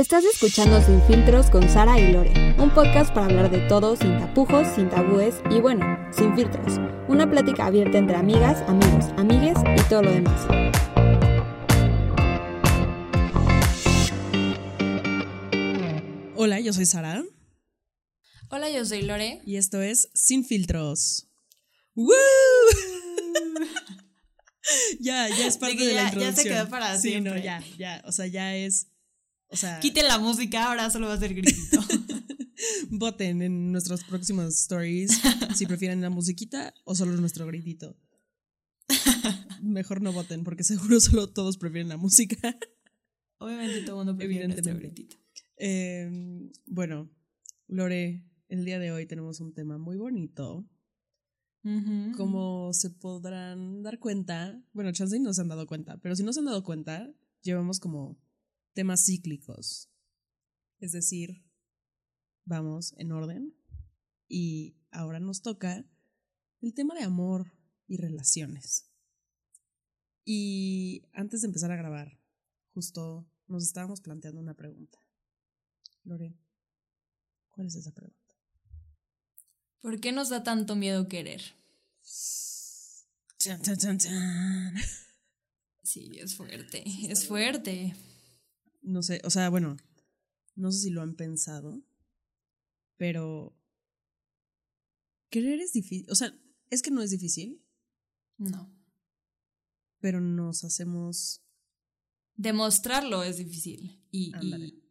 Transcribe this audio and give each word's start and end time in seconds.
Estás 0.00 0.24
escuchando 0.24 0.80
Sin 0.80 1.02
Filtros 1.02 1.50
con 1.50 1.68
Sara 1.68 2.00
y 2.00 2.10
Lore, 2.10 2.54
un 2.58 2.70
podcast 2.72 3.12
para 3.12 3.26
hablar 3.26 3.50
de 3.50 3.58
todo 3.68 3.96
sin 3.96 4.18
tapujos, 4.18 4.66
sin 4.74 4.88
tabúes 4.88 5.34
y 5.50 5.60
bueno, 5.60 5.84
sin 6.10 6.34
filtros. 6.34 6.78
Una 7.06 7.28
plática 7.30 7.66
abierta 7.66 7.98
entre 7.98 8.16
amigas, 8.16 8.62
amigos, 8.66 9.04
amigues 9.18 9.58
y 9.76 9.88
todo 9.90 10.00
lo 10.04 10.10
demás. 10.10 10.46
Hola, 16.36 16.60
yo 16.60 16.72
soy 16.72 16.86
Sara 16.86 17.22
Hola, 18.48 18.70
yo 18.70 18.84
soy 18.84 19.02
Lore. 19.02 19.40
y 19.44 19.56
esto 19.56 19.80
es 19.82 20.08
Sin 20.14 20.44
Filtros. 20.44 21.28
¡Woo! 21.94 22.14
ya, 25.00 25.28
ya 25.28 25.46
es 25.46 25.58
parte 25.58 25.76
que 25.76 25.86
de, 25.86 25.94
ya- 25.94 26.04
la 26.04 26.10
ya 26.10 26.12
se 26.12 26.16
introducción. 26.18 26.54
quedó 26.54 26.68
para 26.70 26.96
sí, 26.96 27.10
siempre. 27.10 27.34
no, 27.34 27.38
ya, 27.38 27.62
ya, 27.78 28.02
o 28.06 28.12
sea, 28.12 28.26
ya 28.26 28.54
es, 28.56 28.86
o 29.50 29.56
sea, 29.56 29.80
Quiten 29.80 30.06
la 30.06 30.18
música, 30.18 30.66
ahora 30.66 30.90
solo 30.90 31.08
va 31.08 31.14
a 31.14 31.18
ser 31.18 31.34
gritito. 31.34 31.80
voten 32.90 33.42
en 33.42 33.72
nuestros 33.72 34.04
próximos 34.04 34.54
stories 34.54 35.20
si 35.54 35.66
prefieren 35.66 36.00
la 36.00 36.10
musiquita 36.10 36.74
o 36.84 36.94
solo 36.94 37.16
nuestro 37.16 37.46
gritito. 37.46 37.96
Mejor 39.62 40.02
no 40.02 40.12
voten 40.12 40.44
porque 40.44 40.64
seguro 40.64 41.00
solo 41.00 41.28
todos 41.28 41.56
prefieren 41.56 41.88
la 41.88 41.96
música. 41.96 42.58
Obviamente 43.38 43.82
todo 43.82 44.00
el 44.00 44.06
mundo 44.06 44.18
prefiere 44.18 44.48
nuestro 44.48 44.74
gritito. 44.74 45.16
Eh, 45.56 46.50
bueno, 46.66 47.10
Lore, 47.66 48.24
el 48.48 48.64
día 48.64 48.78
de 48.78 48.92
hoy 48.92 49.06
tenemos 49.06 49.40
un 49.40 49.54
tema 49.54 49.78
muy 49.78 49.96
bonito. 49.96 50.66
Como 52.16 52.72
se 52.72 52.88
podrán 52.88 53.82
dar 53.82 53.98
cuenta, 53.98 54.58
bueno, 54.72 54.92
chance 54.92 55.20
no 55.20 55.34
se 55.34 55.42
han 55.42 55.48
dado 55.48 55.66
cuenta, 55.66 55.98
pero 55.98 56.16
si 56.16 56.22
no 56.22 56.32
se 56.32 56.40
han 56.40 56.46
dado 56.46 56.64
cuenta, 56.64 57.12
llevamos 57.42 57.80
como 57.80 58.18
temas 58.72 59.04
cíclicos. 59.04 59.90
Es 60.78 60.92
decir, 60.92 61.44
vamos 62.44 62.94
en 62.98 63.12
orden 63.12 63.54
y 64.28 64.76
ahora 64.90 65.20
nos 65.20 65.42
toca 65.42 65.84
el 66.60 66.74
tema 66.74 66.94
de 66.94 67.02
amor 67.02 67.52
y 67.86 67.96
relaciones. 67.96 68.90
Y 70.24 71.02
antes 71.12 71.42
de 71.42 71.48
empezar 71.48 71.72
a 71.72 71.76
grabar, 71.76 72.20
justo 72.72 73.28
nos 73.46 73.64
estábamos 73.64 74.00
planteando 74.00 74.40
una 74.40 74.54
pregunta. 74.54 74.98
Lore, 76.04 76.38
¿cuál 77.48 77.66
es 77.66 77.74
esa 77.74 77.92
pregunta? 77.92 78.16
¿Por 79.80 80.00
qué 80.00 80.12
nos 80.12 80.28
da 80.28 80.42
tanto 80.42 80.76
miedo 80.76 81.08
querer? 81.08 81.42
Chan, 83.38 83.60
chan, 83.62 83.76
chan, 83.76 83.98
chan. 83.98 84.74
Sí, 85.82 86.18
es 86.20 86.36
fuerte, 86.36 86.84
es 87.10 87.26
fuerte. 87.26 87.96
No 88.82 89.02
sé, 89.02 89.20
o 89.24 89.30
sea, 89.30 89.48
bueno, 89.50 89.76
no 90.54 90.72
sé 90.72 90.78
si 90.80 90.90
lo 90.90 91.02
han 91.02 91.14
pensado, 91.14 91.82
pero 92.96 93.56
querer 95.30 95.60
es 95.60 95.72
difícil, 95.72 96.06
o 96.10 96.14
sea, 96.14 96.34
es 96.70 96.82
que 96.82 96.90
no 96.90 97.02
es 97.02 97.10
difícil, 97.10 97.64
No. 98.38 98.72
pero 100.00 100.20
nos 100.20 100.64
hacemos, 100.64 101.42
Demostrarlo 102.36 103.22
es 103.22 103.36
difícil 103.36 104.02
y, 104.10 104.32
y 104.40 104.82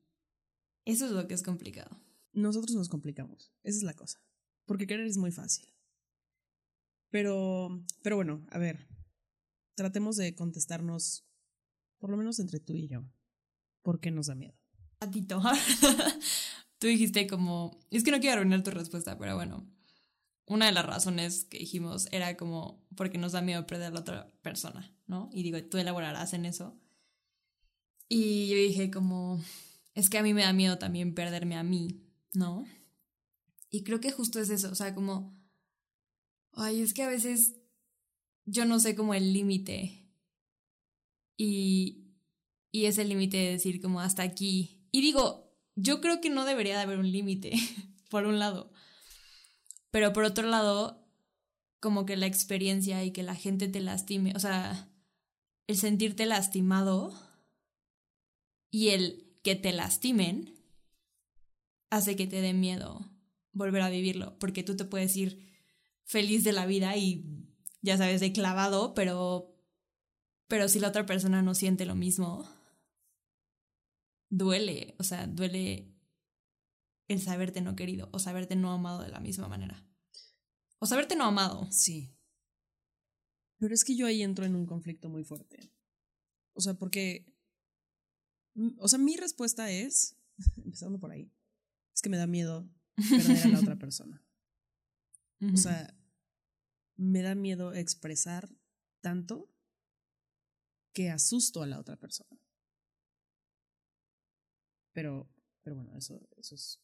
eso 0.85 1.05
es 1.05 1.11
lo 1.11 1.27
que 1.27 1.33
es 1.33 1.41
complicado. 1.43 1.99
nosotros 2.31 2.75
nos 2.75 2.89
complicamos, 2.89 3.51
esa 3.63 3.77
es 3.77 3.83
la 3.83 3.95
cosa, 3.95 4.19
porque 4.65 4.85
querer 4.87 5.07
es 5.07 5.17
muy 5.17 5.31
fácil. 5.31 5.67
Pero, 7.09 7.83
pero 8.03 8.17
bueno, 8.17 8.45
a 8.51 8.59
ver, 8.59 8.87
tratemos 9.73 10.15
de 10.15 10.35
contestarnos, 10.35 11.25
por 11.97 12.11
lo 12.11 12.17
menos 12.17 12.37
entre 12.39 12.59
tú 12.59 12.75
y 12.75 12.87
yo, 12.87 13.03
¿por 13.81 13.99
qué 13.99 14.11
nos 14.11 14.27
da 14.27 14.35
miedo? 14.35 14.55
Tú 16.79 16.87
dijiste 16.87 17.27
como, 17.27 17.77
es 17.89 18.03
que 18.03 18.11
no 18.11 18.19
quiero 18.19 18.37
arruinar 18.37 18.63
tu 18.63 18.71
respuesta, 18.71 19.17
pero 19.17 19.35
bueno, 19.35 19.67
una 20.45 20.65
de 20.65 20.71
las 20.71 20.85
razones 20.85 21.45
que 21.45 21.59
dijimos 21.59 22.07
era 22.11 22.35
como 22.37 22.85
porque 22.95 23.17
nos 23.17 23.33
da 23.33 23.41
miedo 23.41 23.67
perder 23.67 23.87
a 23.87 23.91
la 23.91 23.99
otra 23.99 24.27
persona, 24.41 24.95
¿no? 25.05 25.29
Y 25.31 25.43
digo, 25.43 25.61
tú 25.63 25.77
elaborarás 25.77 26.33
en 26.33 26.45
eso. 26.45 26.79
Y 28.07 28.47
yo 28.47 28.55
dije 28.55 28.89
como, 28.89 29.41
es 29.93 30.09
que 30.09 30.17
a 30.17 30.23
mí 30.23 30.33
me 30.33 30.41
da 30.41 30.53
miedo 30.53 30.77
también 30.77 31.13
perderme 31.13 31.55
a 31.55 31.63
mí, 31.63 32.01
¿no? 32.33 32.65
Y 33.69 33.83
creo 33.83 33.99
que 33.99 34.11
justo 34.11 34.39
es 34.39 34.49
eso, 34.49 34.71
o 34.71 34.75
sea, 34.75 34.95
como, 34.95 35.37
ay, 36.53 36.81
es 36.81 36.93
que 36.93 37.03
a 37.03 37.07
veces 37.07 37.55
yo 38.45 38.65
no 38.65 38.79
sé 38.79 38.95
como 38.95 39.13
el 39.13 39.33
límite. 39.33 40.09
Y, 41.37 42.08
y 42.71 42.85
es 42.85 42.97
el 42.97 43.09
límite 43.09 43.37
de 43.37 43.51
decir 43.51 43.81
como 43.81 44.01
hasta 44.01 44.23
aquí. 44.23 44.87
Y 44.91 45.01
digo, 45.01 45.55
yo 45.75 46.01
creo 46.01 46.21
que 46.21 46.29
no 46.29 46.45
debería 46.45 46.75
de 46.75 46.83
haber 46.83 46.99
un 46.99 47.11
límite, 47.11 47.53
por 48.09 48.25
un 48.25 48.39
lado. 48.39 48.71
Pero 49.91 50.13
por 50.13 50.23
otro 50.23 50.47
lado, 50.47 51.07
como 51.79 52.05
que 52.05 52.17
la 52.17 52.27
experiencia 52.27 53.03
y 53.03 53.11
que 53.11 53.23
la 53.23 53.35
gente 53.35 53.67
te 53.67 53.79
lastime, 53.79 54.33
o 54.35 54.39
sea, 54.39 54.89
el 55.67 55.77
sentirte 55.77 56.25
lastimado 56.25 57.13
y 58.71 58.89
el 58.89 59.37
que 59.43 59.55
te 59.55 59.71
lastimen 59.71 60.55
hace 61.89 62.15
que 62.15 62.27
te 62.27 62.41
dé 62.41 62.53
miedo 62.53 63.09
volver 63.51 63.81
a 63.81 63.89
vivirlo, 63.89 64.37
porque 64.39 64.63
tú 64.63 64.75
te 64.75 64.85
puedes 64.85 65.15
ir 65.15 65.49
feliz 66.05 66.43
de 66.43 66.53
la 66.53 66.65
vida 66.65 66.95
y 66.97 67.25
ya 67.81 67.97
sabes, 67.97 68.19
de 68.19 68.31
clavado, 68.31 68.93
pero 68.93 69.55
pero 70.47 70.67
si 70.67 70.79
la 70.79 70.87
otra 70.87 71.05
persona 71.05 71.43
no 71.43 71.53
siente 71.53 71.85
lo 71.85 71.95
mismo, 71.95 72.49
duele, 74.29 74.95
o 74.99 75.03
sea, 75.03 75.27
duele 75.27 75.93
el 77.07 77.21
saberte 77.21 77.61
no 77.61 77.75
querido 77.75 78.09
o 78.13 78.19
saberte 78.19 78.55
no 78.55 78.71
amado 78.71 79.01
de 79.01 79.09
la 79.09 79.19
misma 79.19 79.47
manera. 79.47 79.85
O 80.79 80.85
saberte 80.85 81.15
no 81.15 81.25
amado. 81.25 81.67
Sí. 81.71 82.15
Pero 83.57 83.73
es 83.73 83.83
que 83.83 83.95
yo 83.95 84.05
ahí 84.05 84.21
entro 84.21 84.45
en 84.45 84.55
un 84.55 84.65
conflicto 84.65 85.09
muy 85.09 85.23
fuerte. 85.23 85.73
O 86.53 86.61
sea, 86.61 86.75
porque. 86.75 87.25
mm, 88.53 88.77
O 88.77 88.87
sea, 88.87 88.99
mi 88.99 89.17
respuesta 89.17 89.69
es, 89.71 90.15
empezando 90.57 90.99
por 90.99 91.11
ahí, 91.11 91.31
es 91.93 92.01
que 92.01 92.09
me 92.09 92.17
da 92.17 92.27
miedo 92.27 92.69
perder 92.95 93.45
a 93.45 93.47
la 93.49 93.59
otra 93.59 93.75
persona. 93.79 94.23
O 95.53 95.55
sea, 95.55 95.95
me 96.97 97.21
da 97.21 97.33
miedo 97.33 97.73
expresar 97.73 98.49
tanto 99.01 99.49
que 100.93 101.09
asusto 101.09 101.63
a 101.63 101.67
la 101.67 101.79
otra 101.79 101.95
persona. 101.95 102.38
Pero, 104.93 105.29
pero 105.63 105.75
bueno, 105.75 105.95
eso, 105.97 106.27
eso 106.37 106.55
es, 106.55 106.81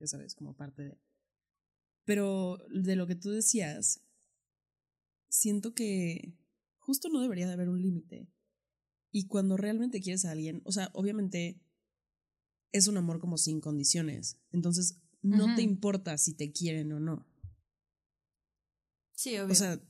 ya 0.00 0.06
sabes, 0.06 0.34
como 0.34 0.56
parte 0.56 0.82
de... 0.82 0.98
Pero 2.04 2.58
de 2.70 2.96
lo 2.96 3.06
que 3.06 3.16
tú 3.16 3.30
decías, 3.30 4.02
siento 5.28 5.74
que 5.74 6.34
justo 6.78 7.08
no 7.10 7.20
debería 7.20 7.46
de 7.46 7.52
haber 7.52 7.68
un 7.68 7.82
límite. 7.82 8.30
Y 9.10 9.26
cuando 9.26 9.56
realmente 9.56 10.00
quieres 10.00 10.24
a 10.24 10.30
alguien, 10.30 10.62
o 10.64 10.72
sea, 10.72 10.90
obviamente 10.94 11.60
es 12.72 12.88
un 12.88 12.96
amor 12.96 13.20
como 13.20 13.38
sin 13.38 13.60
condiciones. 13.60 14.38
Entonces, 14.52 15.00
no 15.22 15.54
te 15.54 15.62
importa 15.62 16.16
si 16.18 16.34
te 16.34 16.52
quieren 16.52 16.92
o 16.92 17.00
no. 17.00 17.26
sí, 19.12 19.36
obvio. 19.38 19.52
O 19.52 19.54
sea, 19.54 19.80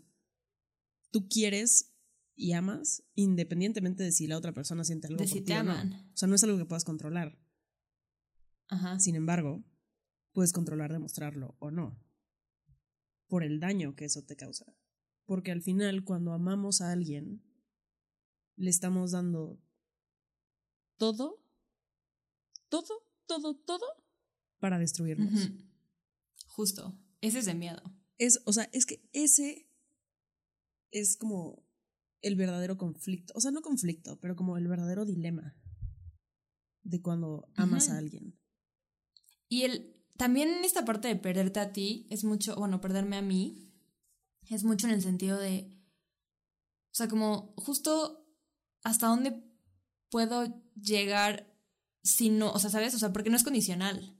tú 1.10 1.28
quieres 1.28 1.94
y 2.34 2.52
amas 2.52 3.02
independientemente 3.14 4.04
de 4.04 4.12
si 4.12 4.26
la 4.26 4.38
otra 4.38 4.52
persona 4.52 4.84
siente 4.84 5.08
algo 5.08 5.18
de 5.18 5.24
por 5.24 5.32
si 5.32 5.40
ti 5.40 5.46
te 5.46 5.58
o 5.58 5.62
no. 5.62 5.72
aman. 5.72 6.10
O 6.14 6.16
sea, 6.16 6.28
no 6.28 6.34
es 6.34 6.44
algo 6.44 6.56
que 6.56 6.64
puedas 6.64 6.84
controlar. 6.84 7.38
Ajá. 8.68 8.98
Sin 8.98 9.16
embargo, 9.16 9.64
puedes 10.32 10.52
controlar 10.52 10.92
demostrarlo 10.92 11.56
o 11.58 11.70
no. 11.70 11.98
Por 13.26 13.44
el 13.44 13.60
daño 13.60 13.94
que 13.94 14.04
eso 14.04 14.22
te 14.22 14.36
causa. 14.36 14.66
Porque 15.24 15.52
al 15.52 15.62
final, 15.62 16.04
cuando 16.04 16.32
amamos 16.32 16.80
a 16.80 16.92
alguien, 16.92 17.42
le 18.56 18.70
estamos 18.70 19.12
dando 19.12 19.60
todo, 20.96 21.42
todo, 22.68 23.06
todo, 23.26 23.54
todo 23.54 23.86
para 24.58 24.78
destruirnos. 24.78 25.50
Justo. 26.46 26.98
Ese 27.20 27.40
es 27.40 27.46
de 27.46 27.54
miedo. 27.54 27.82
Es, 28.18 28.42
o 28.44 28.52
sea, 28.52 28.68
es 28.72 28.86
que 28.86 29.08
ese 29.12 29.68
es 30.90 31.16
como 31.16 31.64
el 32.20 32.36
verdadero 32.36 32.76
conflicto. 32.76 33.32
O 33.36 33.40
sea, 33.40 33.50
no 33.50 33.62
conflicto, 33.62 34.18
pero 34.20 34.36
como 34.36 34.56
el 34.56 34.68
verdadero 34.68 35.04
dilema 35.04 35.56
de 36.82 37.00
cuando 37.00 37.48
amas 37.54 37.88
a 37.88 37.98
alguien. 37.98 38.37
Y 39.48 39.62
el, 39.62 39.96
también 40.16 40.64
esta 40.64 40.84
parte 40.84 41.08
de 41.08 41.16
perderte 41.16 41.60
a 41.60 41.72
ti 41.72 42.06
es 42.10 42.24
mucho, 42.24 42.56
bueno, 42.56 42.80
perderme 42.80 43.16
a 43.16 43.22
mí, 43.22 43.72
es 44.48 44.64
mucho 44.64 44.86
en 44.86 44.94
el 44.94 45.02
sentido 45.02 45.38
de, 45.38 45.70
o 46.90 46.94
sea, 46.94 47.08
como 47.08 47.54
justo 47.56 48.26
hasta 48.82 49.08
dónde 49.08 49.42
puedo 50.10 50.62
llegar 50.74 51.54
si 52.02 52.30
no, 52.30 52.50
o 52.52 52.58
sea, 52.58 52.70
¿sabes? 52.70 52.94
O 52.94 52.98
sea, 52.98 53.12
porque 53.12 53.30
no 53.30 53.36
es 53.36 53.44
condicional. 53.44 54.16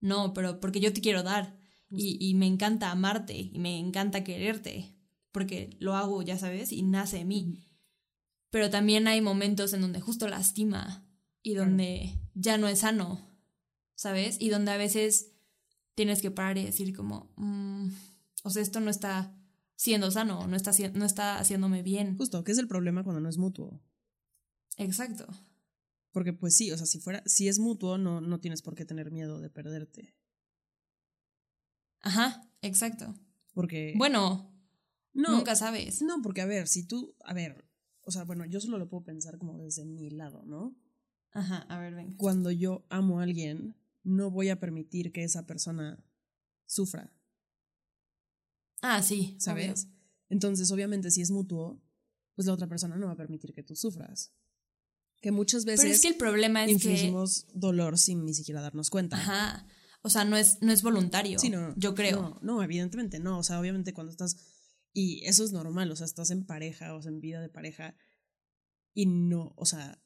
No, 0.00 0.34
pero 0.34 0.60
porque 0.60 0.80
yo 0.80 0.92
te 0.92 1.00
quiero 1.00 1.22
dar 1.22 1.58
y, 1.90 2.18
y 2.20 2.34
me 2.34 2.46
encanta 2.46 2.90
amarte 2.90 3.36
y 3.36 3.58
me 3.58 3.78
encanta 3.78 4.24
quererte, 4.24 4.94
porque 5.32 5.76
lo 5.80 5.96
hago, 5.96 6.22
ya 6.22 6.38
sabes, 6.38 6.72
y 6.72 6.82
nace 6.82 7.18
de 7.18 7.24
mí. 7.24 7.66
Pero 8.50 8.70
también 8.70 9.08
hay 9.08 9.20
momentos 9.20 9.72
en 9.72 9.80
donde 9.80 10.00
justo 10.00 10.28
lastima 10.28 11.06
y 11.42 11.54
donde 11.54 12.20
ya 12.34 12.58
no 12.58 12.68
es 12.68 12.80
sano, 12.80 13.35
¿sabes? 13.96 14.36
Y 14.40 14.50
donde 14.50 14.70
a 14.70 14.76
veces 14.76 15.32
tienes 15.96 16.22
que 16.22 16.30
parar 16.30 16.58
y 16.58 16.64
decir 16.64 16.94
como, 16.94 17.32
mm, 17.36 17.88
o 18.44 18.50
sea, 18.50 18.62
esto 18.62 18.78
no 18.78 18.90
está 18.90 19.34
siendo 19.74 20.10
sano, 20.10 20.46
no 20.46 20.54
está, 20.54 20.70
no 20.94 21.04
está 21.04 21.38
haciéndome 21.38 21.82
bien. 21.82 22.16
Justo, 22.16 22.44
¿qué 22.44 22.52
es 22.52 22.58
el 22.58 22.68
problema 22.68 23.02
cuando 23.02 23.20
no 23.20 23.28
es 23.28 23.38
mutuo? 23.38 23.82
Exacto. 24.76 25.26
Porque 26.12 26.32
pues 26.32 26.56
sí, 26.56 26.70
o 26.70 26.76
sea, 26.76 26.86
si 26.86 27.00
fuera, 27.00 27.22
si 27.26 27.48
es 27.48 27.58
mutuo, 27.58 27.98
no, 27.98 28.20
no 28.20 28.40
tienes 28.40 28.62
por 28.62 28.74
qué 28.74 28.84
tener 28.84 29.10
miedo 29.10 29.40
de 29.40 29.50
perderte. 29.50 30.14
Ajá, 32.00 32.48
exacto. 32.62 33.14
Porque. 33.52 33.94
Bueno, 33.96 34.54
no, 35.12 35.36
nunca 35.36 35.56
sabes. 35.56 36.02
No, 36.02 36.22
porque 36.22 36.40
a 36.40 36.46
ver, 36.46 36.68
si 36.68 36.86
tú, 36.86 37.14
a 37.24 37.34
ver, 37.34 37.68
o 38.02 38.10
sea, 38.10 38.24
bueno, 38.24 38.44
yo 38.46 38.60
solo 38.60 38.78
lo 38.78 38.88
puedo 38.88 39.04
pensar 39.04 39.38
como 39.38 39.58
desde 39.58 39.84
mi 39.84 40.10
lado, 40.10 40.44
¿no? 40.46 40.76
Ajá, 41.32 41.66
a 41.68 41.78
ver, 41.80 41.94
venga. 41.94 42.16
Cuando 42.16 42.50
yo 42.50 42.86
amo 42.88 43.20
a 43.20 43.24
alguien, 43.24 43.74
no 44.06 44.30
voy 44.30 44.50
a 44.50 44.60
permitir 44.60 45.12
que 45.12 45.24
esa 45.24 45.46
persona 45.46 46.02
sufra. 46.64 47.12
Ah, 48.80 49.02
sí. 49.02 49.36
¿Sabes? 49.40 49.88
Entonces, 50.28 50.70
obviamente, 50.70 51.10
si 51.10 51.22
es 51.22 51.30
mutuo, 51.32 51.82
pues 52.36 52.46
la 52.46 52.52
otra 52.52 52.68
persona 52.68 52.96
no 52.96 53.06
va 53.06 53.12
a 53.12 53.16
permitir 53.16 53.52
que 53.52 53.64
tú 53.64 53.74
sufras. 53.74 54.32
Que 55.20 55.32
muchas 55.32 55.64
veces. 55.64 55.80
Pero 55.80 55.94
es 55.94 56.02
que 56.02 56.08
el 56.08 56.16
problema 56.16 56.64
es 56.64 56.70
infligimos 56.70 57.46
dolor 57.52 57.98
sin 57.98 58.24
ni 58.24 58.32
siquiera 58.32 58.60
darnos 58.60 58.90
cuenta. 58.90 59.16
Ajá. 59.16 59.66
O 60.02 60.10
sea, 60.10 60.24
no 60.24 60.36
es, 60.36 60.58
no 60.62 60.72
es 60.72 60.82
voluntario. 60.82 61.40
Sí, 61.40 61.50
no. 61.50 61.74
Yo 61.76 61.96
creo. 61.96 62.20
No, 62.20 62.38
no, 62.42 62.62
evidentemente 62.62 63.18
no. 63.18 63.40
O 63.40 63.42
sea, 63.42 63.58
obviamente 63.58 63.92
cuando 63.92 64.12
estás. 64.12 64.36
Y 64.92 65.24
eso 65.24 65.42
es 65.42 65.50
normal. 65.50 65.90
O 65.90 65.96
sea, 65.96 66.04
estás 66.04 66.30
en 66.30 66.46
pareja 66.46 66.94
o 66.94 67.02
sea, 67.02 67.10
en 67.10 67.20
vida 67.20 67.40
de 67.40 67.48
pareja. 67.48 67.96
Y 68.94 69.06
no, 69.06 69.52
o 69.56 69.66
sea, 69.66 70.00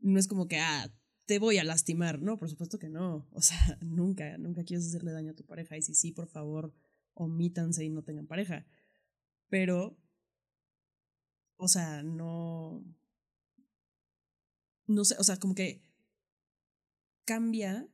no 0.00 0.18
es 0.18 0.26
como 0.26 0.48
que, 0.48 0.58
ah, 0.58 0.92
te 1.30 1.38
voy 1.38 1.58
a 1.58 1.64
lastimar. 1.64 2.20
No, 2.20 2.38
por 2.38 2.50
supuesto 2.50 2.80
que 2.80 2.88
no. 2.88 3.24
O 3.30 3.40
sea, 3.40 3.78
nunca, 3.82 4.36
nunca 4.36 4.64
quieres 4.64 4.88
hacerle 4.88 5.12
daño 5.12 5.30
a 5.30 5.36
tu 5.36 5.44
pareja. 5.44 5.76
Y 5.76 5.82
si 5.82 5.94
sí, 5.94 6.10
por 6.10 6.26
favor, 6.26 6.74
omítanse 7.14 7.84
y 7.84 7.88
no 7.88 8.02
tengan 8.02 8.26
pareja. 8.26 8.66
Pero, 9.48 9.96
o 11.56 11.68
sea, 11.68 12.02
no. 12.02 12.82
No 14.88 15.04
sé, 15.04 15.14
o 15.20 15.22
sea, 15.22 15.36
como 15.36 15.54
que 15.54 15.84
cambia 17.24 17.86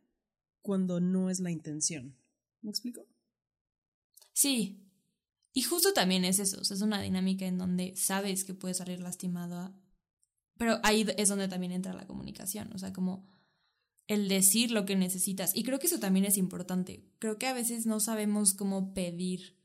cuando 0.63 0.99
no 0.99 1.29
es 1.29 1.39
la 1.39 1.51
intención. 1.51 2.17
¿Me 2.63 2.71
explico? 2.71 3.07
Sí. 4.33 4.83
Y 5.53 5.61
justo 5.61 5.93
también 5.93 6.25
es 6.25 6.39
eso, 6.39 6.63
es 6.63 6.81
una 6.81 7.03
dinámica 7.03 7.45
en 7.45 7.59
donde 7.59 7.97
sabes 7.97 8.45
que 8.45 8.55
puedes 8.55 8.79
salir 8.79 9.01
lastimado, 9.01 9.75
pero 10.59 10.81
ahí 10.83 11.07
es 11.17 11.29
donde 11.29 11.49
también 11.49 11.73
entra 11.73 11.93
la 11.93 12.07
comunicación, 12.07 12.71
o 12.75 12.79
sea, 12.79 12.93
como 12.93 13.27
el 14.07 14.29
decir 14.29 14.71
lo 14.71 14.85
que 14.85 14.97
necesitas. 14.97 15.55
Y 15.55 15.65
creo 15.65 15.79
que 15.79 15.87
eso 15.89 15.99
también 15.99 16.25
es 16.25 16.37
importante. 16.37 17.05
Creo 17.19 17.39
que 17.39 17.47
a 17.47 17.53
veces 17.53 17.87
no 17.87 17.99
sabemos 18.01 18.55
cómo 18.55 18.95
pedir 18.95 19.57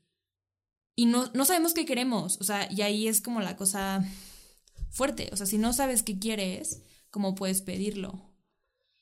y 0.94 1.06
no, 1.06 1.30
no 1.32 1.44
sabemos 1.44 1.72
qué 1.72 1.86
queremos, 1.86 2.38
o 2.40 2.44
sea, 2.44 2.68
y 2.70 2.82
ahí 2.82 3.08
es 3.08 3.22
como 3.22 3.40
la 3.40 3.56
cosa 3.56 4.04
fuerte, 4.90 5.30
o 5.32 5.36
sea, 5.36 5.46
si 5.46 5.56
no 5.56 5.72
sabes 5.72 6.02
qué 6.02 6.18
quieres, 6.18 6.82
¿cómo 7.10 7.34
puedes 7.34 7.62
pedirlo? 7.62 8.30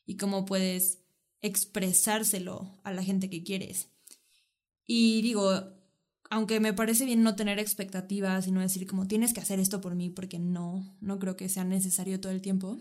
Y 0.06 0.16
cómo 0.16 0.44
puedes 0.44 1.00
expresárselo 1.42 2.80
a 2.84 2.92
la 2.92 3.02
gente 3.02 3.28
que 3.28 3.42
quieres. 3.42 3.88
Y 4.86 5.22
digo, 5.22 5.79
aunque 6.30 6.60
me 6.60 6.72
parece 6.72 7.04
bien 7.04 7.24
no 7.24 7.34
tener 7.34 7.58
expectativas 7.58 8.46
y 8.46 8.52
no 8.52 8.60
decir 8.60 8.86
como 8.86 9.08
tienes 9.08 9.34
que 9.34 9.40
hacer 9.40 9.58
esto 9.58 9.80
por 9.80 9.96
mí 9.96 10.10
porque 10.10 10.38
no, 10.38 10.96
no 11.00 11.18
creo 11.18 11.36
que 11.36 11.48
sea 11.48 11.64
necesario 11.64 12.20
todo 12.20 12.32
el 12.32 12.40
tiempo, 12.40 12.78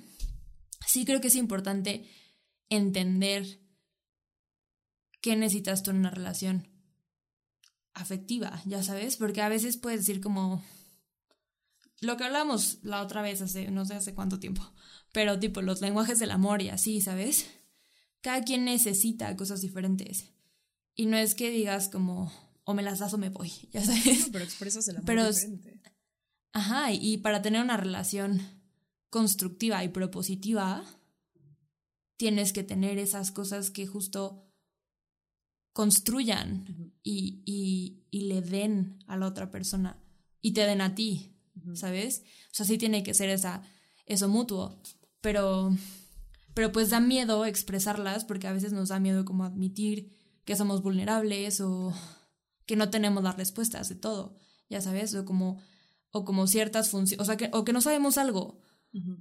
sí 0.86 1.04
creo 1.04 1.20
que 1.20 1.28
es 1.28 1.36
importante 1.36 2.08
entender 2.70 3.60
qué 5.20 5.36
necesitas 5.36 5.82
tú 5.82 5.90
en 5.90 5.98
una 5.98 6.12
relación 6.12 6.68
afectiva, 7.96 8.62
ya 8.66 8.84
sabes, 8.84 9.18
porque 9.18 9.42
a 9.42 9.50
veces 9.50 9.78
puedes 9.78 10.02
decir 10.02 10.22
como 10.22 10.64
lo 12.02 12.18
que 12.18 12.26
hablamos 12.26 12.78
la 12.84 13.02
otra 13.02 13.24
vez 13.24 13.42
hace 13.42 13.72
no 13.72 13.84
sé 13.84 13.96
hace 13.96 14.14
cuánto 14.14 14.40
tiempo, 14.40 14.62
pero 15.12 15.40
tipo 15.40 15.64
los 15.64 15.82
lenguajes 15.82 16.20
del 16.20 16.32
amor 16.32 16.62
y 16.62 16.70
así, 16.70 17.02
¿sabes? 17.02 17.48
Cada 18.22 18.44
quien 18.44 18.66
necesita 18.66 19.36
cosas 19.36 19.62
diferentes. 19.62 20.34
Y 20.94 21.08
no 21.08 21.18
es 21.18 21.34
que 21.34 21.50
digas 21.50 21.90
como 21.90 22.32
o 22.64 22.74
me 22.74 22.84
las 22.84 23.00
das 23.00 23.14
o 23.14 23.18
me 23.18 23.30
voy, 23.30 23.52
ya 23.72 23.84
sabes. 23.84 24.30
pero 24.32 24.44
expresas 24.44 24.88
el 24.88 24.98
amor 24.98 25.34
diferente. 25.34 25.82
Ajá, 26.52 26.92
y 26.92 27.18
para 27.18 27.42
tener 27.42 27.62
una 27.62 27.78
relación 27.78 28.42
constructiva 29.10 29.84
y 29.84 29.90
propositiva, 29.90 30.84
tienes 32.18 32.54
que 32.54 32.64
tener 32.64 32.98
esas 32.98 33.32
cosas 33.32 33.70
que 33.72 33.88
justo 33.88 34.46
construyan 35.74 36.94
y, 37.04 37.42
y, 37.46 38.04
y, 38.12 38.22
le 38.28 38.42
den 38.42 39.00
a 39.08 39.16
la 39.16 39.28
otra 39.28 39.52
persona 39.52 40.04
y 40.42 40.52
te 40.52 40.66
den 40.66 40.82
a 40.82 40.96
ti, 40.96 41.38
¿sabes? 41.76 42.24
O 42.52 42.56
sea, 42.56 42.66
sí 42.66 42.78
tiene 42.78 43.04
que 43.04 43.14
ser 43.14 43.30
esa, 43.30 43.64
eso 44.06 44.28
mutuo, 44.28 44.82
pero, 45.22 45.72
pero 46.54 46.72
pues 46.72 46.90
da 46.90 47.00
miedo 47.00 47.46
expresarlas 47.46 48.26
porque 48.26 48.48
a 48.48 48.54
veces 48.54 48.74
nos 48.74 48.90
da 48.90 49.00
miedo 49.00 49.24
como 49.24 49.44
admitir 49.44 50.18
que 50.44 50.56
somos 50.56 50.82
vulnerables 50.82 51.62
o 51.62 51.94
que 52.70 52.76
no 52.76 52.92
tenemos 52.92 53.24
las 53.24 53.36
respuestas 53.36 53.90
de 53.90 53.96
todo, 53.96 54.38
ya 54.70 54.80
sabes, 54.80 55.16
o 55.16 55.26
como, 55.26 55.60
o 56.12 56.24
como 56.24 56.46
ciertas 56.46 56.92
funciones, 56.92 57.20
o 57.20 57.26
sea, 57.26 57.36
que, 57.36 57.50
o 57.52 57.66
que 57.66 57.74
no 57.74 57.82
sabemos 57.82 58.20
algo, 58.20 58.62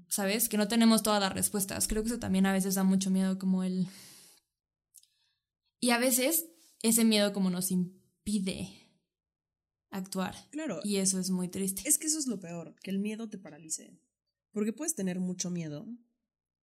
¿sabes? 0.07 0.51
Que 0.51 0.59
no 0.59 0.69
tenemos 0.69 1.03
todas 1.03 1.19
las 1.19 1.33
respuestas. 1.33 1.89
Creo 1.89 2.03
que 2.03 2.11
eso 2.11 2.19
también 2.19 2.45
a 2.45 2.53
veces 2.53 2.75
da 2.75 2.85
mucho 2.85 3.11
miedo 3.11 3.39
como 3.39 3.65
el... 3.65 3.89
Y 5.81 5.93
a 5.93 5.99
veces 5.99 6.51
ese 6.83 7.07
miedo 7.07 7.33
como 7.33 7.49
nos 7.49 7.71
impide 7.71 8.69
actuar. 9.89 10.35
Claro. 10.51 10.81
Y 10.85 10.97
eso 10.97 11.19
es 11.19 11.31
muy 11.31 11.49
triste. 11.49 11.81
Es 11.87 11.97
que 11.97 12.09
eso 12.09 12.19
es 12.19 12.27
lo 12.27 12.41
peor, 12.41 12.75
que 12.83 12.91
el 12.91 12.99
miedo 12.99 13.31
te 13.31 13.39
paralice. 13.39 13.99
Porque 14.53 14.75
puedes 14.75 14.95
tener 14.95 15.21
mucho 15.21 15.49
miedo 15.49 15.89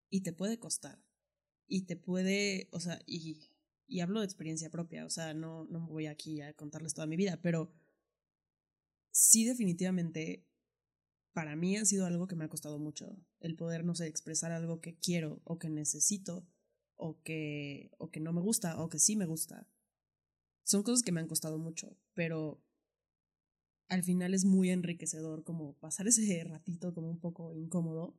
y 0.08 0.20
te 0.20 0.32
puede 0.32 0.60
costar. 0.60 1.04
Y 1.66 1.86
te 1.86 1.96
puede, 1.96 2.68
o 2.70 2.78
sea, 2.78 3.02
y, 3.06 3.40
y 3.86 4.00
hablo 4.00 4.20
de 4.20 4.26
experiencia 4.26 4.70
propia, 4.70 5.04
o 5.04 5.10
sea, 5.10 5.34
no, 5.34 5.64
no 5.66 5.86
voy 5.86 6.06
aquí 6.06 6.40
a 6.40 6.52
contarles 6.54 6.94
toda 6.94 7.06
mi 7.06 7.16
vida, 7.16 7.40
pero 7.40 7.72
sí 9.10 9.44
definitivamente 9.44 10.44
para 11.32 11.54
mí 11.54 11.76
ha 11.76 11.84
sido 11.84 12.06
algo 12.06 12.26
que 12.26 12.34
me 12.34 12.44
ha 12.44 12.48
costado 12.48 12.78
mucho, 12.78 13.14
el 13.40 13.56
poder, 13.56 13.84
no 13.84 13.94
sé, 13.94 14.06
expresar 14.06 14.52
algo 14.52 14.80
que 14.80 14.96
quiero 14.96 15.40
o 15.44 15.58
que 15.58 15.68
necesito 15.68 16.46
o 16.94 17.20
que, 17.22 17.90
o 17.98 18.10
que 18.10 18.20
no 18.20 18.32
me 18.32 18.40
gusta 18.40 18.80
o 18.82 18.88
que 18.88 18.98
sí 18.98 19.16
me 19.16 19.26
gusta. 19.26 19.68
Son 20.64 20.82
cosas 20.82 21.02
que 21.02 21.12
me 21.12 21.20
han 21.20 21.28
costado 21.28 21.58
mucho, 21.58 21.96
pero 22.14 22.62
al 23.88 24.02
final 24.02 24.34
es 24.34 24.44
muy 24.44 24.70
enriquecedor 24.70 25.44
como 25.44 25.74
pasar 25.74 26.08
ese 26.08 26.42
ratito 26.44 26.94
como 26.94 27.10
un 27.10 27.20
poco 27.20 27.54
incómodo, 27.54 28.18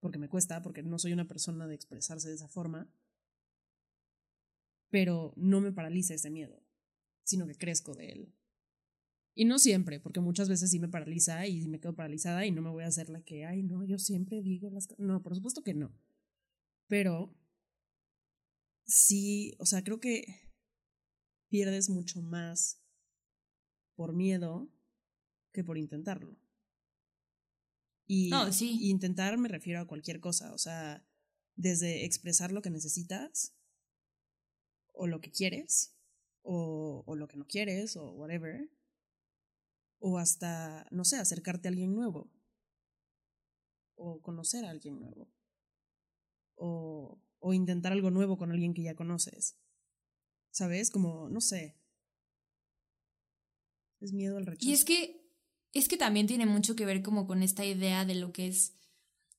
porque 0.00 0.18
me 0.18 0.28
cuesta, 0.28 0.62
porque 0.62 0.82
no 0.82 0.98
soy 0.98 1.12
una 1.12 1.28
persona 1.28 1.66
de 1.66 1.74
expresarse 1.74 2.28
de 2.28 2.36
esa 2.36 2.48
forma, 2.48 2.90
pero 4.90 5.32
no 5.36 5.60
me 5.60 5.72
paraliza 5.72 6.14
ese 6.14 6.30
miedo, 6.30 6.62
sino 7.24 7.46
que 7.46 7.56
crezco 7.56 7.94
de 7.94 8.08
él. 8.10 8.34
Y 9.34 9.44
no 9.44 9.58
siempre, 9.58 10.00
porque 10.00 10.20
muchas 10.20 10.48
veces 10.48 10.70
sí 10.70 10.78
me 10.80 10.88
paraliza 10.88 11.46
y 11.46 11.68
me 11.68 11.78
quedo 11.78 11.94
paralizada 11.94 12.46
y 12.46 12.52
no 12.52 12.62
me 12.62 12.70
voy 12.70 12.84
a 12.84 12.88
hacer 12.88 13.10
la 13.10 13.22
que, 13.22 13.44
ay, 13.44 13.62
no, 13.62 13.84
yo 13.84 13.98
siempre 13.98 14.40
digo 14.40 14.70
las 14.70 14.86
cosas. 14.86 15.04
No, 15.04 15.22
por 15.22 15.34
supuesto 15.34 15.62
que 15.62 15.74
no. 15.74 15.92
Pero 16.86 17.36
sí, 18.86 19.54
o 19.58 19.66
sea, 19.66 19.84
creo 19.84 20.00
que 20.00 20.24
pierdes 21.48 21.90
mucho 21.90 22.22
más 22.22 22.82
por 23.94 24.14
miedo 24.14 24.72
que 25.52 25.64
por 25.64 25.76
intentarlo. 25.76 26.38
Y, 28.06 28.30
sí. 28.52 28.78
intentar 28.88 29.36
me 29.36 29.48
refiero 29.48 29.80
a 29.80 29.86
cualquier 29.86 30.20
cosa, 30.20 30.54
o 30.54 30.58
sea, 30.58 31.04
desde 31.56 32.04
expresar 32.04 32.52
lo 32.52 32.62
que 32.62 32.70
necesitas 32.70 33.55
o 34.96 35.06
lo 35.06 35.20
que 35.20 35.30
quieres 35.30 35.94
o, 36.42 37.04
o 37.06 37.16
lo 37.16 37.28
que 37.28 37.36
no 37.36 37.46
quieres 37.46 37.96
o 37.96 38.10
whatever 38.12 38.68
o 39.98 40.18
hasta, 40.18 40.86
no 40.90 41.04
sé, 41.04 41.16
acercarte 41.16 41.68
a 41.68 41.70
alguien 41.70 41.94
nuevo, 41.94 42.30
o 43.96 44.20
conocer 44.20 44.64
a 44.64 44.70
alguien 44.70 45.00
nuevo, 45.00 45.28
o, 46.54 47.18
o 47.38 47.54
intentar 47.54 47.92
algo 47.92 48.10
nuevo 48.10 48.36
con 48.36 48.52
alguien 48.52 48.74
que 48.74 48.82
ya 48.82 48.94
conoces. 48.94 49.56
¿Sabes? 50.50 50.90
Como, 50.90 51.28
no 51.28 51.40
sé. 51.40 51.76
Es 54.00 54.12
miedo 54.12 54.38
al 54.38 54.46
rechazo. 54.46 54.68
Y 54.68 54.72
es 54.72 54.84
que, 54.84 55.28
es 55.72 55.88
que 55.88 55.96
también 55.96 56.26
tiene 56.26 56.46
mucho 56.46 56.76
que 56.76 56.86
ver 56.86 57.02
como 57.02 57.26
con 57.26 57.42
esta 57.42 57.64
idea 57.64 58.04
de 58.04 58.14
lo 58.14 58.32
que 58.32 58.46
es, 58.48 58.74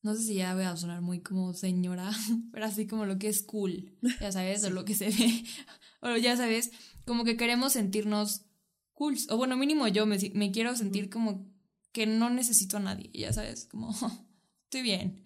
no 0.08 0.16
sé 0.16 0.24
si 0.24 0.36
ya 0.36 0.56
voy 0.56 0.64
a 0.64 0.78
sonar 0.78 1.02
muy 1.02 1.20
como 1.20 1.54
señora, 1.54 2.10
pero 2.54 2.66
así 2.66 2.88
como 2.88 3.06
lo 3.06 3.20
que 3.20 3.28
es 3.28 3.44
cool, 3.44 3.92
ya 4.22 4.32
sabes, 4.32 4.64
o 4.64 4.70
lo 4.70 4.86
que 4.86 4.96
se 4.96 5.10
ve, 5.10 5.44
o 6.00 6.16
ya 6.16 6.38
sabes, 6.38 6.72
como 7.06 7.26
que 7.26 7.36
queremos 7.36 7.74
sentirnos 7.74 8.46
cool. 8.94 9.18
O 9.30 9.36
bueno, 9.36 9.58
mínimo 9.58 9.86
yo 9.90 10.06
me, 10.06 10.18
me 10.34 10.54
quiero 10.54 10.78
sentir 10.78 11.10
como 11.10 11.46
que 11.92 12.06
no 12.06 12.30
necesito 12.30 12.78
a 12.78 12.80
nadie, 12.80 13.12
ya 13.14 13.34
sabes, 13.34 13.66
como 13.66 13.94
estoy 14.64 14.82
bien. 14.82 15.26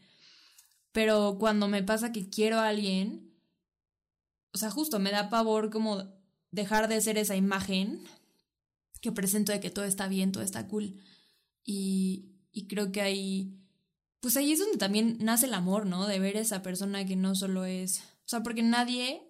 Pero 0.91 1.37
cuando 1.39 1.67
me 1.67 1.83
pasa 1.83 2.11
que 2.11 2.27
quiero 2.27 2.57
a 2.57 2.67
alguien, 2.67 3.31
o 4.51 4.57
sea, 4.57 4.71
justo 4.71 4.97
me 4.97 5.11
da 5.11 5.29
pavor 5.29 5.69
como 5.69 6.11
dejar 6.49 6.87
de 6.87 7.01
ser 7.01 7.19
esa 7.19 7.35
imagen 7.35 8.03
que 8.99 9.11
presento 9.11 9.51
de 9.51 9.59
que 9.59 9.69
todo 9.69 9.85
está 9.85 10.07
bien, 10.07 10.31
todo 10.31 10.43
está 10.43 10.67
cool. 10.67 10.99
Y, 11.63 12.31
y 12.51 12.67
creo 12.67 12.91
que 12.91 13.01
ahí, 13.01 13.60
pues 14.21 14.37
ahí 14.37 14.51
es 14.51 14.59
donde 14.59 14.77
también 14.77 15.17
nace 15.19 15.47
el 15.47 15.53
amor, 15.53 15.85
¿no? 15.85 16.07
De 16.07 16.19
ver 16.19 16.37
a 16.37 16.41
esa 16.41 16.61
persona 16.61 17.05
que 17.05 17.15
no 17.15 17.35
solo 17.35 17.65
es, 17.65 17.99
o 17.99 18.29
sea, 18.29 18.43
porque 18.43 18.63
nadie 18.63 19.21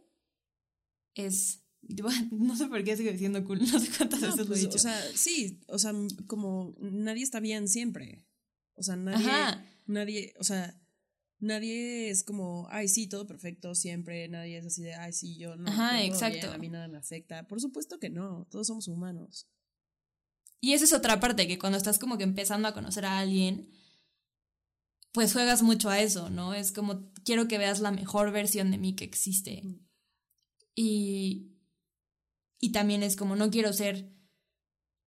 es, 1.16 1.64
no 2.32 2.56
sé 2.56 2.68
por 2.68 2.84
qué 2.84 2.96
sigo 2.96 3.12
diciendo 3.12 3.44
cool, 3.46 3.60
no 3.72 3.80
sé 3.80 3.90
cuántas 3.98 4.22
veces 4.22 4.38
lo 4.38 4.44
he 4.44 4.48
pues, 4.48 4.60
dicho. 4.62 4.76
O 4.76 4.80
sea, 4.80 5.02
sí, 5.16 5.62
o 5.68 5.80
sea, 5.80 5.94
como 6.28 6.76
nadie 6.80 7.24
está 7.24 7.40
bien 7.40 7.68
siempre. 7.68 8.26
O 8.76 8.84
sea, 8.84 8.96
nadie, 8.96 9.28
Ajá. 9.30 9.66
nadie, 9.86 10.34
o 10.40 10.44
sea, 10.44 10.78
nadie 11.40 12.10
es 12.10 12.24
como, 12.24 12.68
ay, 12.70 12.88
sí, 12.88 13.08
todo 13.08 13.28
perfecto 13.28 13.76
siempre, 13.76 14.28
nadie 14.28 14.58
es 14.58 14.66
así 14.66 14.82
de, 14.82 14.96
ay, 14.96 15.14
sí, 15.14 15.38
yo 15.38 15.56
no. 15.56 15.70
Ajá, 15.70 15.98
todo 15.98 16.06
exacto. 16.06 16.48
bien, 16.48 16.54
a 16.54 16.58
mí 16.58 16.70
nada 16.70 16.88
me 16.90 16.98
afecta. 16.98 17.48
Por 17.48 17.62
supuesto 17.62 17.98
que 17.98 18.10
no, 18.10 18.46
todos 18.50 18.68
somos 18.68 18.88
humanos. 18.88 19.48
Y 20.60 20.74
esa 20.74 20.86
es 20.86 20.94
otra 20.94 21.20
parte, 21.20 21.48
que 21.48 21.58
cuando 21.58 21.78
estás 21.78 21.98
como 21.98 22.18
que 22.18 22.24
empezando 22.24 22.68
a 22.68 22.74
conocer 22.74 23.06
a 23.06 23.20
alguien, 23.20 23.70
pues 25.12 25.34
juegas 25.34 25.62
mucho 25.62 25.90
a 25.90 26.00
eso, 26.00 26.30
¿no? 26.30 26.54
Es 26.54 26.72
como, 26.72 27.12
quiero 27.26 27.48
que 27.48 27.58
veas 27.58 27.80
la 27.82 27.92
mejor 27.92 28.32
versión 28.32 28.72
de 28.72 28.78
mí 28.78 28.96
que 28.96 29.04
existe. 29.06 29.62
Mm. 29.64 29.80
Y, 30.76 31.52
y 32.60 32.72
también 32.72 33.04
es 33.04 33.16
como, 33.16 33.36
no 33.36 33.50
quiero 33.50 33.74
ser 33.74 34.10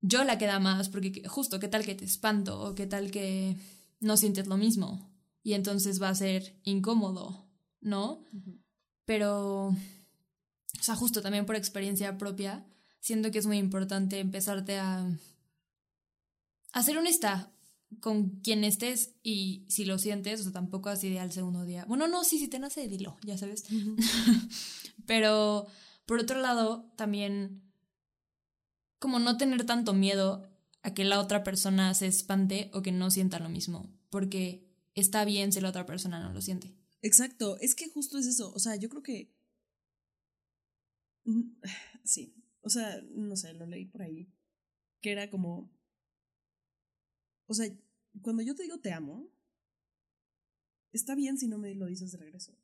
yo 0.03 0.23
la 0.25 0.37
que 0.37 0.47
da 0.47 0.61
más, 0.61 0.91
porque 0.91 1.13
que- 1.13 1.29
justo, 1.29 1.59
¿qué 1.59 1.69
tal 1.69 1.85
que 1.85 1.95
te 1.95 2.05
espanto? 2.05 2.61
O 2.61 2.75
qué 2.75 2.87
tal 2.87 3.11
que 3.11 3.57
no 4.01 4.19
sientes 4.19 4.47
lo 4.47 4.59
mismo? 4.59 5.11
Y 5.43 5.55
entonces 5.55 6.01
va 6.01 6.11
a 6.11 6.15
ser 6.15 6.61
incómodo, 6.63 7.49
¿no? 7.81 8.25
Pero, 9.07 9.69
o 9.69 10.83
sea, 10.83 10.95
justo 10.97 11.23
también 11.23 11.47
por 11.47 11.57
experiencia 11.57 12.19
propia, 12.19 12.67
siento 13.01 13.31
que 13.31 13.39
es 13.39 13.47
muy 13.47 13.57
importante 13.57 14.21
empezarte 14.21 14.79
a, 14.79 15.09
a 16.73 16.83
ser 16.83 16.99
honesta 16.99 17.54
con 18.01 18.41
quien 18.41 18.65
estés 18.65 19.15
y 19.23 19.65
si 19.69 19.85
lo 19.85 19.99
sientes, 19.99 20.41
o 20.41 20.43
sea, 20.45 20.53
tampoco 20.53 20.89
así 20.89 21.11
de 21.11 21.21
al 21.21 21.33
segundo 21.33 21.65
día. 21.65 21.85
Bueno, 21.87 22.09
no, 22.09 22.25
sí, 22.25 22.39
si 22.39 22.49
te 22.49 22.59
nace, 22.59 22.89
dilo, 22.89 23.17
ya 23.25 23.39
sabes. 23.39 23.65
Pero, 25.07 25.67
por 26.07 26.21
otro 26.21 26.41
lado, 26.41 26.93
también 26.97 27.63
como 28.99 29.19
no 29.19 29.37
tener 29.37 29.67
tanto 29.67 29.93
miedo 29.93 30.49
a 30.83 30.95
que 30.95 31.05
la 31.05 31.21
otra 31.21 31.45
persona 31.45 31.93
se 31.95 32.07
espante 32.07 32.71
o 32.73 32.83
que 32.83 32.93
no 32.93 33.11
sienta 33.11 33.39
lo 33.39 33.49
mismo, 33.49 33.93
porque 34.11 34.67
está 34.95 35.25
bien 35.25 35.53
si 35.53 35.61
la 35.61 35.69
otra 35.71 35.87
persona 35.87 36.21
no 36.21 36.33
lo 36.33 36.41
siente. 36.41 36.75
Exacto, 37.03 37.59
es 37.61 37.75
que 37.75 37.91
justo 37.91 38.17
es 38.19 38.27
eso. 38.27 38.51
O 38.55 38.59
sea, 38.59 38.77
yo 38.77 38.89
creo 38.89 39.03
que. 39.03 39.31
Mm, 41.25 41.61
Sí, 42.05 42.35
o 42.63 42.71
sea, 42.71 43.01
no 43.15 43.37
sé, 43.37 43.53
lo 43.55 43.67
leí 43.67 43.85
por 43.85 44.03
ahí. 44.03 44.33
Que 45.03 45.13
era 45.13 45.29
como. 45.29 45.71
O 47.47 47.55
sea, 47.55 47.67
cuando 48.23 48.43
yo 48.43 48.55
te 48.55 48.63
digo 48.63 48.81
te 48.81 48.93
amo, 48.93 49.31
está 50.93 51.15
bien 51.15 51.39
si 51.39 51.49
no 51.49 51.59
me 51.59 51.75
lo 51.75 51.87
dices 51.87 52.13
de 52.13 52.19
regreso. 52.19 52.59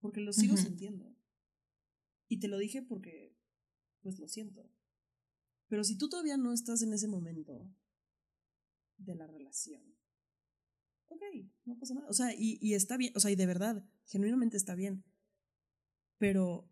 Porque 0.00 0.20
lo 0.20 0.32
sigo 0.32 0.56
sintiendo. 0.56 1.16
Y 2.28 2.38
te 2.38 2.48
lo 2.48 2.58
dije 2.58 2.82
porque, 2.82 3.36
pues 4.02 4.18
lo 4.18 4.28
siento. 4.28 4.70
Pero 5.68 5.82
si 5.84 5.96
tú 5.98 6.08
todavía 6.08 6.36
no 6.36 6.52
estás 6.52 6.82
en 6.82 6.92
ese 6.92 7.08
momento 7.08 7.74
de 8.98 9.14
la 9.14 9.26
relación, 9.26 9.82
ok, 11.08 11.22
no 11.64 11.78
pasa 11.78 11.94
nada. 11.94 12.08
O 12.08 12.12
sea, 12.12 12.32
y, 12.34 12.58
y 12.60 12.74
está 12.74 12.96
bien, 12.96 13.12
o 13.16 13.20
sea, 13.20 13.30
y 13.30 13.36
de 13.36 13.46
verdad, 13.46 13.84
genuinamente 14.06 14.56
está 14.56 14.74
bien. 14.74 15.04
Pero 16.18 16.70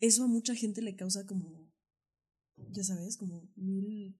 eso 0.00 0.24
a 0.24 0.28
mucha 0.28 0.54
gente 0.54 0.82
le 0.82 0.96
causa 0.96 1.26
como, 1.26 1.72
ya 2.56 2.84
sabes, 2.84 3.16
como 3.16 3.50
mil 3.54 4.18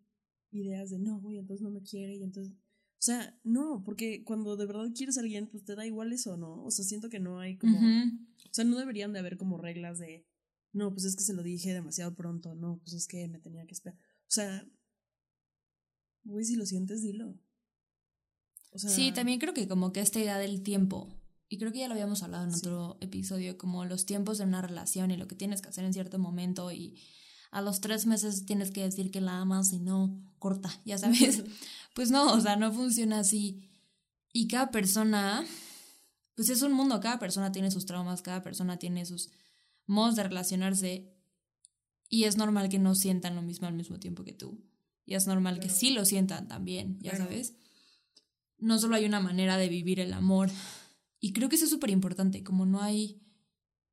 ideas 0.50 0.90
de 0.90 0.98
no, 0.98 1.20
güey, 1.20 1.38
entonces 1.38 1.62
no 1.62 1.70
me 1.70 1.82
quiere 1.82 2.16
y 2.16 2.22
entonces... 2.22 2.52
O 2.98 3.02
sea, 3.06 3.38
no, 3.44 3.82
porque 3.84 4.24
cuando 4.24 4.56
de 4.56 4.66
verdad 4.66 4.90
quieres 4.94 5.18
a 5.18 5.20
alguien, 5.20 5.48
pues 5.48 5.64
te 5.64 5.74
da 5.74 5.86
igual 5.86 6.12
eso, 6.12 6.36
¿no? 6.36 6.64
O 6.64 6.70
sea, 6.70 6.84
siento 6.84 7.10
que 7.10 7.20
no 7.20 7.38
hay 7.40 7.56
como... 7.58 7.76
Ujú. 7.78 8.16
O 8.50 8.54
sea, 8.56 8.64
no 8.64 8.78
deberían 8.78 9.12
de 9.12 9.18
haber 9.18 9.36
como 9.36 9.58
reglas 9.58 9.98
de, 9.98 10.26
no, 10.72 10.90
pues 10.92 11.04
es 11.04 11.14
que 11.14 11.22
se 11.22 11.34
lo 11.34 11.42
dije 11.42 11.74
demasiado 11.74 12.14
pronto, 12.14 12.54
no, 12.54 12.78
pues 12.78 12.94
es 12.94 13.06
que 13.06 13.28
me 13.28 13.38
tenía 13.38 13.66
que 13.66 13.74
esperar. 13.74 13.98
O 13.98 14.30
sea, 14.30 14.66
güey, 16.24 16.44
si 16.44 16.56
lo 16.56 16.64
sientes, 16.66 17.02
dilo. 17.02 17.38
O 18.72 18.78
sea, 18.78 18.90
Sí, 18.90 19.12
también 19.12 19.38
creo 19.38 19.54
que 19.54 19.68
como 19.68 19.92
que 19.92 20.00
esta 20.00 20.18
idea 20.20 20.38
del 20.38 20.62
tiempo, 20.62 21.08
y 21.48 21.58
creo 21.58 21.72
que 21.72 21.78
ya 21.80 21.88
lo 21.88 21.94
habíamos 21.94 22.22
hablado 22.22 22.44
en 22.44 22.52
Sí. 22.52 22.58
otro 22.58 22.98
episodio, 23.00 23.56
como 23.58 23.84
los 23.84 24.06
tiempos 24.06 24.38
de 24.38 24.44
una 24.44 24.62
relación 24.62 25.10
y 25.10 25.16
lo 25.16 25.28
que 25.28 25.36
tienes 25.36 25.60
que 25.62 25.68
hacer 25.68 25.84
en 25.84 25.92
cierto 25.92 26.18
momento 26.18 26.72
y 26.72 26.98
a 27.56 27.62
los 27.62 27.80
tres 27.80 28.04
meses 28.04 28.44
tienes 28.44 28.70
que 28.70 28.82
decir 28.82 29.10
que 29.10 29.22
la 29.22 29.40
amas 29.40 29.72
y 29.72 29.78
no 29.78 30.14
corta, 30.38 30.70
ya 30.84 30.98
sabes. 30.98 31.42
pues 31.94 32.10
no, 32.10 32.34
o 32.34 32.40
sea, 32.40 32.56
no 32.56 32.70
funciona 32.70 33.20
así. 33.20 33.62
Y 34.30 34.46
cada 34.46 34.70
persona, 34.70 35.42
pues 36.34 36.50
es 36.50 36.60
un 36.60 36.72
mundo, 36.72 37.00
cada 37.00 37.18
persona 37.18 37.52
tiene 37.52 37.70
sus 37.70 37.86
traumas, 37.86 38.20
cada 38.20 38.42
persona 38.42 38.78
tiene 38.78 39.06
sus 39.06 39.30
modos 39.86 40.16
de 40.16 40.24
relacionarse 40.24 41.10
y 42.10 42.24
es 42.24 42.36
normal 42.36 42.68
que 42.68 42.78
no 42.78 42.94
sientan 42.94 43.34
lo 43.34 43.40
mismo 43.40 43.66
al 43.66 43.74
mismo 43.74 43.98
tiempo 43.98 44.22
que 44.22 44.34
tú. 44.34 44.62
Y 45.06 45.14
es 45.14 45.26
normal 45.26 45.58
que 45.58 45.70
sí 45.70 45.90
lo 45.94 46.04
sientan 46.04 46.48
también, 46.48 46.98
ya 47.00 47.12
Claro. 47.12 47.24
sabes. 47.24 47.54
No 48.58 48.78
solo 48.78 48.96
hay 48.96 49.06
una 49.06 49.20
manera 49.20 49.56
de 49.56 49.70
vivir 49.70 49.98
el 49.98 50.12
amor. 50.12 50.50
Y 51.20 51.32
creo 51.32 51.48
que 51.48 51.56
eso 51.56 51.64
es 51.64 51.70
súper 51.70 51.88
importante, 51.88 52.44
como 52.44 52.66
no 52.66 52.82
hay, 52.82 53.22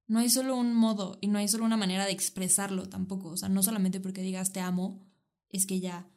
no 0.08 0.20
hay 0.20 0.30
solo 0.30 0.56
un 0.56 0.74
modo 0.74 1.18
y 1.22 1.28
no 1.28 1.40
hay 1.40 1.48
solo 1.48 1.66
una 1.66 1.78
manera 1.78 2.06
de 2.06 2.12
expresarlo 2.12 2.90
tampoco. 2.90 3.30
O 3.30 3.38
sea, 3.38 3.50
no 3.50 3.64
solamente 3.64 4.00
porque 4.00 4.22
digas 4.22 4.52
te 4.52 4.60
amo, 4.60 5.06
es 5.50 5.66
que 5.66 5.80
ya 5.80 6.10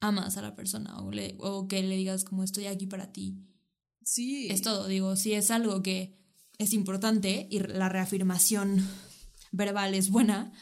amas 0.00 0.36
a 0.36 0.42
la 0.42 0.54
persona 0.54 1.00
o, 1.00 1.10
le, 1.10 1.36
o 1.38 1.66
que 1.68 1.82
le 1.82 1.96
digas 1.96 2.24
como 2.24 2.42
estoy 2.44 2.66
aquí 2.66 2.86
para 2.86 3.12
ti. 3.12 3.38
Sí. 4.02 4.48
Es 4.50 4.62
todo, 4.62 4.86
digo, 4.86 5.16
si 5.16 5.32
es 5.32 5.50
algo 5.50 5.82
que 5.82 6.18
es 6.58 6.72
importante 6.72 7.46
y 7.50 7.60
la 7.60 7.88
reafirmación 7.88 8.86
verbal 9.52 9.94
es 9.94 10.10
buena, 10.10 10.52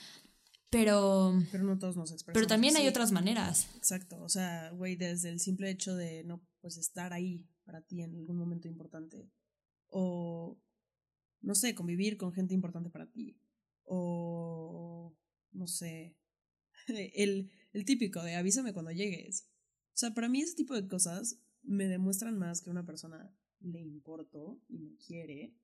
pero, 0.71 1.35
Pero 1.51 1.65
no 1.65 1.79
todos 1.79 1.97
nos 1.97 2.13
expresamos. 2.13 2.35
pero 2.35 2.47
también 2.47 2.77
hay 2.77 2.89
otras 2.89 3.13
maneras. 3.13 3.69
Exacto. 3.77 4.23
O 4.23 4.29
sea, 4.29 4.71
güey, 4.71 4.97
desde 4.97 5.29
el 5.29 5.39
simple 5.39 5.71
hecho 5.71 5.95
de 5.95 6.25
no, 6.25 6.43
pues 6.61 6.79
estar 6.79 7.13
ahí 7.13 7.45
para 7.65 7.83
ti 7.83 8.01
en 8.03 8.15
algún 8.15 8.39
momento 8.39 8.69
importante. 8.69 9.29
O, 9.89 10.59
no 11.43 11.55
sé, 11.55 11.75
convivir 11.75 12.17
con 12.17 12.33
gente 12.33 12.55
importante 12.55 12.91
para 12.91 13.11
ti. 13.11 13.37
O, 13.85 15.15
no 15.53 15.67
sé, 15.67 16.17
el, 16.89 17.51
el 17.73 17.85
típico 17.85 18.23
de 18.23 18.37
avísame 18.37 18.73
cuando 18.73 18.93
llegues. 18.93 19.49
O 19.89 19.97
sea, 19.97 20.15
para 20.15 20.29
mí 20.29 20.41
ese 20.41 20.55
tipo 20.55 20.75
de 20.75 20.89
cosas 20.89 21.39
me 21.63 21.87
demuestran 21.87 22.39
más 22.39 22.63
que 22.63 22.71
una 22.71 22.87
persona 22.87 23.35
le 23.61 23.81
importo 23.81 24.61
y 24.69 24.79
me 24.79 24.97
quiere 24.97 25.55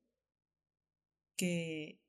que 1.35 1.99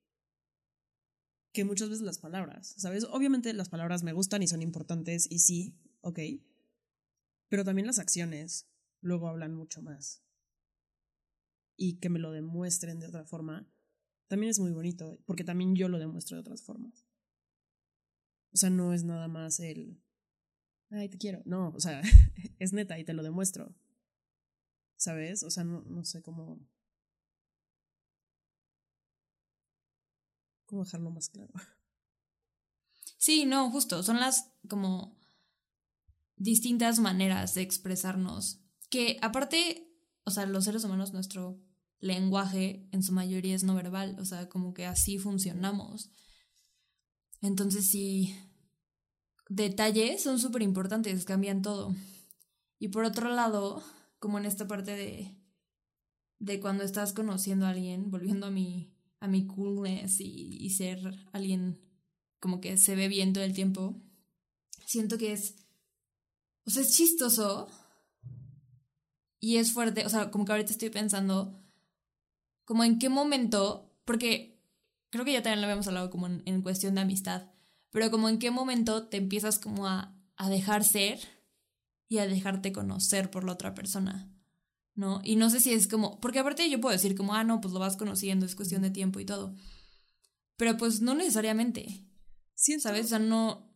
que 1.52 1.64
muchas 1.64 1.88
veces 1.88 2.04
las 2.04 2.18
palabras, 2.18 2.74
¿sabes? 2.78 3.04
Obviamente 3.10 3.52
las 3.54 3.68
palabras 3.68 4.04
me 4.04 4.12
gustan 4.12 4.42
y 4.42 4.46
son 4.46 4.62
importantes 4.62 5.26
y 5.28 5.40
sí, 5.40 5.74
ok, 6.00 6.20
pero 7.48 7.64
también 7.64 7.86
las 7.86 7.98
acciones 7.98 8.68
luego 9.00 9.28
hablan 9.28 9.54
mucho 9.54 9.82
más. 9.82 10.22
Y 11.82 11.94
que 11.94 12.10
me 12.10 12.18
lo 12.18 12.30
demuestren 12.30 13.00
de 13.00 13.06
otra 13.06 13.24
forma 13.24 13.66
también 14.30 14.50
es 14.50 14.60
muy 14.60 14.70
bonito, 14.70 15.18
porque 15.24 15.44
también 15.44 15.74
yo 15.74 15.88
lo 15.88 15.98
demuestro 15.98 16.36
de 16.36 16.42
otras 16.42 16.62
formas. 16.62 17.04
O 18.52 18.56
sea, 18.56 18.68
no 18.68 18.92
es 18.92 19.02
nada 19.02 19.28
más 19.28 19.58
el, 19.58 20.00
ay, 20.90 21.08
te 21.08 21.18
quiero. 21.18 21.42
No, 21.46 21.70
o 21.70 21.80
sea, 21.80 22.00
es 22.60 22.72
neta 22.72 22.96
y 22.98 23.04
te 23.04 23.12
lo 23.12 23.24
demuestro. 23.24 23.74
¿Sabes? 24.96 25.42
O 25.42 25.50
sea, 25.50 25.64
no, 25.64 25.82
no 25.82 26.04
sé 26.04 26.22
cómo... 26.22 26.60
¿Cómo 30.66 30.84
dejarlo 30.84 31.10
más 31.10 31.28
claro? 31.30 31.52
Sí, 33.18 33.46
no, 33.46 33.68
justo, 33.72 34.04
son 34.04 34.20
las 34.20 34.52
como 34.68 35.18
distintas 36.36 37.00
maneras 37.00 37.54
de 37.54 37.62
expresarnos. 37.62 38.60
Que 38.90 39.18
aparte, 39.22 39.92
o 40.22 40.30
sea, 40.30 40.46
los 40.46 40.64
seres 40.64 40.84
humanos, 40.84 41.12
nuestro 41.12 41.58
lenguaje 42.00 42.88
en 42.92 43.02
su 43.02 43.12
mayoría 43.12 43.54
es 43.54 43.64
no 43.64 43.74
verbal, 43.74 44.16
o 44.18 44.24
sea, 44.24 44.48
como 44.48 44.74
que 44.74 44.86
así 44.86 45.18
funcionamos. 45.18 46.10
Entonces 47.42 47.88
sí, 47.90 48.36
detalles 49.48 50.22
son 50.22 50.38
súper 50.38 50.62
importantes, 50.62 51.24
cambian 51.24 51.62
todo. 51.62 51.94
Y 52.78 52.88
por 52.88 53.04
otro 53.04 53.30
lado, 53.30 53.82
como 54.18 54.38
en 54.38 54.46
esta 54.46 54.66
parte 54.66 54.92
de, 54.96 55.36
de 56.38 56.60
cuando 56.60 56.84
estás 56.84 57.12
conociendo 57.12 57.66
a 57.66 57.70
alguien, 57.70 58.10
volviendo 58.10 58.46
a 58.46 58.50
mi, 58.50 58.92
a 59.20 59.28
mi 59.28 59.46
coolness 59.46 60.20
y, 60.20 60.56
y 60.60 60.70
ser 60.70 60.98
alguien 61.32 61.80
como 62.40 62.60
que 62.60 62.76
se 62.78 62.96
ve 62.96 63.08
bien 63.08 63.32
todo 63.32 63.44
el 63.44 63.52
tiempo, 63.54 64.02
siento 64.86 65.18
que 65.18 65.32
es, 65.32 65.56
o 66.64 66.70
sea, 66.70 66.82
es 66.82 66.96
chistoso 66.96 67.68
Y 69.38 69.56
es 69.56 69.72
fuerte, 69.72 70.04
o 70.04 70.08
sea, 70.08 70.30
como 70.30 70.44
que 70.44 70.52
ahorita 70.52 70.70
estoy 70.72 70.90
pensando, 70.90 71.59
como 72.70 72.84
en 72.84 73.00
qué 73.00 73.08
momento, 73.08 73.92
porque 74.04 74.62
creo 75.10 75.24
que 75.24 75.32
ya 75.32 75.42
también 75.42 75.60
lo 75.60 75.66
habíamos 75.66 75.88
hablado 75.88 76.08
como 76.08 76.28
en, 76.28 76.62
cuestión 76.62 76.94
de 76.94 77.00
amistad, 77.00 77.50
pero 77.90 78.12
como 78.12 78.28
en 78.28 78.38
qué 78.38 78.52
momento 78.52 79.08
te 79.08 79.16
empiezas 79.16 79.58
como 79.58 79.88
a, 79.88 80.16
a 80.36 80.48
dejar 80.48 80.84
ser 80.84 81.18
y 82.06 82.18
a 82.18 82.28
dejarte 82.28 82.70
conocer 82.70 83.28
por 83.28 83.42
la 83.42 83.54
otra 83.54 83.74
persona. 83.74 84.32
¿no? 84.94 85.20
Y 85.24 85.34
no 85.34 85.50
sé 85.50 85.58
si 85.58 85.72
es 85.72 85.88
como, 85.88 86.20
porque 86.20 86.38
aparte 86.38 86.70
yo 86.70 86.80
puedo 86.80 86.92
decir 86.92 87.16
como, 87.16 87.34
ah, 87.34 87.42
no, 87.42 87.60
pues 87.60 87.74
lo 87.74 87.80
vas 87.80 87.96
conociendo, 87.96 88.46
es 88.46 88.54
cuestión 88.54 88.82
de 88.82 88.90
tiempo 88.90 89.18
y 89.18 89.24
todo. 89.24 89.52
Pero 90.56 90.76
pues 90.76 91.00
no 91.00 91.16
necesariamente. 91.16 92.06
Sí, 92.54 92.78
¿sabes? 92.78 93.06
O 93.06 93.08
sea, 93.08 93.18
no... 93.18 93.68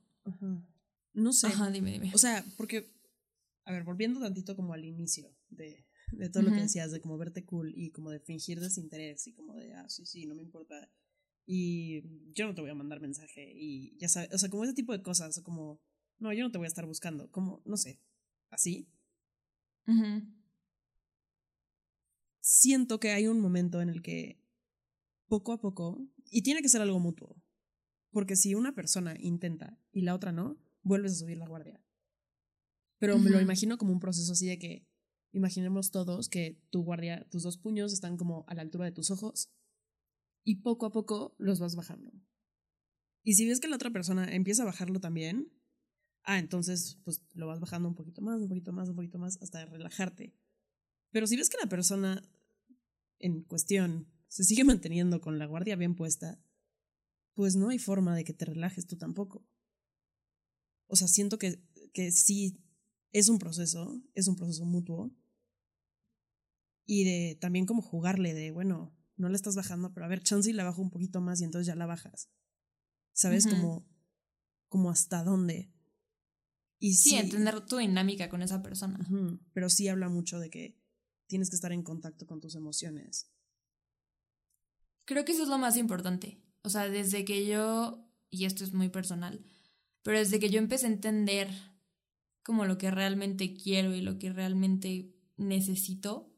No 1.14 1.32
sé. 1.32 1.48
Ajá, 1.48 1.68
dime, 1.68 1.90
dime. 1.90 2.12
O 2.14 2.18
sea, 2.18 2.44
porque, 2.56 2.94
a 3.64 3.72
ver, 3.72 3.82
volviendo 3.82 4.20
tantito 4.20 4.54
como 4.54 4.72
al 4.72 4.84
inicio 4.84 5.36
de, 5.48 5.84
de 6.16 6.30
todo 6.30 6.42
lo 6.42 6.52
que 6.52 6.62
decías, 6.62 6.92
de 6.92 7.00
como 7.00 7.18
verte 7.18 7.44
cool 7.44 7.72
y 7.76 7.90
como 7.90 8.10
de 8.10 8.20
fingir 8.20 8.60
desinterés 8.60 9.26
y 9.26 9.32
como 9.32 9.54
de, 9.54 9.74
ah, 9.74 9.88
sí, 9.88 10.06
sí, 10.06 10.26
no 10.26 10.34
me 10.34 10.42
importa. 10.42 10.90
Y 11.46 12.02
yo 12.32 12.46
no 12.46 12.54
te 12.54 12.60
voy 12.60 12.70
a 12.70 12.74
mandar 12.74 13.00
mensaje 13.00 13.52
y 13.54 13.96
ya 13.98 14.08
sabes, 14.08 14.32
o 14.32 14.38
sea, 14.38 14.48
como 14.48 14.64
ese 14.64 14.74
tipo 14.74 14.92
de 14.92 15.02
cosas, 15.02 15.40
como, 15.42 15.80
no, 16.18 16.32
yo 16.32 16.42
no 16.42 16.50
te 16.50 16.58
voy 16.58 16.66
a 16.66 16.68
estar 16.68 16.86
buscando, 16.86 17.30
como, 17.30 17.62
no 17.64 17.76
sé, 17.76 18.00
así. 18.50 18.88
Siento 22.40 22.98
que 23.00 23.10
hay 23.10 23.26
un 23.26 23.40
momento 23.40 23.82
en 23.82 23.88
el 23.90 24.02
que 24.02 24.40
poco 25.28 25.52
a 25.52 25.60
poco, 25.60 26.06
y 26.30 26.42
tiene 26.42 26.62
que 26.62 26.68
ser 26.68 26.80
algo 26.80 27.00
mutuo, 27.00 27.36
porque 28.10 28.36
si 28.36 28.54
una 28.54 28.74
persona 28.74 29.16
intenta 29.18 29.78
y 29.92 30.02
la 30.02 30.14
otra 30.14 30.32
no, 30.32 30.58
vuelves 30.82 31.12
a 31.12 31.16
subir 31.16 31.38
la 31.38 31.48
guardia. 31.48 31.82
Pero 32.98 33.18
me 33.18 33.30
lo 33.30 33.40
imagino 33.40 33.76
como 33.76 33.92
un 33.92 34.00
proceso 34.00 34.32
así 34.32 34.46
de 34.46 34.58
que 34.58 34.86
imaginemos 35.34 35.90
todos 35.90 36.28
que 36.28 36.62
tu 36.70 36.82
guardia, 36.82 37.28
tus 37.30 37.42
dos 37.42 37.58
puños 37.58 37.92
están 37.92 38.16
como 38.16 38.44
a 38.48 38.54
la 38.54 38.62
altura 38.62 38.86
de 38.86 38.92
tus 38.92 39.10
ojos 39.10 39.50
y 40.44 40.62
poco 40.62 40.86
a 40.86 40.92
poco 40.92 41.34
los 41.38 41.58
vas 41.60 41.74
bajando. 41.74 42.12
Y 43.22 43.34
si 43.34 43.46
ves 43.48 43.60
que 43.60 43.68
la 43.68 43.76
otra 43.76 43.90
persona 43.90 44.32
empieza 44.32 44.62
a 44.62 44.66
bajarlo 44.66 45.00
también, 45.00 45.52
ah, 46.22 46.38
entonces 46.38 47.00
pues 47.04 47.22
lo 47.32 47.46
vas 47.46 47.60
bajando 47.60 47.88
un 47.88 47.94
poquito 47.94 48.22
más, 48.22 48.40
un 48.40 48.48
poquito 48.48 48.72
más, 48.72 48.88
un 48.88 48.96
poquito 48.96 49.18
más 49.18 49.40
hasta 49.42 49.64
relajarte. 49.66 50.34
Pero 51.10 51.26
si 51.26 51.36
ves 51.36 51.48
que 51.48 51.58
la 51.60 51.68
persona 51.68 52.22
en 53.18 53.42
cuestión 53.42 54.08
se 54.28 54.44
sigue 54.44 54.64
manteniendo 54.64 55.20
con 55.20 55.38
la 55.38 55.46
guardia 55.46 55.76
bien 55.76 55.96
puesta, 55.96 56.40
pues 57.34 57.56
no 57.56 57.70
hay 57.70 57.78
forma 57.78 58.14
de 58.14 58.24
que 58.24 58.32
te 58.32 58.44
relajes 58.44 58.86
tú 58.86 58.96
tampoco. 58.96 59.44
O 60.86 60.96
sea, 60.96 61.08
siento 61.08 61.38
que, 61.38 61.60
que 61.92 62.12
sí 62.12 62.60
es 63.14 63.28
un 63.28 63.38
proceso, 63.38 64.02
es 64.14 64.28
un 64.28 64.36
proceso 64.36 64.64
mutuo. 64.66 65.10
Y 66.86 67.04
de 67.04 67.38
también 67.40 67.66
como 67.66 67.82
jugarle 67.82 68.34
de, 68.34 68.50
bueno, 68.50 68.94
no 69.16 69.28
le 69.28 69.36
estás 69.36 69.56
bajando, 69.56 69.92
pero 69.92 70.06
a 70.06 70.08
ver, 70.08 70.22
chance 70.22 70.50
y 70.50 70.52
la 70.52 70.64
bajo 70.64 70.82
un 70.82 70.90
poquito 70.90 71.20
más 71.20 71.40
y 71.40 71.44
entonces 71.44 71.66
ya 71.66 71.74
la 71.74 71.86
bajas. 71.86 72.30
¿Sabes? 73.12 73.46
Como, 73.46 73.86
como 74.68 74.90
hasta 74.90 75.22
dónde. 75.22 75.72
Y 76.78 76.94
sí, 76.94 77.14
entender 77.14 77.64
tu 77.64 77.78
dinámica 77.78 78.28
con 78.28 78.42
esa 78.42 78.62
persona. 78.62 78.98
pero 79.52 79.70
sí 79.70 79.88
habla 79.88 80.08
mucho 80.08 80.38
de 80.38 80.50
que 80.50 80.76
tienes 81.26 81.48
que 81.48 81.56
estar 81.56 81.72
en 81.72 81.82
contacto 81.82 82.26
con 82.26 82.40
tus 82.40 82.54
emociones. 82.54 83.30
Creo 85.04 85.24
que 85.24 85.32
eso 85.32 85.44
es 85.44 85.48
lo 85.48 85.58
más 85.58 85.76
importante. 85.76 86.42
O 86.62 86.70
sea, 86.70 86.88
desde 86.88 87.24
que 87.24 87.46
yo, 87.46 88.10
y 88.30 88.46
esto 88.46 88.64
es 88.64 88.72
muy 88.72 88.88
personal, 88.88 89.44
pero 90.02 90.18
desde 90.18 90.38
que 90.38 90.50
yo 90.50 90.58
empecé 90.58 90.86
a 90.86 90.90
entender 90.90 91.50
como 92.42 92.66
lo 92.66 92.78
que 92.78 92.90
realmente 92.90 93.54
quiero 93.54 93.94
y 93.94 94.00
lo 94.00 94.18
que 94.18 94.32
realmente 94.32 95.14
necesito, 95.36 96.33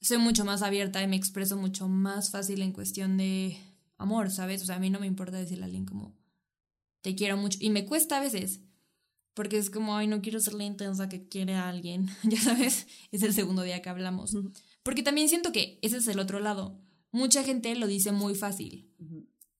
soy 0.00 0.18
mucho 0.18 0.44
más 0.44 0.62
abierta 0.62 1.02
y 1.02 1.08
me 1.08 1.16
expreso 1.16 1.56
mucho 1.56 1.88
más 1.88 2.30
fácil 2.30 2.62
en 2.62 2.72
cuestión 2.72 3.16
de 3.16 3.58
amor, 3.96 4.30
¿sabes? 4.30 4.62
O 4.62 4.66
sea, 4.66 4.76
a 4.76 4.80
mí 4.80 4.90
no 4.90 5.00
me 5.00 5.06
importa 5.06 5.36
decirle 5.36 5.64
a 5.64 5.66
alguien 5.66 5.86
como, 5.86 6.16
te 7.00 7.14
quiero 7.14 7.36
mucho. 7.36 7.58
Y 7.60 7.70
me 7.70 7.84
cuesta 7.84 8.18
a 8.18 8.20
veces, 8.20 8.60
porque 9.34 9.58
es 9.58 9.70
como, 9.70 9.96
ay, 9.96 10.06
no 10.06 10.22
quiero 10.22 10.40
ser 10.40 10.54
la 10.54 10.64
intensa 10.64 11.08
que 11.08 11.28
quiere 11.28 11.54
a 11.54 11.68
alguien, 11.68 12.08
ya 12.24 12.40
sabes, 12.40 12.86
es 13.10 13.22
el 13.22 13.34
segundo 13.34 13.62
día 13.62 13.82
que 13.82 13.88
hablamos. 13.88 14.36
Porque 14.82 15.02
también 15.02 15.28
siento 15.28 15.52
que 15.52 15.78
ese 15.82 15.98
es 15.98 16.08
el 16.08 16.18
otro 16.18 16.40
lado. 16.40 16.80
Mucha 17.10 17.42
gente 17.42 17.74
lo 17.74 17.86
dice 17.86 18.12
muy 18.12 18.34
fácil 18.34 18.92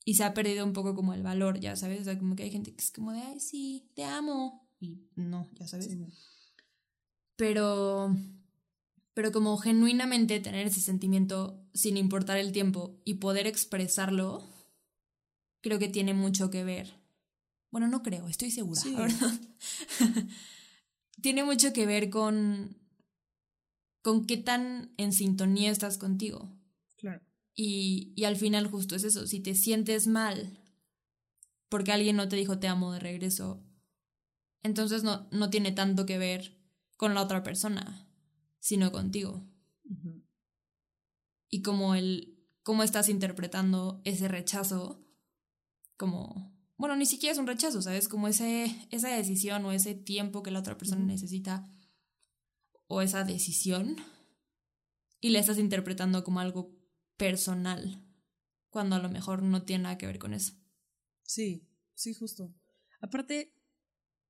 y 0.05 0.15
se 0.15 0.25
ha 0.25 0.35
perdido 0.35 0.65
un 0.65 0.73
poco 0.73 0.95
como 0.95 1.15
el 1.15 1.23
valor, 1.23 1.61
ya 1.61 1.77
sabes, 1.77 2.01
o 2.01 2.05
sea, 2.05 2.19
como 2.19 2.37
que 2.37 2.45
hay 2.45 2.51
gente 2.51 2.75
que 2.75 2.83
es 2.83 2.91
como 2.91 3.13
de, 3.13 3.21
ay, 3.21 3.41
sí, 3.41 3.91
te 3.95 4.05
amo. 4.05 4.67
Y 4.81 5.03
no, 5.17 5.49
ya 5.55 5.67
sabes. 5.67 5.89
Pero, 7.37 8.15
pero 9.19 9.33
como 9.33 9.59
genuinamente 9.59 10.39
tener 10.39 10.69
ese 10.69 10.81
sentimiento 10.81 11.61
sin 11.75 11.97
importar 11.97 12.39
el 12.39 12.53
tiempo 12.53 13.03
y 13.05 13.15
poder 13.15 13.49
expresarlo, 13.49 14.49
creo 15.61 15.81
que 15.81 15.89
tiene 15.89 16.15
mucho 16.15 16.53
que 16.53 16.63
ver. 16.63 16.95
Bueno, 17.73 17.89
no 17.89 18.05
creo, 18.05 18.29
estoy 18.29 18.53
segura, 18.53 18.81
tiene 21.21 21.43
mucho 21.43 21.73
que 21.73 21.85
ver 21.85 22.11
con, 22.11 22.77
con 24.03 24.25
qué 24.25 24.37
tan 24.37 24.95
en 24.99 25.13
sintonía 25.13 25.73
estás 25.73 25.99
contigo. 25.99 26.57
Claro. 26.97 27.21
Y, 27.57 28.13
y 28.15 28.23
al 28.23 28.37
final 28.37 28.69
justo 28.69 28.95
es 28.95 29.03
eso, 29.03 29.27
si 29.27 29.41
te 29.41 29.57
sientes 29.57 30.07
mal 30.07 30.61
porque 31.69 31.91
alguien 31.91 32.15
no 32.15 32.29
te 32.29 32.37
dijo 32.37 32.61
te 32.61 32.69
amo 32.69 32.93
de 32.93 33.01
regreso, 33.01 33.67
entonces 34.63 35.03
no, 35.03 35.27
no 35.33 35.51
tiene 35.51 35.73
tanto 35.73 36.07
que 36.07 36.19
ver 36.19 36.57
con 36.97 37.15
la 37.15 37.23
otra 37.23 37.43
persona, 37.43 38.08
sino 38.59 38.93
contigo. 38.93 39.47
Y 41.49 41.63
como 41.63 41.95
el, 41.95 42.39
cómo 42.63 42.83
estás 42.83 43.09
interpretando 43.09 44.03
ese 44.05 44.29
rechazo, 44.29 45.07
como, 45.97 46.55
bueno, 46.77 46.97
ni 46.97 47.07
siquiera 47.07 47.33
es 47.33 47.39
un 47.39 47.47
rechazo, 47.47 47.81
¿sabes? 47.83 48.09
Como 48.09 48.29
ese, 48.29 48.87
esa 48.91 49.09
decisión 49.09 49.65
o 49.65 49.73
ese 49.73 49.95
tiempo 49.95 50.43
que 50.43 50.51
la 50.51 50.61
otra 50.61 50.77
persona 50.77 51.05
necesita, 51.05 51.67
o 52.87 53.03
esa 53.03 53.25
decisión, 53.25 53.97
y 55.21 55.31
le 55.31 55.39
estás 55.39 55.59
interpretando 55.59 56.25
como 56.25 56.41
algo 56.41 56.77
personal, 57.17 58.05
cuando 58.71 58.97
a 58.97 59.01
lo 59.01 59.09
mejor 59.09 59.43
no 59.43 59.63
tiene 59.63 59.85
nada 59.85 59.99
que 59.99 60.07
ver 60.07 60.19
con 60.19 60.35
eso. 60.35 60.55
Sí, 61.23 61.67
sí, 61.95 62.15
justo. 62.15 62.55
Aparte, 63.01 63.55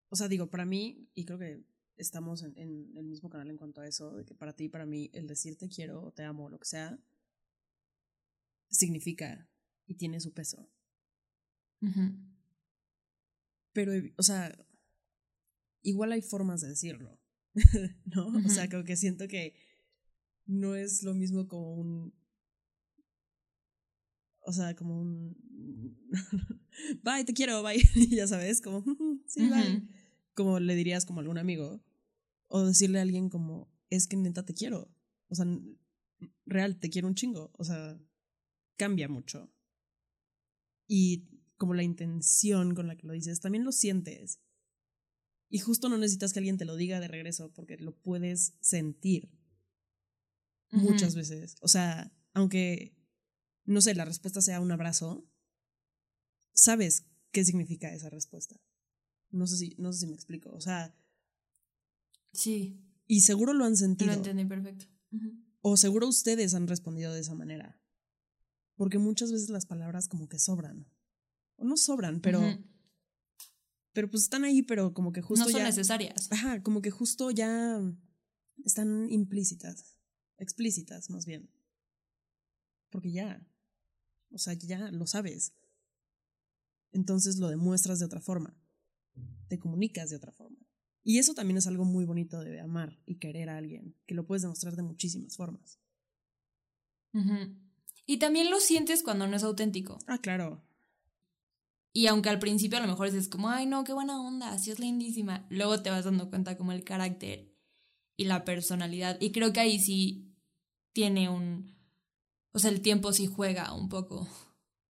o 0.08 0.16
sea, 0.16 0.28
digo, 0.28 0.48
para 0.48 0.64
mí, 0.64 1.10
y 1.14 1.24
creo 1.24 1.38
que 1.38 1.64
estamos 1.98 2.42
en, 2.42 2.56
el 2.96 3.04
mismo 3.04 3.28
canal 3.28 3.50
en 3.50 3.56
cuanto 3.56 3.80
a 3.80 3.86
eso, 3.86 4.14
de 4.14 4.24
que 4.24 4.34
para 4.34 4.54
ti 4.54 4.64
y 4.64 4.68
para 4.68 4.86
mí 4.86 5.10
el 5.12 5.26
decir 5.26 5.56
te 5.56 5.68
quiero 5.68 6.02
o 6.02 6.12
te 6.12 6.22
amo 6.22 6.46
o 6.46 6.50
lo 6.50 6.58
que 6.58 6.66
sea, 6.66 6.98
significa 8.70 9.48
y 9.86 9.94
tiene 9.94 10.20
su 10.20 10.32
peso. 10.32 10.70
Pero, 13.72 13.92
o 14.16 14.22
sea, 14.22 14.58
igual 15.82 16.12
hay 16.12 16.22
formas 16.22 16.60
de 16.60 16.68
decirlo, 16.68 17.20
¿no? 18.04 18.26
O 18.44 18.48
sea, 18.48 18.68
creo 18.68 18.84
que 18.84 18.96
siento 18.96 19.28
que 19.28 19.54
no 20.46 20.74
es 20.74 21.02
lo 21.02 21.14
mismo 21.14 21.46
como 21.46 21.74
un 21.74 22.14
o 24.48 24.52
sea, 24.52 24.74
como 24.74 24.98
un, 24.98 25.36
bye, 27.02 27.22
te 27.26 27.34
quiero, 27.34 27.62
bye, 27.62 27.82
ya 28.10 28.26
sabes, 28.26 28.62
como, 28.62 28.82
sí, 29.26 29.46
bye. 29.46 29.86
Como 30.32 30.58
le 30.58 30.74
dirías 30.74 31.04
como 31.04 31.20
a 31.20 31.22
algún 31.22 31.36
amigo. 31.36 31.84
O 32.48 32.64
decirle 32.64 32.98
a 32.98 33.02
alguien 33.02 33.28
como, 33.28 33.70
es 33.90 34.06
que 34.06 34.16
neta 34.16 34.44
te 34.44 34.54
quiero. 34.54 34.92
O 35.28 35.34
sea, 35.34 35.46
real, 36.46 36.78
te 36.78 36.90
quiero 36.90 37.08
un 37.08 37.14
chingo. 37.14 37.50
O 37.54 37.64
sea, 37.64 38.00
cambia 38.76 39.08
mucho. 39.08 39.52
Y 40.86 41.28
como 41.56 41.74
la 41.74 41.82
intención 41.82 42.74
con 42.74 42.86
la 42.86 42.96
que 42.96 43.06
lo 43.06 43.12
dices, 43.12 43.40
también 43.40 43.64
lo 43.64 43.72
sientes. 43.72 44.40
Y 45.50 45.58
justo 45.58 45.88
no 45.88 45.98
necesitas 45.98 46.32
que 46.32 46.40
alguien 46.40 46.58
te 46.58 46.64
lo 46.64 46.76
diga 46.76 47.00
de 47.00 47.08
regreso 47.08 47.52
porque 47.52 47.76
lo 47.78 47.96
puedes 47.96 48.54
sentir 48.60 49.30
muchas 50.70 51.14
veces. 51.14 51.56
O 51.60 51.68
sea, 51.68 52.12
aunque 52.34 52.98
no 53.68 53.82
sé, 53.82 53.94
la 53.94 54.06
respuesta 54.06 54.40
sea 54.40 54.60
un 54.60 54.72
abrazo, 54.72 55.28
sabes 56.54 57.04
qué 57.32 57.44
significa 57.44 57.92
esa 57.92 58.08
respuesta. 58.08 58.58
No 59.30 59.46
sé 59.46 59.58
si, 59.58 59.74
no 59.76 59.92
sé 59.92 60.00
si 60.00 60.06
me 60.06 60.14
explico. 60.14 60.50
O 60.54 60.60
sea. 60.60 60.96
Sí. 62.32 62.84
Y 63.06 63.22
seguro 63.22 63.52
lo 63.52 63.64
han 63.64 63.76
sentido. 63.76 64.12
Lo 64.12 64.16
entendí 64.18 64.44
perfecto. 64.44 64.86
O 65.60 65.76
seguro 65.76 66.08
ustedes 66.08 66.54
han 66.54 66.66
respondido 66.66 67.12
de 67.12 67.20
esa 67.20 67.34
manera. 67.34 67.80
Porque 68.76 68.98
muchas 68.98 69.32
veces 69.32 69.50
las 69.50 69.66
palabras 69.66 70.08
como 70.08 70.28
que 70.28 70.38
sobran. 70.38 70.86
O 71.56 71.64
no 71.64 71.76
sobran, 71.76 72.20
pero. 72.20 72.40
Pero 73.92 74.10
pues 74.10 74.22
están 74.24 74.44
ahí, 74.44 74.62
pero 74.62 74.94
como 74.94 75.12
que 75.12 75.22
justo. 75.22 75.44
No 75.44 75.50
son 75.50 75.60
ya, 75.60 75.66
necesarias. 75.66 76.30
Ajá, 76.30 76.62
como 76.62 76.82
que 76.82 76.90
justo 76.90 77.30
ya 77.30 77.80
están 78.64 79.10
implícitas. 79.10 79.98
Explícitas, 80.36 81.10
más 81.10 81.26
bien. 81.26 81.50
Porque 82.90 83.10
ya. 83.10 83.44
O 84.30 84.38
sea, 84.38 84.54
ya 84.54 84.90
lo 84.92 85.06
sabes. 85.06 85.54
Entonces 86.92 87.38
lo 87.38 87.48
demuestras 87.48 87.98
de 87.98 88.06
otra 88.06 88.20
forma. 88.20 88.56
Te 89.48 89.58
comunicas 89.58 90.10
de 90.10 90.16
otra 90.16 90.32
forma. 90.32 90.57
Y 91.04 91.18
eso 91.18 91.34
también 91.34 91.56
es 91.58 91.66
algo 91.66 91.84
muy 91.84 92.04
bonito 92.04 92.40
de 92.40 92.60
amar 92.60 92.98
y 93.06 93.16
querer 93.16 93.48
a 93.48 93.56
alguien, 93.56 93.94
que 94.06 94.14
lo 94.14 94.26
puedes 94.26 94.42
demostrar 94.42 94.76
de 94.76 94.82
muchísimas 94.82 95.36
formas. 95.36 95.80
Y 98.06 98.18
también 98.18 98.50
lo 98.50 98.60
sientes 98.60 99.02
cuando 99.02 99.26
no 99.26 99.36
es 99.36 99.42
auténtico. 99.42 99.98
Ah, 100.06 100.18
claro. 100.18 100.62
Y 101.92 102.06
aunque 102.06 102.28
al 102.28 102.38
principio 102.38 102.78
a 102.78 102.80
lo 102.82 102.86
mejor 102.86 103.10
dices 103.10 103.28
como, 103.28 103.48
ay 103.48 103.66
no, 103.66 103.84
qué 103.84 103.92
buena 103.92 104.20
onda, 104.20 104.52
así 104.52 104.70
es 104.70 104.78
lindísima, 104.78 105.46
luego 105.48 105.82
te 105.82 105.90
vas 105.90 106.04
dando 106.04 106.30
cuenta 106.30 106.56
como 106.56 106.72
el 106.72 106.84
carácter 106.84 107.52
y 108.16 108.24
la 108.24 108.44
personalidad. 108.44 109.20
Y 109.20 109.32
creo 109.32 109.52
que 109.52 109.60
ahí 109.60 109.80
sí 109.80 110.36
tiene 110.92 111.28
un, 111.28 111.74
o 112.52 112.58
sea, 112.58 112.70
el 112.70 112.82
tiempo 112.82 113.12
sí 113.12 113.26
juega 113.26 113.72
un 113.72 113.88
poco 113.88 114.28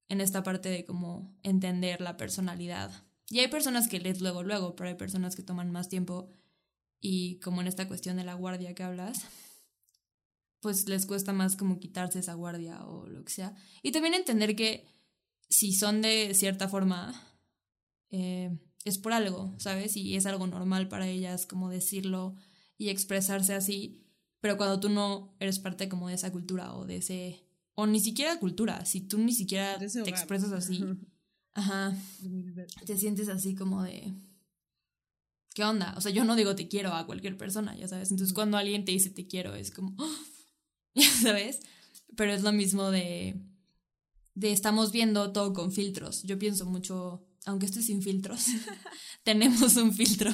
en 0.08 0.20
esta 0.20 0.42
parte 0.42 0.68
de 0.68 0.84
como 0.84 1.36
entender 1.42 2.00
la 2.00 2.16
personalidad. 2.16 3.07
Y 3.30 3.40
hay 3.40 3.48
personas 3.48 3.88
que 3.88 4.00
lees 4.00 4.20
luego, 4.20 4.42
luego, 4.42 4.74
pero 4.74 4.88
hay 4.88 4.94
personas 4.94 5.36
que 5.36 5.42
toman 5.42 5.70
más 5.70 5.88
tiempo 5.88 6.30
y 7.00 7.38
como 7.40 7.60
en 7.60 7.66
esta 7.66 7.86
cuestión 7.86 8.16
de 8.16 8.24
la 8.24 8.34
guardia 8.34 8.74
que 8.74 8.82
hablas, 8.82 9.24
pues 10.60 10.88
les 10.88 11.06
cuesta 11.06 11.32
más 11.32 11.56
como 11.56 11.78
quitarse 11.78 12.18
esa 12.18 12.34
guardia 12.34 12.84
o 12.86 13.06
lo 13.06 13.24
que 13.24 13.32
sea. 13.32 13.54
Y 13.82 13.92
también 13.92 14.14
entender 14.14 14.56
que 14.56 14.86
si 15.48 15.72
son 15.72 16.02
de 16.02 16.34
cierta 16.34 16.68
forma, 16.68 17.14
eh, 18.10 18.58
es 18.84 18.98
por 18.98 19.12
algo, 19.12 19.54
¿sabes? 19.58 19.96
Y 19.96 20.16
es 20.16 20.26
algo 20.26 20.46
normal 20.46 20.88
para 20.88 21.06
ellas 21.06 21.46
como 21.46 21.68
decirlo 21.68 22.34
y 22.76 22.88
expresarse 22.88 23.54
así, 23.54 24.04
pero 24.40 24.56
cuando 24.56 24.80
tú 24.80 24.88
no 24.88 25.36
eres 25.40 25.58
parte 25.58 25.88
como 25.88 26.08
de 26.08 26.14
esa 26.14 26.32
cultura 26.32 26.74
o 26.74 26.86
de 26.86 26.96
ese, 26.96 27.44
o 27.74 27.86
ni 27.86 28.00
siquiera 28.00 28.38
cultura, 28.38 28.84
si 28.84 29.00
tú 29.00 29.18
ni 29.18 29.32
siquiera 29.32 29.78
te 29.78 30.10
expresas 30.10 30.52
así, 30.52 30.84
ajá, 31.58 31.96
te 32.86 32.96
sientes 32.96 33.28
así 33.28 33.54
como 33.54 33.82
de... 33.82 34.14
¿Qué 35.54 35.64
onda? 35.64 35.92
O 35.96 36.00
sea, 36.00 36.12
yo 36.12 36.24
no 36.24 36.36
digo 36.36 36.54
te 36.54 36.68
quiero 36.68 36.94
a 36.94 37.04
cualquier 37.04 37.36
persona, 37.36 37.76
ya 37.76 37.88
sabes. 37.88 38.12
Entonces, 38.12 38.32
cuando 38.32 38.56
alguien 38.56 38.84
te 38.84 38.92
dice 38.92 39.10
te 39.10 39.26
quiero, 39.26 39.56
es 39.56 39.72
como, 39.72 39.96
¡ah! 39.98 40.24
ya 40.94 41.10
sabes. 41.10 41.60
Pero 42.16 42.32
es 42.32 42.42
lo 42.42 42.52
mismo 42.52 42.92
de, 42.92 43.40
de 44.34 44.52
estamos 44.52 44.92
viendo 44.92 45.32
todo 45.32 45.52
con 45.52 45.72
filtros. 45.72 46.22
Yo 46.22 46.38
pienso 46.38 46.64
mucho, 46.64 47.26
aunque 47.44 47.66
estoy 47.66 47.82
sin 47.82 48.02
filtros, 48.02 48.46
tenemos 49.24 49.76
un 49.76 49.92
filtro 49.92 50.32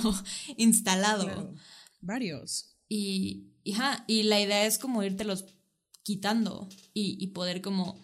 instalado. 0.58 1.24
Claro. 1.24 1.54
Varios. 2.02 2.76
Y, 2.86 3.46
y, 3.62 3.72
ajá, 3.72 4.04
y 4.06 4.24
la 4.24 4.42
idea 4.42 4.66
es 4.66 4.78
como 4.78 5.02
los 5.02 5.46
quitando 6.02 6.68
y, 6.92 7.16
y 7.18 7.28
poder 7.28 7.62
como 7.62 8.03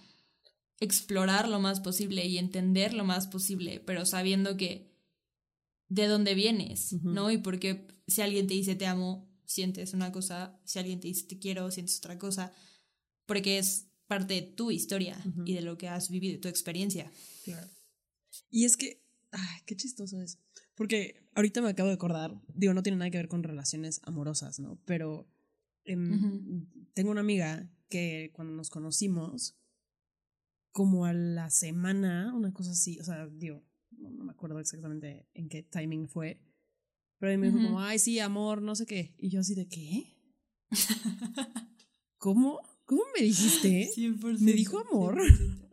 explorar 0.80 1.48
lo 1.48 1.60
más 1.60 1.80
posible 1.80 2.26
y 2.26 2.38
entender 2.38 2.94
lo 2.94 3.04
más 3.04 3.26
posible, 3.26 3.80
pero 3.80 4.06
sabiendo 4.06 4.56
que 4.56 4.90
de 5.88 6.06
dónde 6.06 6.34
vienes. 6.34 6.94
¿no? 7.02 7.30
Y 7.30 7.38
porque 7.38 7.86
si 8.06 8.22
alguien 8.22 8.46
te 8.46 8.54
dice 8.54 8.74
te 8.74 8.86
amo, 8.86 9.30
sientes 9.44 9.92
una 9.92 10.10
cosa, 10.10 10.58
si 10.64 10.78
alguien 10.78 11.00
te 11.00 11.08
dice 11.08 11.26
te 11.26 11.38
quiero, 11.38 11.70
sientes 11.70 11.98
otra 11.98 12.18
cosa, 12.18 12.52
porque 13.26 13.58
es 13.58 13.86
parte 14.06 14.34
de 14.34 14.42
tu 14.42 14.70
historia 14.70 15.22
y 15.44 15.54
de 15.54 15.60
lo 15.60 15.78
que 15.78 15.88
has 15.88 16.10
vivido, 16.10 16.40
tu 16.40 16.48
experiencia. 16.48 17.12
Claro. 17.44 17.68
Y 18.50 18.64
es 18.64 18.76
que, 18.76 19.04
ay, 19.30 19.60
qué 19.66 19.76
chistoso 19.76 20.20
es. 20.20 20.38
Porque 20.74 21.28
ahorita 21.34 21.60
me 21.60 21.68
acabo 21.68 21.88
de 21.88 21.94
acordar, 21.94 22.40
digo, 22.54 22.74
no 22.74 22.82
tiene 22.82 22.98
nada 22.98 23.10
que 23.10 23.18
ver 23.18 23.28
con 23.28 23.42
relaciones 23.42 24.00
amorosas, 24.02 24.58
¿no? 24.58 24.80
Pero 24.84 25.28
em, 25.84 26.66
tengo 26.94 27.10
una 27.10 27.20
amiga 27.20 27.70
que 27.88 28.30
cuando 28.32 28.54
nos 28.54 28.70
conocimos, 28.70 29.56
como 30.72 31.04
a 31.04 31.12
la 31.12 31.50
semana, 31.50 32.32
una 32.34 32.52
cosa 32.52 32.70
así, 32.72 32.98
o 33.00 33.04
sea, 33.04 33.26
digo, 33.26 33.62
no, 33.90 34.10
no 34.10 34.24
me 34.24 34.32
acuerdo 34.32 34.58
exactamente 34.60 35.26
en 35.34 35.48
qué 35.48 35.62
timing 35.62 36.08
fue, 36.08 36.40
pero 37.18 37.36
me 37.38 37.48
dijo 37.48 37.58
como, 37.62 37.80
ay, 37.80 37.98
sí, 37.98 38.18
amor, 38.18 38.62
no 38.62 38.74
sé 38.74 38.86
qué. 38.86 39.14
Y 39.18 39.28
yo 39.28 39.40
así 39.40 39.54
de, 39.54 39.66
¿qué? 39.68 40.16
¿Cómo? 42.18 42.60
¿Cómo 42.84 43.02
me 43.16 43.22
dijiste? 43.24 43.90
100%. 43.94 44.38
¿Me 44.40 44.52
dijo 44.52 44.78
amor? 44.78 45.20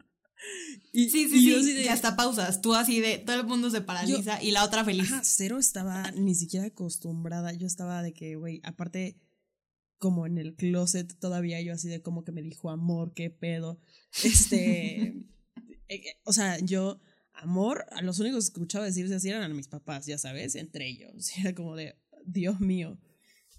Y, 0.94 1.10
Sí, 1.10 1.24
y 1.24 1.30
sí, 1.30 1.50
yo 1.50 1.56
sí. 1.56 1.62
así 1.62 1.74
de- 1.74 1.84
Y 1.86 1.88
hasta 1.90 2.16
pausas. 2.16 2.62
Tú 2.62 2.74
así 2.74 3.00
de 3.02 3.18
todo 3.18 3.40
el 3.40 3.46
mundo 3.46 3.70
se 3.70 3.82
paraliza 3.82 4.42
y 4.42 4.52
la 4.52 4.64
otra 4.64 4.84
feliz. 4.86 5.12
Ajá, 5.12 5.22
cero 5.24 5.58
estaba 5.60 6.12
ni 6.12 6.34
siquiera 6.36 6.68
acostumbrada. 6.68 7.54
Yo 7.54 7.68
estaba 7.68 8.02
de 8.04 8.14
que, 8.14 8.36
güey, 8.36 8.62
aparte, 8.64 9.20
como 9.98 10.26
en 10.26 10.38
el 10.38 10.56
closet 10.56 11.18
todavía, 11.20 11.62
yo 11.62 11.74
así 11.74 11.88
de 11.88 12.02
como 12.02 12.24
que 12.24 12.32
me 12.32 12.42
dijo 12.42 12.70
amor, 12.70 13.14
qué 13.14 13.30
pedo. 13.30 13.80
Este. 14.24 15.02
eh, 15.02 15.26
eh, 15.90 16.20
o 16.24 16.34
sea, 16.34 16.60
yo, 16.60 17.02
amor, 17.34 17.86
a 17.92 18.02
los 18.02 18.20
únicos 18.20 18.46
que 18.46 18.54
escuchaba 18.54 18.86
decirse 18.86 19.16
así 19.16 19.30
eran 19.30 19.44
a 19.44 19.54
mis 19.54 19.68
papás, 19.68 20.06
ya 20.06 20.18
sabes, 20.18 20.56
entre 20.56 20.88
ellos. 20.88 21.32
Era 21.38 21.54
como 21.54 21.76
de, 21.76 21.96
Dios 22.26 22.60
mío. 22.60 22.98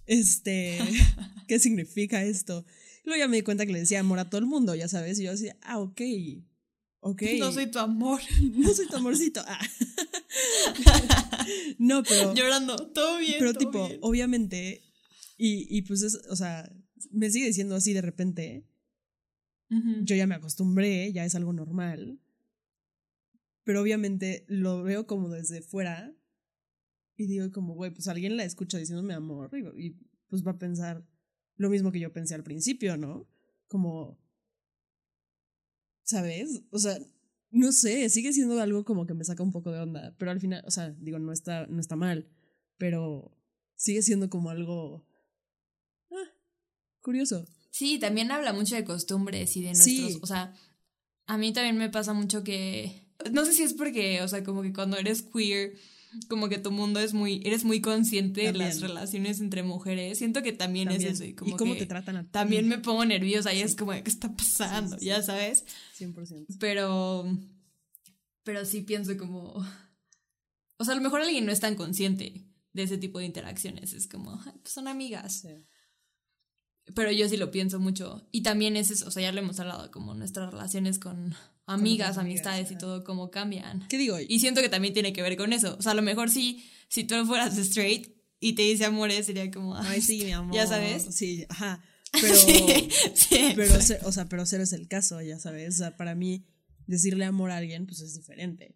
Este, 0.05 0.79
¿qué 1.47 1.59
significa 1.59 2.23
esto? 2.23 2.65
Y 3.03 3.09
luego 3.09 3.19
ya 3.19 3.27
me 3.27 3.37
di 3.37 3.43
cuenta 3.43 3.65
que 3.65 3.73
le 3.73 3.79
decía 3.79 3.99
amor 3.99 4.19
a 4.19 4.29
todo 4.29 4.39
el 4.39 4.47
mundo, 4.47 4.75
ya 4.75 4.87
sabes, 4.87 5.19
y 5.19 5.23
yo 5.23 5.31
así, 5.31 5.49
ah, 5.61 5.79
ok, 5.79 6.01
ok. 7.01 7.23
No 7.37 7.51
soy 7.51 7.67
tu 7.67 7.79
amor. 7.79 8.21
No 8.53 8.73
soy 8.73 8.87
tu 8.87 8.95
amorcito. 8.95 9.41
Ah. 9.45 9.59
no, 11.77 12.03
pero. 12.03 12.33
Llorando. 12.33 12.75
Todo 12.91 13.19
bien. 13.19 13.35
pero 13.39 13.53
todo 13.53 13.59
tipo, 13.59 13.87
bien. 13.87 13.99
obviamente. 14.01 14.88
Y, 15.41 15.65
y 15.69 15.83
pues 15.83 16.01
es, 16.01 16.15
o 16.29 16.35
sea, 16.35 16.69
me 17.11 17.31
sigue 17.31 17.47
diciendo 17.47 17.73
así 17.73 17.93
de 17.93 18.01
repente. 18.01 18.65
Yo 20.01 20.15
ya 20.15 20.25
me 20.25 20.33
acostumbré, 20.33 21.13
ya 21.13 21.25
es 21.25 21.35
algo 21.35 21.53
normal. 21.53 22.19
Pero 23.63 23.81
obviamente 23.81 24.45
lo 24.47 24.81
veo 24.83 25.05
como 25.05 25.29
desde 25.29 25.61
fuera. 25.61 26.13
Y 27.15 27.27
digo 27.27 27.51
como, 27.51 27.75
güey, 27.75 27.91
pues 27.91 28.07
alguien 28.07 28.35
la 28.35 28.43
escucha 28.43 28.79
diciéndome 28.79 29.13
amor. 29.13 29.51
Y, 29.53 29.87
y, 29.87 29.99
pues 30.27 30.45
va 30.45 30.51
a 30.51 30.57
pensar 30.57 31.07
lo 31.55 31.69
mismo 31.69 31.91
que 31.91 31.99
yo 31.99 32.11
pensé 32.11 32.35
al 32.35 32.43
principio, 32.43 32.97
¿no? 32.97 33.29
Como. 33.67 34.19
¿Sabes? 36.03 36.63
O 36.71 36.79
sea, 36.79 36.97
no 37.51 37.71
sé, 37.71 38.09
sigue 38.09 38.33
siendo 38.33 38.59
algo 38.59 38.83
como 38.83 39.05
que 39.05 39.13
me 39.13 39.23
saca 39.23 39.43
un 39.43 39.51
poco 39.51 39.71
de 39.71 39.79
onda. 39.79 40.15
Pero 40.17 40.31
al 40.31 40.41
final, 40.41 40.63
o 40.65 40.71
sea, 40.71 40.89
digo, 40.89 41.19
no 41.19 41.31
está, 41.31 41.67
no 41.67 41.79
está 41.79 41.95
mal. 41.95 42.27
Pero 42.77 43.37
sigue 43.75 44.01
siendo 44.01 44.29
como 44.29 44.49
algo. 44.49 45.07
Curioso. 47.01 47.45
Sí, 47.71 47.99
también 47.99 48.31
habla 48.31 48.53
mucho 48.53 48.75
de 48.75 48.83
costumbres 48.83 49.55
y 49.57 49.61
de 49.61 49.75
Sí. 49.75 49.99
nuestros. 50.01 50.23
O 50.23 50.27
sea, 50.27 50.53
a 51.27 51.37
mí 51.37 51.53
también 51.53 51.77
me 51.77 51.89
pasa 51.89 52.13
mucho 52.13 52.43
que. 52.43 53.07
No 53.31 53.45
sé 53.45 53.53
si 53.53 53.63
es 53.63 53.73
porque, 53.73 54.21
o 54.21 54.27
sea, 54.27 54.43
como 54.43 54.61
que 54.61 54.73
cuando 54.73 54.97
eres 54.97 55.21
queer, 55.21 55.73
como 56.27 56.49
que 56.49 56.57
tu 56.57 56.71
mundo 56.71 56.99
es 56.99 57.13
muy. 57.13 57.41
Eres 57.45 57.63
muy 57.65 57.81
consciente 57.81 58.41
de 58.41 58.53
las 58.53 58.81
relaciones 58.81 59.39
entre 59.39 59.61
mujeres. 59.61 60.17
Siento 60.17 60.41
que 60.41 60.53
también, 60.53 60.87
También. 60.89 61.11
es 61.11 61.15
eso. 61.15 61.25
Y, 61.25 61.33
como 61.35 61.55
cómo 61.57 61.73
que 61.73 61.81
te 61.81 61.85
tratan 61.85 62.15
a 62.17 62.23
ti. 62.23 62.29
También 62.31 62.67
me 62.67 62.79
pongo 62.79 63.05
nerviosa 63.05 63.53
y 63.53 63.61
es 63.61 63.75
como, 63.75 63.91
¿qué 63.91 64.03
está 64.05 64.35
pasando? 64.35 64.95
Sí, 64.95 65.01
sí, 65.01 65.05
Ya 65.07 65.21
sabes. 65.21 65.65
100%. 65.97 66.47
Pero. 66.59 67.25
Pero 68.43 68.65
sí 68.65 68.81
pienso 68.81 69.15
como. 69.17 69.63
O 70.77 70.85
sea, 70.85 70.93
a 70.93 70.97
lo 70.97 71.03
mejor 71.03 71.21
alguien 71.21 71.45
no 71.45 71.51
es 71.51 71.59
tan 71.59 71.75
consciente 71.75 72.45
de 72.73 72.83
ese 72.83 72.97
tipo 72.97 73.19
de 73.19 73.25
interacciones. 73.25 73.91
Es 73.93 74.07
como, 74.07 74.41
"Ay, 74.45 74.53
pues 74.63 74.73
son 74.73 74.87
amigas. 74.87 75.45
Pero 76.95 77.11
yo 77.11 77.27
sí 77.29 77.37
lo 77.37 77.51
pienso 77.51 77.79
mucho. 77.79 78.27
Y 78.31 78.41
también 78.41 78.77
es 78.77 78.91
eso, 78.91 79.07
o 79.07 79.11
sea, 79.11 79.23
ya 79.23 79.31
lo 79.31 79.39
hemos 79.39 79.59
hablado, 79.59 79.91
como 79.91 80.13
nuestras 80.13 80.51
relaciones 80.51 80.99
con 80.99 81.35
amigas, 81.65 82.17
amistades 82.17 82.71
y 82.71 82.77
todo, 82.77 83.03
cómo 83.03 83.29
cambian. 83.29 83.87
¿Qué 83.87 83.97
digo? 83.97 84.17
Y 84.19 84.39
siento 84.39 84.61
que 84.61 84.69
también 84.69 84.93
tiene 84.93 85.13
que 85.13 85.21
ver 85.21 85.37
con 85.37 85.53
eso. 85.53 85.75
O 85.77 85.81
sea, 85.81 85.91
a 85.91 85.95
lo 85.95 86.01
mejor 86.01 86.29
sí, 86.29 86.65
si 86.87 87.03
tú 87.03 87.25
fueras 87.25 87.57
straight 87.57 88.15
y 88.39 88.53
te 88.53 88.63
dice 88.63 88.85
amores, 88.85 89.25
sería 89.25 89.49
como, 89.51 89.75
Ay, 89.75 90.01
sí, 90.01 90.23
mi 90.23 90.31
amor. 90.31 90.55
¿Ya 90.55 90.65
sabes? 90.65 91.07
Sí, 91.11 91.45
ajá. 91.49 91.83
Pero, 92.11 92.35
sí, 92.35 92.89
sí, 93.13 93.53
pero, 93.55 93.75
o 94.03 94.11
sea, 94.11 94.25
pero 94.25 94.43
cero 94.47 94.63
es 94.63 94.73
el 94.73 94.87
caso, 94.87 95.21
ya 95.21 95.37
sabes. 95.37 95.75
O 95.75 95.77
sea, 95.77 95.95
para 95.95 96.15
mí, 96.15 96.43
decirle 96.87 97.23
amor 97.25 97.51
a 97.51 97.57
alguien, 97.57 97.85
pues 97.85 98.01
es 98.01 98.15
diferente. 98.15 98.75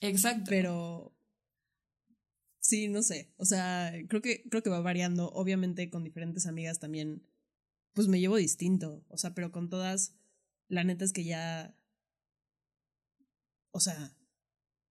Exacto. 0.00 0.44
Pero 0.50 1.16
sí, 2.64 2.88
no 2.88 3.02
sé. 3.02 3.32
O 3.36 3.44
sea, 3.44 3.92
creo 4.08 4.22
que, 4.22 4.42
creo 4.48 4.62
que 4.62 4.70
va 4.70 4.80
variando. 4.80 5.30
Obviamente, 5.30 5.90
con 5.90 6.02
diferentes 6.02 6.46
amigas 6.46 6.78
también, 6.80 7.22
pues 7.92 8.08
me 8.08 8.20
llevo 8.20 8.36
distinto. 8.36 9.04
O 9.08 9.18
sea, 9.18 9.34
pero 9.34 9.52
con 9.52 9.68
todas, 9.68 10.14
la 10.68 10.84
neta 10.84 11.04
es 11.04 11.12
que 11.12 11.24
ya. 11.24 11.76
O 13.70 13.80
sea, 13.80 14.16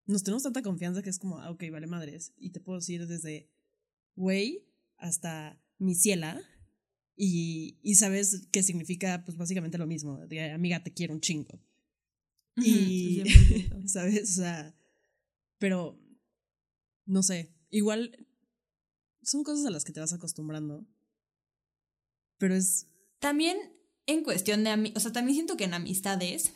nos 0.05 0.23
tenemos 0.23 0.43
tanta 0.43 0.62
confianza 0.62 1.01
que 1.01 1.09
es 1.09 1.19
como, 1.19 1.39
ah, 1.39 1.49
ok, 1.49 1.63
vale 1.71 1.88
madres. 1.88 2.33
Y 2.38 2.51
te 2.51 2.59
puedo 2.59 2.79
decir 2.79 3.07
desde 3.07 3.49
güey 4.15 4.67
hasta 4.97 5.59
mi 5.79 5.95
ciela. 5.95 6.41
Y, 7.15 7.79
y 7.81 7.95
sabes 7.95 8.47
qué 8.51 8.63
significa, 8.63 9.23
pues 9.25 9.38
básicamente 9.38 9.77
lo 9.77 9.88
mismo. 9.88 10.25
De, 10.27 10.51
amiga, 10.51 10.83
te 10.83 10.93
quiero 10.93 11.13
un 11.13 11.21
chingo. 11.21 11.59
Y, 12.55 13.23
100%. 13.23 13.88
¿sabes? 13.88 14.31
O 14.31 14.41
sea, 14.41 14.75
pero, 15.57 15.99
no 17.05 17.23
sé, 17.23 17.52
igual 17.77 18.25
son 19.21 19.43
cosas 19.43 19.65
a 19.65 19.69
las 19.71 19.83
que 19.83 19.91
te 19.93 19.99
vas 19.99 20.13
acostumbrando. 20.13 20.86
Pero 22.38 22.55
es, 22.55 22.88
También 23.19 23.57
en 24.05 24.23
cuestión 24.23 24.63
de 24.63 24.93
o 24.95 24.99
sea, 24.99 25.12
también 25.12 25.36
siento 25.36 25.55
que 25.57 25.63
en 25.63 25.73
amistades, 25.73 26.51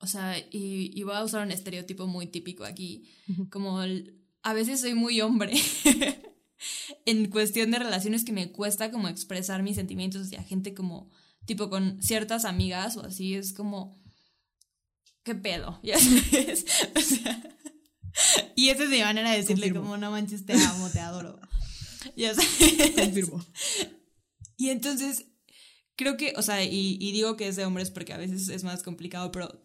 o 0.00 0.06
sea, 0.06 0.38
y, 0.38 0.90
y 0.94 1.02
voy 1.02 1.14
a 1.14 1.24
usar 1.24 1.44
un 1.44 1.52
estereotipo 1.52 2.06
muy 2.06 2.26
típico 2.26 2.64
aquí, 2.64 3.08
como 3.50 3.82
el- 3.82 4.14
a 4.42 4.52
veces 4.52 4.80
soy 4.80 4.94
muy 4.94 5.20
hombre 5.20 5.52
en 7.06 7.30
cuestión 7.30 7.70
de 7.70 7.78
relaciones 7.78 8.24
que 8.24 8.32
me 8.32 8.52
cuesta 8.52 8.90
como 8.90 9.08
expresar 9.08 9.62
mis 9.62 9.76
sentimientos 9.76 10.26
hacia 10.26 10.42
gente 10.42 10.74
como, 10.74 11.10
tipo 11.46 11.70
con 11.70 12.02
ciertas 12.02 12.44
amigas 12.44 12.96
o 12.96 13.04
así, 13.04 13.34
es 13.34 13.52
como, 13.52 13.98
¿qué 15.22 15.34
pedo? 15.34 15.80
¿Ya 15.82 15.98
sabes? 15.98 16.66
O 16.94 17.00
sea, 17.00 17.57
y 18.56 18.68
esa 18.70 18.84
es 18.84 18.90
mi 18.90 19.00
manera 19.00 19.30
de 19.30 19.38
decirle 19.38 19.66
Confirmo. 19.66 19.82
como, 19.82 19.96
no 19.96 20.10
manches, 20.10 20.44
te 20.46 20.54
amo, 20.54 20.88
te 20.90 21.00
adoro. 21.00 21.40
Ya 22.16 22.34
sabes. 22.34 22.92
Confirmo. 22.96 23.44
Y 24.56 24.70
entonces, 24.70 25.26
creo 25.96 26.16
que, 26.16 26.32
o 26.36 26.42
sea, 26.42 26.62
y, 26.64 26.96
y 27.00 27.12
digo 27.12 27.36
que 27.36 27.48
es 27.48 27.56
de 27.56 27.64
hombres 27.64 27.90
porque 27.90 28.12
a 28.12 28.16
veces 28.16 28.48
es 28.48 28.64
más 28.64 28.82
complicado, 28.82 29.30
pero 29.32 29.60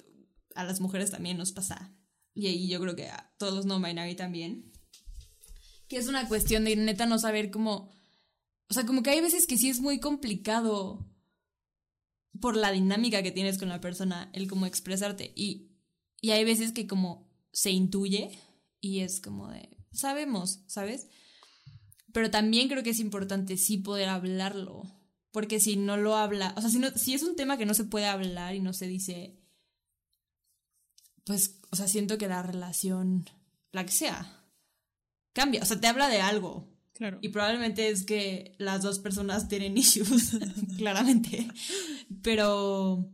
a 0.55 0.63
las 0.63 0.81
mujeres 0.81 1.11
también 1.11 1.37
nos 1.37 1.51
pasa. 1.51 1.95
Y 2.33 2.47
ahí 2.47 2.67
yo 2.67 2.79
creo 2.81 2.95
que 2.95 3.07
a 3.07 3.33
todos 3.37 3.53
los 3.53 3.65
no 3.65 3.79
binary 3.79 4.15
también. 4.15 4.71
Que 5.87 5.97
es 5.97 6.07
una 6.07 6.27
cuestión 6.27 6.63
de 6.65 6.75
neta 6.75 7.05
no 7.05 7.19
saber 7.19 7.51
cómo. 7.51 7.91
O 8.69 8.73
sea, 8.73 8.85
como 8.85 9.03
que 9.03 9.11
hay 9.11 9.21
veces 9.21 9.45
que 9.45 9.57
sí 9.57 9.69
es 9.69 9.79
muy 9.79 9.99
complicado 9.99 11.07
por 12.41 12.57
la 12.57 12.71
dinámica 12.71 13.21
que 13.21 13.31
tienes 13.31 13.57
con 13.59 13.69
la 13.69 13.79
persona, 13.79 14.31
el 14.33 14.47
cómo 14.47 14.65
expresarte. 14.65 15.31
Y, 15.35 15.71
y 16.19 16.31
hay 16.31 16.43
veces 16.43 16.71
que 16.71 16.87
como 16.87 17.31
se 17.53 17.71
intuye 17.71 18.37
y 18.81 18.99
es 18.99 19.21
como 19.21 19.47
de, 19.49 19.77
sabemos, 19.93 20.59
¿sabes? 20.67 21.07
Pero 22.11 22.29
también 22.29 22.67
creo 22.67 22.83
que 22.83 22.89
es 22.89 22.99
importante 22.99 23.55
sí 23.57 23.77
poder 23.77 24.09
hablarlo, 24.09 24.83
porque 25.31 25.59
si 25.59 25.77
no 25.77 25.95
lo 25.95 26.15
habla, 26.17 26.53
o 26.57 26.61
sea, 26.61 26.69
si, 26.69 26.79
no, 26.79 26.89
si 26.91 27.13
es 27.13 27.23
un 27.23 27.35
tema 27.35 27.57
que 27.57 27.65
no 27.65 27.73
se 27.73 27.85
puede 27.85 28.07
hablar 28.07 28.55
y 28.55 28.59
no 28.59 28.73
se 28.73 28.87
dice, 28.87 29.39
pues, 31.25 31.59
o 31.71 31.75
sea, 31.75 31.87
siento 31.87 32.17
que 32.17 32.27
la 32.27 32.43
relación, 32.43 33.29
la 33.71 33.85
que 33.85 33.91
sea, 33.93 34.45
cambia, 35.31 35.61
o 35.61 35.65
sea, 35.65 35.79
te 35.79 35.87
habla 35.87 36.09
de 36.09 36.21
algo, 36.21 36.69
Claro. 36.93 37.17
y 37.21 37.29
probablemente 37.29 37.89
es 37.89 38.03
que 38.03 38.55
las 38.59 38.83
dos 38.83 38.99
personas 38.99 39.47
tienen 39.47 39.75
issues, 39.77 40.37
claramente. 40.77 41.47
Pero, 42.21 43.09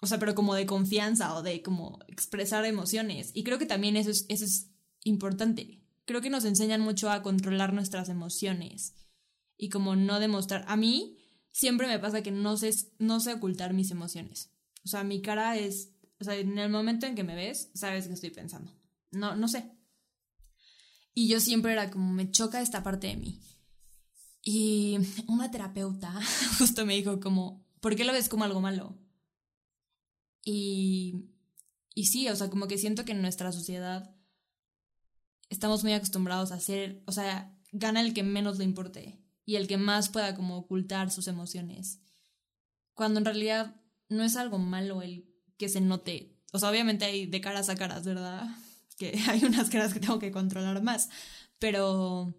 o 0.00 0.06
sea, 0.06 0.18
pero 0.18 0.34
como 0.34 0.54
de 0.54 0.66
confianza 0.66 1.34
o 1.34 1.42
de 1.42 1.62
como 1.62 1.98
expresar 2.08 2.64
emociones. 2.64 3.30
Y 3.34 3.44
creo 3.44 3.58
que 3.58 3.66
también 3.66 3.96
eso 3.96 4.10
es, 4.10 4.26
eso 4.28 4.44
es 4.44 4.70
importante. 5.04 5.82
Creo 6.04 6.20
que 6.20 6.30
nos 6.30 6.44
enseñan 6.44 6.80
mucho 6.80 7.10
a 7.10 7.22
controlar 7.22 7.72
nuestras 7.72 8.08
emociones 8.08 8.94
y 9.56 9.68
como 9.68 9.96
no 9.96 10.20
demostrar. 10.20 10.64
A 10.68 10.76
mí 10.76 11.16
siempre 11.52 11.86
me 11.86 11.98
pasa 11.98 12.22
que 12.22 12.30
no 12.30 12.56
sé, 12.56 12.74
no 12.98 13.20
sé 13.20 13.32
ocultar 13.32 13.72
mis 13.72 13.90
emociones. 13.90 14.50
O 14.84 14.88
sea, 14.88 15.04
mi 15.04 15.22
cara 15.22 15.56
es, 15.56 15.92
o 16.20 16.24
sea, 16.24 16.36
en 16.36 16.58
el 16.58 16.70
momento 16.70 17.06
en 17.06 17.14
que 17.14 17.24
me 17.24 17.34
ves, 17.34 17.70
sabes 17.74 18.06
que 18.06 18.14
estoy 18.14 18.30
pensando. 18.30 18.72
No, 19.12 19.36
no 19.36 19.48
sé. 19.48 19.70
Y 21.14 21.28
yo 21.28 21.40
siempre 21.40 21.72
era 21.72 21.90
como, 21.90 22.12
me 22.12 22.30
choca 22.30 22.60
esta 22.60 22.82
parte 22.82 23.06
de 23.06 23.16
mí. 23.16 23.40
Y 24.42 24.98
una 25.26 25.50
terapeuta 25.50 26.12
justo 26.58 26.84
me 26.84 26.94
dijo 26.94 27.20
como, 27.20 27.64
¿por 27.80 27.96
qué 27.96 28.04
lo 28.04 28.12
ves 28.12 28.28
como 28.28 28.44
algo 28.44 28.60
malo? 28.60 28.98
Y, 30.44 31.30
y 31.94 32.06
sí, 32.06 32.28
o 32.28 32.36
sea, 32.36 32.50
como 32.50 32.68
que 32.68 32.78
siento 32.78 33.04
que 33.04 33.12
en 33.12 33.22
nuestra 33.22 33.52
sociedad 33.52 34.14
estamos 35.48 35.82
muy 35.82 35.92
acostumbrados 35.92 36.52
a 36.52 36.60
ser, 36.60 37.02
o 37.06 37.12
sea, 37.12 37.56
gana 37.72 38.00
el 38.00 38.14
que 38.14 38.22
menos 38.22 38.58
le 38.58 38.64
importe 38.64 39.20
y 39.46 39.56
el 39.56 39.66
que 39.66 39.76
más 39.76 40.08
pueda 40.08 40.34
como 40.34 40.56
ocultar 40.56 41.10
sus 41.10 41.28
emociones. 41.28 42.00
Cuando 42.94 43.18
en 43.18 43.24
realidad 43.24 43.76
no 44.08 44.22
es 44.22 44.36
algo 44.36 44.58
malo 44.58 45.02
el 45.02 45.28
que 45.56 45.68
se 45.68 45.80
note. 45.80 46.36
O 46.52 46.58
sea, 46.58 46.70
obviamente 46.70 47.04
hay 47.04 47.26
de 47.26 47.40
caras 47.40 47.68
a 47.68 47.76
caras, 47.76 48.04
¿verdad? 48.04 48.46
Que 48.96 49.20
hay 49.28 49.44
unas 49.44 49.70
caras 49.70 49.92
que 49.92 49.98
tengo 49.98 50.20
que 50.20 50.30
controlar 50.30 50.80
más. 50.80 51.10
Pero. 51.58 52.32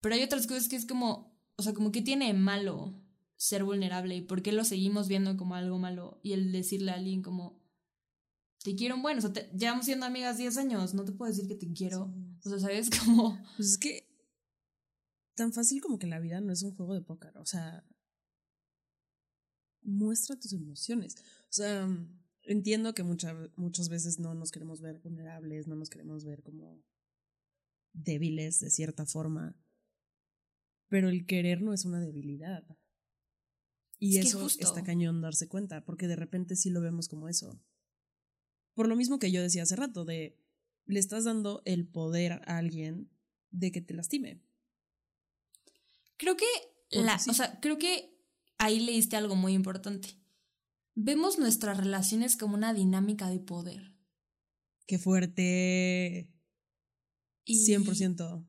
Pero 0.00 0.14
hay 0.14 0.22
otras 0.22 0.46
cosas 0.46 0.68
que 0.68 0.76
es 0.76 0.86
como. 0.86 1.36
O 1.56 1.62
sea, 1.62 1.74
como 1.74 1.92
que 1.92 2.00
tiene 2.00 2.32
malo 2.32 2.94
ser 3.36 3.64
vulnerable 3.64 4.16
y 4.16 4.22
por 4.22 4.42
qué 4.42 4.52
lo 4.52 4.64
seguimos 4.64 5.08
viendo 5.08 5.36
como 5.36 5.54
algo 5.54 5.78
malo 5.78 6.20
y 6.22 6.32
el 6.32 6.52
decirle 6.52 6.90
a 6.92 6.94
alguien 6.94 7.22
como. 7.22 7.64
Te 8.64 8.74
quiero, 8.74 9.00
bueno, 9.00 9.18
o 9.18 9.22
sea, 9.22 9.32
te- 9.32 9.48
llevamos 9.56 9.84
siendo 9.84 10.06
amigas 10.06 10.38
10 10.38 10.56
años, 10.56 10.92
no 10.94 11.04
te 11.04 11.12
puedo 11.12 11.30
decir 11.30 11.46
que 11.46 11.54
te 11.54 11.72
quiero. 11.72 12.12
O 12.44 12.48
sea, 12.48 12.58
¿sabes? 12.58 12.90
Como. 13.04 13.38
Pues 13.56 13.70
es 13.70 13.78
que 13.78 14.08
tan 15.36 15.52
fácil 15.52 15.80
como 15.82 15.98
que 15.98 16.06
la 16.06 16.18
vida 16.18 16.40
no 16.40 16.50
es 16.52 16.62
un 16.62 16.74
juego 16.74 16.94
de 16.94 17.02
póker, 17.02 17.36
o 17.36 17.44
sea, 17.44 17.84
muestra 19.82 20.36
tus 20.36 20.52
emociones. 20.52 21.14
O 21.42 21.52
sea, 21.52 21.88
entiendo 22.42 22.94
que 22.94 23.02
mucha- 23.02 23.36
muchas 23.56 23.88
veces 23.88 24.18
no 24.18 24.34
nos 24.34 24.50
queremos 24.50 24.80
ver 24.80 24.98
vulnerables, 25.00 25.66
no 25.68 25.76
nos 25.76 25.90
queremos 25.90 26.24
ver 26.24 26.42
como 26.42 26.82
débiles 27.92 28.60
de 28.60 28.70
cierta 28.70 29.06
forma, 29.06 29.54
pero 30.88 31.08
el 31.08 31.26
querer 31.26 31.62
no 31.62 31.72
es 31.72 31.84
una 31.84 32.00
debilidad. 32.00 32.64
Y 33.98 34.18
Es 34.18 34.26
eso 34.26 34.40
justo. 34.40 34.66
está 34.66 34.82
cañón 34.82 35.22
darse 35.22 35.48
cuenta, 35.48 35.84
porque 35.84 36.08
de 36.08 36.16
repente 36.16 36.56
sí 36.56 36.70
lo 36.70 36.80
vemos 36.80 37.08
como 37.08 37.28
eso. 37.28 37.60
Por 38.74 38.88
lo 38.88 38.96
mismo 38.96 39.18
que 39.18 39.30
yo 39.30 39.40
decía 39.40 39.62
hace 39.62 39.76
rato, 39.76 40.04
de 40.04 40.38
le 40.84 41.00
estás 41.00 41.24
dando 41.24 41.62
el 41.64 41.86
poder 41.86 42.32
a 42.32 42.58
alguien 42.58 43.10
de 43.50 43.72
que 43.72 43.80
te 43.80 43.94
lastime. 43.94 44.40
Creo 46.16 46.36
que. 46.36 46.46
La, 46.90 47.18
sí. 47.18 47.30
O 47.30 47.34
sea, 47.34 47.58
creo 47.60 47.78
que 47.78 48.16
ahí 48.58 48.80
leíste 48.80 49.16
algo 49.16 49.34
muy 49.34 49.54
importante. 49.54 50.20
Vemos 50.94 51.38
nuestras 51.38 51.76
relaciones 51.76 52.36
como 52.36 52.54
una 52.54 52.72
dinámica 52.72 53.28
de 53.28 53.40
poder. 53.40 53.92
¡Qué 54.86 54.98
fuerte! 54.98 56.32
Y, 57.44 57.66
100%. 57.66 58.46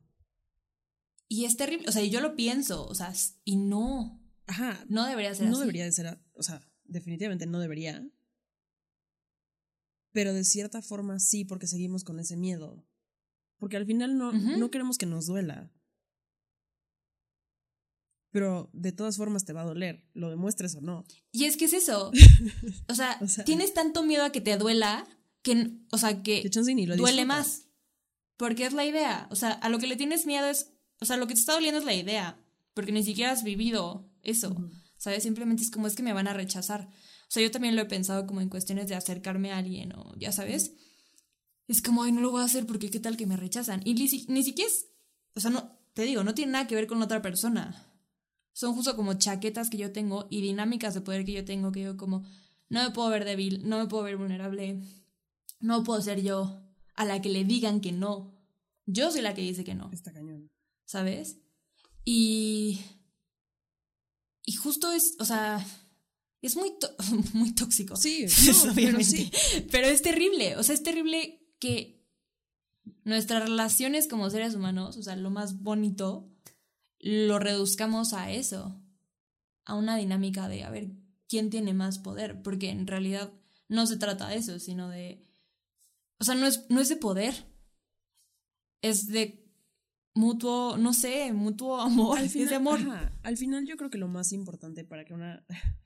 Y 1.28 1.46
es 1.46 1.58
terrible. 1.58 1.90
O 1.90 1.92
sea, 1.92 2.04
yo 2.04 2.22
lo 2.22 2.36
pienso. 2.36 2.86
O 2.88 2.96
sea, 2.96 3.14
y 3.44 3.58
no. 3.58 4.17
Ajá. 4.48 4.84
No 4.90 5.06
debería 5.06 5.34
ser 5.36 5.46
No 5.48 5.52
así. 5.54 5.60
debería 5.62 5.86
de 5.86 5.92
ser, 5.92 6.20
o 6.34 6.44
sea, 6.44 6.62
definitivamente 6.86 7.46
no 7.46 7.60
debería. 7.60 8.06
Pero 10.14 10.34
de 10.34 10.44
cierta 10.44 10.82
forma 10.82 11.20
sí, 11.20 11.46
porque 11.46 11.68
seguimos 11.68 12.04
con 12.04 12.20
ese 12.20 12.38
miedo. 12.38 12.84
Porque 13.60 13.78
al 13.78 13.86
final 13.86 14.18
no, 14.18 14.32
no 14.32 14.72
queremos 14.72 14.98
que 14.98 15.06
nos 15.06 15.26
duela. 15.28 15.72
Pero 18.32 18.70
de 18.74 18.92
todas 18.92 19.18
formas 19.18 19.46
te 19.46 19.54
va 19.54 19.62
a 19.62 19.66
doler, 19.66 20.04
lo 20.14 20.30
demuestres 20.30 20.76
o 20.76 20.82
no. 20.82 21.06
Y 21.32 21.46
es 21.46 21.58
que 21.58 21.66
es 21.66 21.74
eso. 21.74 22.12
O 22.90 22.94
sea, 22.96 23.18
O 23.22 23.28
sea- 23.28 23.46
tienes 23.46 23.74
tanto 23.74 24.04
miedo 24.04 24.24
a 24.24 24.32
que 24.32 24.42
te 24.42 24.58
duela 24.58 25.08
que, 25.42 25.72
o 25.92 25.98
sea, 25.98 26.22
que 26.24 26.42
Que 26.42 26.50
chance 26.50 26.74
ni 26.76 26.86
lo 26.86 26.96
duele 26.98 27.24
disfrutas. 27.24 27.48
más. 27.48 27.64
Porque 28.38 28.66
es 28.66 28.74
la 28.74 28.86
idea. 28.86 29.28
O 29.32 29.36
sea, 29.36 29.52
a 29.52 29.70
lo 29.70 29.80
que 29.80 29.88
le 29.88 29.96
tienes 29.96 30.26
miedo 30.26 30.48
es, 30.48 30.72
o 31.00 31.06
sea, 31.06 31.18
lo 31.18 31.26
que 31.28 31.34
te 31.34 31.40
está 31.40 31.54
doliendo 31.54 31.80
es 31.80 31.86
la 31.86 31.94
idea. 31.96 32.38
Porque 32.74 32.92
ni 32.92 33.04
siquiera 33.04 33.32
has 33.32 33.44
vivido 33.44 34.08
eso. 34.28 34.56
¿Sabes? 34.98 35.24
Simplemente 35.24 35.64
es 35.64 35.72
como 35.72 35.88
es 35.88 35.96
que 35.96 36.04
me 36.04 36.14
van 36.14 36.28
a 36.28 36.34
rechazar. 36.34 36.90
O 36.90 37.30
sea, 37.32 37.42
yo 37.42 37.50
también 37.52 37.76
lo 37.76 37.82
he 37.82 37.86
pensado 37.86 38.28
como 38.28 38.42
en 38.42 38.50
cuestiones 38.50 38.88
de 38.88 38.96
acercarme 38.96 39.52
a 39.52 39.58
alguien 39.58 39.94
o 39.94 40.16
ya 40.18 40.32
sabes. 40.32 40.74
Es 41.68 41.82
como, 41.82 42.04
ay, 42.04 42.12
no 42.12 42.22
lo 42.22 42.32
voy 42.32 42.42
a 42.42 42.46
hacer 42.46 42.66
porque 42.66 42.90
qué 42.90 43.00
tal 43.00 43.18
que 43.18 43.26
me 43.26 43.38
rechazan. 43.38 43.82
Y 43.84 43.94
ni, 43.94 44.08
ni 44.28 44.44
siquiera 44.44 44.70
es, 44.70 44.88
o 45.36 45.40
sea, 45.40 45.52
no, 45.52 45.78
te 45.94 46.04
digo, 46.04 46.24
no 46.24 46.34
tiene 46.34 46.52
nada 46.54 46.68
que 46.68 46.76
ver 46.76 46.88
con 46.88 47.02
otra 47.02 47.22
persona. 47.22 47.92
Son 48.54 48.74
justo 48.74 48.96
como 48.96 49.16
chaquetas 49.16 49.70
que 49.70 49.78
yo 49.78 49.92
tengo 49.92 50.28
y 50.30 50.42
dinámicas 50.42 50.94
de 50.94 51.02
poder 51.02 51.26
que 51.26 51.34
yo 51.34 51.46
tengo 51.46 51.72
que 51.72 51.82
yo 51.82 51.98
como, 51.98 52.24
no 52.70 52.84
me 52.84 52.92
puedo 52.92 53.10
ver 53.10 53.26
débil, 53.26 53.68
no 53.68 53.80
me 53.80 53.88
puedo 53.88 54.04
ver 54.04 54.18
vulnerable, 54.18 54.82
no 55.60 55.84
puedo 55.84 56.02
ser 56.02 56.22
yo 56.22 56.62
a 56.96 57.06
la 57.06 57.22
que 57.22 57.30
le 57.30 57.44
digan 57.44 57.82
que 57.82 57.92
no. 57.92 58.34
Yo 58.86 59.12
soy 59.12 59.22
la 59.22 59.34
que 59.34 59.42
dice 59.42 59.64
que 59.64 59.76
no. 59.76 59.92
Está 59.92 60.14
cañón. 60.14 60.50
¿sabes? 60.88 61.38
Y. 62.04 62.82
Y 64.48 64.54
justo 64.54 64.94
es, 64.94 65.18
o 65.20 65.26
sea, 65.26 65.64
es 66.42 66.56
muy, 66.56 66.74
muy 67.34 67.54
tóxico. 67.54 67.98
Sí, 67.98 68.26
no, 68.48 68.54
pero 68.62 68.72
obviamente. 68.72 69.04
sí. 69.04 69.32
Pero 69.70 69.88
es 69.88 70.02
terrible, 70.02 70.56
o 70.56 70.64
sea, 70.64 70.74
es 70.74 70.84
terrible 70.84 71.46
que 71.60 72.02
nuestras 73.04 73.44
relaciones 73.44 74.08
como 74.08 74.30
seres 74.30 74.56
humanos, 74.56 74.96
o 74.96 75.04
sea, 75.04 75.18
lo 75.18 75.30
más 75.32 75.62
bonito, 75.62 76.32
lo 77.00 77.40
reduzcamos 77.40 78.14
a 78.14 78.32
eso, 78.32 78.82
a 79.66 79.76
una 79.76 79.98
dinámica 79.98 80.48
de 80.48 80.64
a 80.64 80.70
ver 80.70 80.92
quién 81.28 81.50
tiene 81.50 81.74
más 81.74 82.00
poder, 82.00 82.42
porque 82.42 82.70
en 82.70 82.88
realidad 82.88 83.34
no 83.68 83.86
se 83.86 83.98
trata 83.98 84.30
de 84.30 84.38
eso, 84.38 84.60
sino 84.60 84.88
de, 84.88 85.28
o 86.20 86.24
sea, 86.24 86.36
no 86.36 86.48
es, 86.48 86.66
no 86.70 86.80
es 86.80 86.88
de 86.88 86.96
poder, 86.96 87.52
es 88.82 89.08
de 89.08 89.47
mutuo, 90.18 90.78
no 90.78 90.94
sé, 90.94 91.32
mutuo 91.34 91.80
amor, 91.82 92.18
Al 92.18 92.30
final, 92.30 92.54
amor. 92.56 92.80
ajá, 92.80 93.12
al 93.24 93.38
final 93.38 93.66
yo 93.66 93.78
creo 93.78 93.90
que 93.90 93.98
lo 93.98 94.08
más 94.08 94.34
importante 94.34 94.84
para 94.84 95.06
que 95.06 95.14
una... 95.14 95.46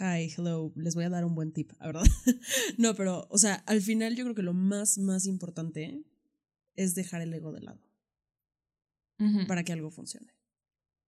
Hi, 0.00 0.32
hello, 0.36 0.72
les 0.74 0.94
voy 0.94 1.04
a 1.04 1.10
dar 1.10 1.24
un 1.26 1.34
buen 1.34 1.52
tip, 1.52 1.72
¿a 1.78 1.86
¿verdad? 1.86 2.04
no, 2.78 2.94
pero, 2.94 3.26
o 3.30 3.36
sea, 3.36 3.56
al 3.66 3.82
final 3.82 4.16
yo 4.16 4.24
creo 4.24 4.34
que 4.34 4.42
lo 4.42 4.54
más, 4.54 4.96
más 4.96 5.26
importante 5.26 6.02
es 6.74 6.94
dejar 6.94 7.20
el 7.20 7.34
ego 7.34 7.52
de 7.52 7.60
lado 7.60 7.80
para 9.46 9.62
que 9.62 9.72
algo 9.72 9.92
funcione. 9.92 10.34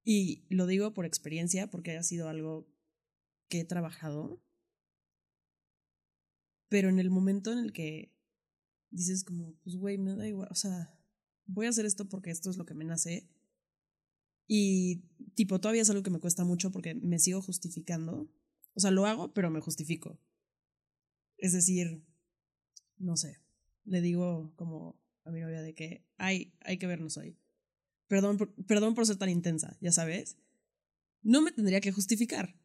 Y 0.04 0.44
lo 0.48 0.66
digo 0.66 0.94
por 0.94 1.04
experiencia, 1.04 1.68
porque 1.68 1.96
ha 1.96 2.02
sido 2.04 2.28
algo 2.28 2.68
que 3.48 3.60
he 3.60 3.64
trabajado. 3.64 4.40
Pero 6.68 6.90
en 6.90 7.00
el 7.00 7.10
momento 7.10 7.50
en 7.52 7.58
el 7.58 7.72
que 7.72 8.14
dices 8.90 9.24
como, 9.24 9.54
pues 9.64 9.76
güey, 9.76 9.98
me 9.98 10.14
da 10.14 10.28
igual, 10.28 10.46
o 10.50 10.54
sea, 10.54 10.93
voy 11.46 11.66
a 11.66 11.70
hacer 11.70 11.86
esto 11.86 12.08
porque 12.08 12.30
esto 12.30 12.50
es 12.50 12.56
lo 12.56 12.66
que 12.66 12.74
me 12.74 12.84
nace. 12.84 13.28
Y 14.46 15.02
tipo, 15.34 15.60
todavía 15.60 15.82
es 15.82 15.90
algo 15.90 16.02
que 16.02 16.10
me 16.10 16.20
cuesta 16.20 16.44
mucho 16.44 16.70
porque 16.70 16.94
me 16.94 17.18
sigo 17.18 17.40
justificando. 17.42 18.30
O 18.74 18.80
sea, 18.80 18.90
lo 18.90 19.06
hago, 19.06 19.32
pero 19.32 19.50
me 19.50 19.60
justifico. 19.60 20.20
Es 21.38 21.52
decir, 21.52 22.04
no 22.98 23.16
sé, 23.16 23.38
le 23.84 24.00
digo 24.00 24.52
como 24.56 25.00
a 25.24 25.30
mi 25.30 25.40
novia 25.40 25.62
de 25.62 25.74
que 25.74 26.06
hay, 26.16 26.54
hay 26.60 26.78
que 26.78 26.86
vernos 26.86 27.16
hoy. 27.16 27.38
Perdón 28.06 28.36
por, 28.36 28.54
perdón 28.66 28.94
por 28.94 29.06
ser 29.06 29.16
tan 29.16 29.30
intensa, 29.30 29.76
ya 29.80 29.92
sabes. 29.92 30.36
No 31.22 31.40
me 31.40 31.52
tendría 31.52 31.80
que 31.80 31.92
justificar, 31.92 32.60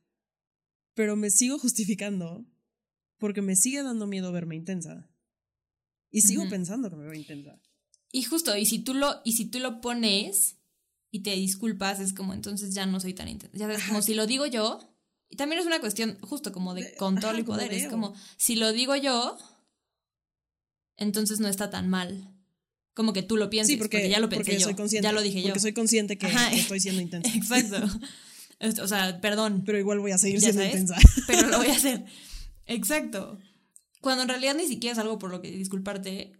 pero 0.94 1.16
me 1.16 1.30
sigo 1.30 1.58
justificando 1.60 2.46
porque 3.18 3.42
me 3.42 3.56
sigue 3.56 3.84
dando 3.84 4.08
miedo 4.08 4.32
verme 4.32 4.56
intensa. 4.56 5.10
Y 6.12 6.22
sigo 6.22 6.50
pensando 6.50 6.90
que 6.90 6.96
me 6.96 7.04
veo 7.04 7.14
intensa. 7.14 7.62
Y 8.12 8.24
justo, 8.24 8.56
y 8.58 8.66
si 8.66 8.80
tú 8.80 8.94
lo, 8.94 9.22
y 9.24 9.34
si 9.34 9.46
tú 9.46 9.60
lo 9.60 9.82
pones 9.82 10.58
y 11.12 11.20
te 11.22 11.32
disculpas, 11.36 12.00
es 12.00 12.14
como 12.14 12.34
entonces 12.34 12.74
ya 12.74 12.86
no 12.86 13.00
soy 13.00 13.14
tan 13.14 13.28
intensa. 13.28 13.58
Ya 13.58 13.66
sabes, 13.68 13.84
como 13.88 14.02
si 14.02 14.14
lo 14.16 14.26
digo 14.28 14.46
yo, 14.46 14.80
y 15.30 15.36
también 15.36 15.60
es 15.62 15.68
una 15.68 15.80
cuestión 15.80 16.18
justo 16.22 16.52
como 16.52 16.74
de 16.74 16.96
control 16.96 17.32
ajá, 17.34 17.40
y 17.40 17.44
poder. 17.44 17.70
de 17.70 17.78
Es 17.78 17.88
como, 17.88 18.14
si 18.38 18.56
lo 18.56 18.72
digo 18.74 18.96
yo, 18.96 19.38
entonces 20.98 21.40
no 21.40 21.48
está 21.48 21.70
tan 21.70 21.90
mal. 21.90 22.34
Como 22.94 23.14
que 23.14 23.22
tú 23.24 23.38
lo 23.38 23.50
pienses, 23.50 23.74
Sí, 23.74 23.78
porque, 23.78 24.10
ya 24.10 24.20
lo 24.20 24.28
pensé 24.28 24.44
porque 24.44 24.60
yo. 24.60 24.66
soy 24.66 24.76
consciente. 24.76 25.04
ya 25.06 25.12
lo 25.14 25.22
dije 25.22 25.42
yo. 25.42 25.48
Porque 25.50 25.60
soy 25.62 25.74
consciente 25.74 26.18
que, 26.18 26.26
Ajá. 26.28 26.50
que 26.50 26.60
estoy 26.60 26.80
siendo 26.80 27.02
intensa. 27.02 27.30
Exacto. 27.36 27.88
O 28.84 28.88
sea, 28.88 29.22
perdón, 29.22 29.64
Pero 29.66 29.78
igual 29.80 30.00
voy 30.00 30.12
a 30.12 30.18
seguir 30.18 30.42
siendo 30.42 30.62
sabes. 30.62 30.74
intensa. 30.82 30.98
pero 31.28 31.48
lo 31.48 31.60
voy 31.60 31.68
a 31.68 31.76
hacer. 31.78 32.06
Exacto. 32.66 33.40
Cuando 34.02 34.24
en 34.24 34.30
realidad 34.30 34.56
ni 34.56 34.68
siquiera 34.68 34.94
es 34.94 35.00
algo 35.00 35.18
por 35.20 35.30
lo 35.32 35.42
que 35.42 35.52
disculparte, 35.52 36.34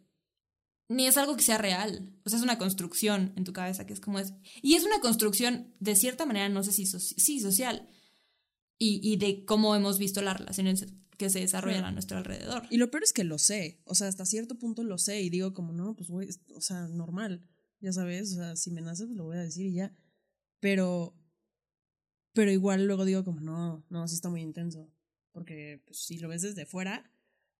ni 0.90 1.08
es 1.08 1.16
algo 1.18 1.38
que 1.38 1.44
sea 1.44 1.58
real. 1.58 2.12
O 2.26 2.30
sea, 2.30 2.38
es 2.38 2.44
una 2.44 2.58
construcción 2.58 3.32
en 3.38 3.44
tu 3.46 3.54
cabeza 3.54 3.86
que 3.86 3.94
es 3.94 4.00
como 4.02 4.20
es. 4.20 4.34
Y 4.62 4.74
es 4.76 4.84
una 4.84 5.00
construcción, 5.00 5.74
de 5.80 5.96
cierta 5.96 6.26
manera, 6.26 6.50
no 6.50 6.64
sé 6.64 6.72
si 6.74 6.84
soci- 6.84 7.18
sí, 7.18 7.40
social. 7.40 7.88
Y, 8.78 9.00
y 9.04 9.18
de 9.18 9.46
cómo 9.46 9.76
hemos 9.76 10.00
visto 10.00 10.22
las 10.22 10.38
relaciones 10.40 10.88
que 11.18 11.30
se 11.30 11.40
desarrollan 11.42 11.84
a 11.86 11.92
nuestro 11.92 12.18
alrededor. 12.18 12.64
Y 12.70 12.78
lo 12.78 12.90
peor 12.90 13.04
es 13.04 13.12
que 13.14 13.24
lo 13.26 13.38
sé. 13.38 13.82
O 13.84 13.94
sea, 13.94 14.08
hasta 14.08 14.26
cierto 14.26 14.58
punto 14.58 14.84
lo 14.84 14.98
sé. 14.98 15.22
Y 15.22 15.30
digo, 15.30 15.54
como, 15.54 15.74
no, 15.74 15.96
pues, 15.96 16.10
güey, 16.10 16.30
o 16.56 16.62
sea, 16.62 16.88
normal. 16.88 17.46
Ya 17.82 17.92
sabes, 17.94 18.34
o 18.34 18.36
sea, 18.36 18.56
si 18.56 18.72
me 18.72 18.82
nace, 18.82 19.06
pues 19.06 19.18
lo 19.18 19.26
voy 19.26 19.38
a 19.38 19.42
decir 19.44 19.66
y 19.66 19.74
ya. 19.74 19.94
Pero. 20.60 21.16
Pero 22.34 22.52
igual 22.52 22.86
luego 22.86 23.06
digo, 23.06 23.24
como, 23.26 23.42
no, 23.42 23.86
no, 23.90 24.08
sí 24.08 24.16
está 24.16 24.30
muy 24.30 24.42
intenso. 24.42 24.90
Porque, 25.34 25.82
pues, 25.86 26.00
si 26.00 26.18
lo 26.20 26.30
ves 26.30 26.42
desde 26.42 26.66
fuera. 26.66 27.12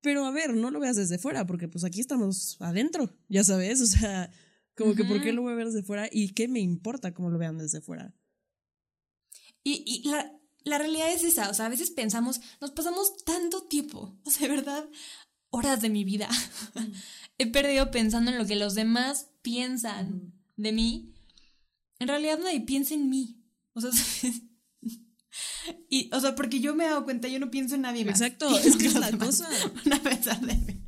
Pero 0.02 0.26
a 0.26 0.32
ver, 0.32 0.56
no 0.56 0.72
lo 0.72 0.80
veas 0.80 0.96
desde 0.96 1.18
fuera, 1.18 1.46
porque 1.46 1.68
pues 1.68 1.84
aquí 1.84 2.00
estamos 2.00 2.58
adentro, 2.60 3.18
ya 3.28 3.44
sabes. 3.44 3.82
O 3.82 3.86
sea, 3.86 4.32
como 4.76 4.96
que, 4.96 5.04
¿por 5.04 5.22
qué 5.22 5.34
lo 5.34 5.42
voy 5.42 5.54
a 5.54 5.56
ver 5.56 5.68
desde 5.68 5.84
fuera? 5.84 6.08
¿Y 6.12 6.30
qué 6.30 6.48
me 6.48 6.60
importa 6.60 7.14
cómo 7.14 7.30
lo 7.30 7.38
vean 7.38 7.58
desde 7.58 7.82
fuera? 7.82 8.16
Y, 9.64 9.84
y 9.86 10.10
la, 10.10 10.32
la 10.64 10.78
realidad 10.78 11.12
es 11.12 11.24
esa, 11.24 11.50
o 11.50 11.54
sea, 11.54 11.66
a 11.66 11.70
veces 11.70 11.92
pensamos, 11.92 12.40
nos 12.62 12.72
pasamos 12.72 13.18
tanto 13.26 13.64
tiempo, 13.64 14.18
o 14.26 14.30
sea, 14.30 14.48
de 14.48 14.56
verdad, 14.56 14.90
horas 15.50 15.82
de 15.82 15.90
mi 15.90 16.04
vida 16.04 16.30
he 17.40 17.48
perdido 17.48 17.90
pensando 17.90 18.32
en 18.32 18.38
lo 18.38 18.46
que 18.46 18.56
los 18.56 18.76
demás 18.76 19.32
piensan 19.42 20.34
de 20.58 20.72
mí. 20.72 21.16
En 21.98 22.08
realidad 22.08 22.38
nadie 22.38 22.62
piensa 22.62 22.94
en 22.94 23.10
mí. 23.10 23.42
O 23.74 23.82
sea, 23.82 23.92
¿sabes? 23.92 24.42
y, 25.90 26.10
o 26.14 26.20
sea, 26.20 26.36
porque 26.36 26.60
yo 26.60 26.76
me 26.76 26.86
he 26.86 26.88
dado 26.90 27.04
cuenta, 27.04 27.28
yo 27.28 27.40
no 27.40 27.52
pienso 27.52 27.76
en 27.76 27.82
nadie 27.82 28.06
más. 28.06 28.22
Exacto, 28.22 28.58
es 28.66 28.78
que 28.78 28.88
es 28.88 28.96
la 28.96 29.12
cosa. 29.12 29.48
Van 29.86 29.94
a 29.94 30.02
pensar 30.04 30.40
de 30.42 30.56
mí. 30.56 30.86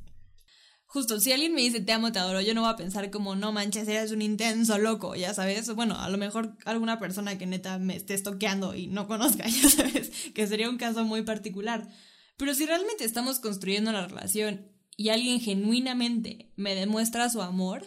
Justo, 0.85 1.21
si 1.21 1.31
alguien 1.31 1.53
me 1.53 1.61
dice 1.61 1.79
te 1.79 1.93
amo, 1.93 2.11
te 2.11 2.19
adoro, 2.19 2.41
yo 2.41 2.53
no 2.53 2.61
voy 2.61 2.69
a 2.69 2.75
pensar 2.75 3.09
como, 3.11 3.33
no 3.35 3.53
manches, 3.53 3.87
eres 3.87 4.11
un 4.11 4.21
intenso 4.21 4.77
loco, 4.77 5.15
ya 5.15 5.33
sabes. 5.33 5.73
Bueno, 5.73 5.97
a 5.97 6.09
lo 6.09 6.17
mejor 6.17 6.57
alguna 6.65 6.99
persona 6.99 7.37
que 7.37 7.45
neta 7.47 7.79
me 7.79 7.95
esté 7.95 8.13
estoqueando 8.13 8.75
y 8.75 8.87
no 8.87 9.07
conozca, 9.07 9.47
ya 9.47 9.69
sabes, 9.69 10.11
que 10.33 10.47
sería 10.47 10.69
un 10.69 10.75
caso 10.77 11.05
muy 11.05 11.21
particular. 11.21 11.87
Pero 12.35 12.53
si 12.53 12.65
realmente 12.65 13.05
estamos 13.05 13.39
construyendo 13.39 13.89
una 13.89 14.05
relación 14.05 14.69
y 14.97 15.09
alguien 15.09 15.39
genuinamente 15.39 16.51
me 16.57 16.75
demuestra 16.75 17.29
su 17.29 17.41
amor, 17.41 17.85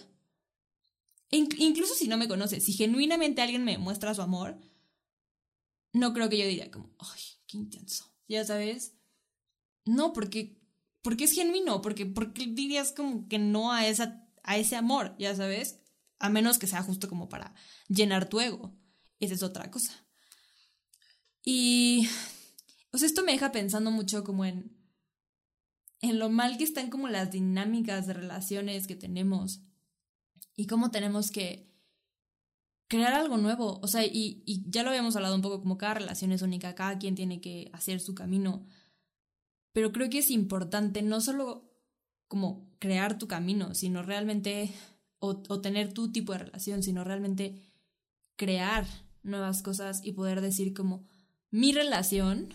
inc- 1.31 1.57
incluso 1.59 1.95
si 1.95 2.09
no 2.09 2.17
me 2.17 2.29
conoce, 2.29 2.61
si 2.61 2.73
genuinamente 2.73 3.43
alguien 3.43 3.65
me 3.65 3.73
demuestra 3.73 4.15
su 4.15 4.23
amor, 4.23 4.57
no 5.95 6.13
creo 6.13 6.29
que 6.29 6.37
yo 6.39 6.47
diría 6.47 6.71
como, 6.71 6.95
ay, 6.99 7.23
qué 7.47 7.57
intenso, 7.57 8.15
ya 8.29 8.45
sabes. 8.45 8.95
No, 9.87 10.13
porque 10.13 10.65
porque 11.05 11.25
es 11.25 11.33
genuino, 11.33 11.83
porque, 11.83 12.07
porque 12.07 12.47
dirías 12.47 12.93
como 12.93 13.29
que 13.29 13.39
no 13.39 13.73
a, 13.73 13.87
esa, 13.87 14.27
a 14.43 14.57
ese 14.57 14.75
amor, 14.75 15.15
ya 15.19 15.37
sabes, 15.37 15.79
a 16.19 16.31
menos 16.31 16.57
que 16.57 16.67
sea 16.67 16.83
justo 16.83 17.11
como 17.11 17.29
para 17.29 17.55
llenar 17.89 18.27
tu 18.27 18.41
ego. 18.41 18.75
Esa 19.21 19.35
es 19.35 19.43
otra 19.43 19.71
cosa. 19.71 19.93
Y, 21.45 22.09
o 22.91 22.97
sea, 22.97 23.07
esto 23.07 23.23
me 23.23 23.33
deja 23.33 23.53
pensando 23.53 23.91
mucho 23.91 24.25
como 24.25 24.47
en, 24.47 24.75
en 26.01 26.19
lo 26.19 26.31
mal 26.31 26.57
que 26.57 26.65
están 26.65 26.89
como 26.89 27.09
las 27.09 27.31
dinámicas 27.31 28.07
de 28.07 28.15
relaciones 28.15 28.87
que 28.87 28.97
tenemos 28.97 29.61
y 30.57 30.67
cómo 30.67 30.91
tenemos 30.91 31.31
que 31.31 31.71
crear 32.89 33.15
algo 33.15 33.37
nuevo. 33.37 33.81
O 33.83 33.89
sea, 33.89 34.05
y, 34.05 34.43
ya 34.69 34.83
lo 34.83 34.91
habíamos 34.91 35.17
hablado 35.17 35.35
un 35.35 35.43
poco, 35.43 35.61
como 35.61 35.79
cada 35.79 35.95
relación 35.95 36.33
es 36.33 36.43
única, 36.43 36.75
cada 36.75 36.99
quien 36.99 37.15
tiene 37.15 37.41
que 37.41 37.71
hacer 37.73 38.01
su 38.01 38.15
camino 38.15 38.67
pero 39.75 39.91
creo 39.91 40.09
que 40.09 40.19
es 40.19 40.31
importante 40.31 41.03
no 41.03 41.21
solo 41.21 41.69
como 42.29 42.71
crear 42.79 43.19
tu 43.19 43.27
camino, 43.27 43.75
sino 43.75 44.03
realmente, 44.03 44.73
o, 45.19 45.43
o, 45.49 45.61
tener 45.61 45.93
tu 45.93 46.13
tipo 46.13 46.33
de 46.33 46.39
relación, 46.39 46.83
sino 46.83 47.03
realmente 47.03 47.61
crear 48.37 48.87
nuevas 49.25 49.63
cosas 49.63 50.01
y 50.05 50.13
poder 50.13 50.41
decir 50.41 50.75
como 50.75 51.05
mi 51.51 51.73
relación, 51.73 52.55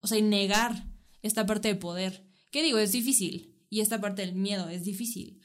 o 0.00 0.06
sea, 0.06 0.18
y 0.18 0.22
negar 0.22 0.86
esta 1.20 1.44
parte 1.44 1.68
de 1.68 1.74
poder. 1.74 2.26
¿Qué 2.50 2.62
digo? 2.62 2.78
Es 2.78 2.92
difícil. 2.92 3.54
Y 3.68 3.80
esta 3.80 4.00
parte 4.00 4.22
del 4.22 4.34
miedo 4.34 4.70
es 4.70 4.84
difícil. 4.84 5.42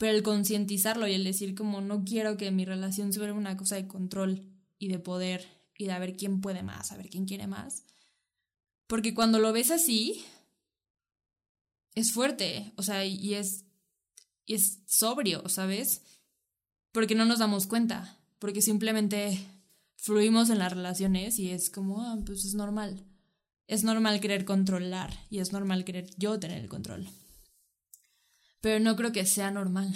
Pero 0.00 0.16
el 0.16 0.24
concientizarlo 0.24 1.06
y 1.06 1.12
el 1.12 1.22
decir 1.22 1.54
como 1.54 1.80
no 1.80 2.04
quiero 2.04 2.36
que 2.36 2.50
mi 2.50 2.64
relación 2.64 3.12
se 3.12 3.20
vuelva 3.20 3.36
una 3.36 3.56
cosa 3.56 3.76
de 3.76 3.86
control 3.86 4.42
y 4.80 4.88
de 4.88 4.98
poder 4.98 5.46
y 5.76 5.84
de 5.84 5.92
a 5.92 6.00
ver 6.00 6.16
quién 6.16 6.40
puede 6.40 6.64
más, 6.64 6.90
a 6.90 6.96
ver 6.96 7.08
quién 7.08 7.26
quiere 7.26 7.46
más 7.46 7.84
porque 8.90 9.14
cuando 9.14 9.38
lo 9.38 9.52
ves 9.52 9.70
así, 9.70 10.24
es 11.94 12.10
fuerte, 12.10 12.72
o 12.74 12.82
sea, 12.82 13.04
y 13.04 13.34
es, 13.34 13.64
y 14.46 14.54
es 14.54 14.80
sobrio, 14.84 15.48
¿sabes? 15.48 16.02
Porque 16.90 17.14
no 17.14 17.24
nos 17.24 17.38
damos 17.38 17.68
cuenta, 17.68 18.18
porque 18.40 18.60
simplemente 18.60 19.46
fluimos 19.94 20.50
en 20.50 20.58
las 20.58 20.72
relaciones 20.72 21.38
y 21.38 21.50
es 21.50 21.70
como, 21.70 22.02
ah, 22.02 22.18
pues 22.26 22.44
es 22.44 22.54
normal. 22.54 23.06
Es 23.68 23.84
normal 23.84 24.18
querer 24.18 24.44
controlar 24.44 25.16
y 25.30 25.38
es 25.38 25.52
normal 25.52 25.84
querer 25.84 26.10
yo 26.16 26.40
tener 26.40 26.58
el 26.60 26.68
control. 26.68 27.06
Pero 28.60 28.80
no 28.80 28.96
creo 28.96 29.12
que 29.12 29.24
sea 29.26 29.50
normal. 29.50 29.94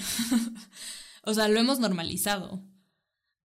o 1.22 1.35
sea, 1.35 1.48
lo 1.48 1.61
hemos 1.61 1.81
normalizado, 1.81 2.62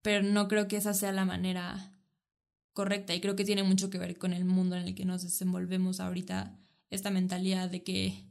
pero 0.02 0.24
no 0.24 0.48
creo 0.48 0.68
que 0.68 0.78
esa 0.78 0.94
sea 0.94 1.12
la 1.12 1.26
manera 1.26 1.94
correcta 2.74 3.14
y 3.14 3.22
creo 3.22 3.36
que 3.36 3.46
tiene 3.46 3.64
mucho 3.64 3.90
que 3.90 3.98
ver 3.98 4.18
con 4.18 4.34
el 4.34 4.46
mundo 4.46 4.76
en 4.76 4.88
el 4.88 4.96
que 4.96 5.06
nos 5.06 5.24
desenvolvemos 5.24 6.00
ahorita, 6.00 6.58
esta 6.90 7.12
mentalidad 7.12 7.70
de 7.70 7.84
que 7.84 8.26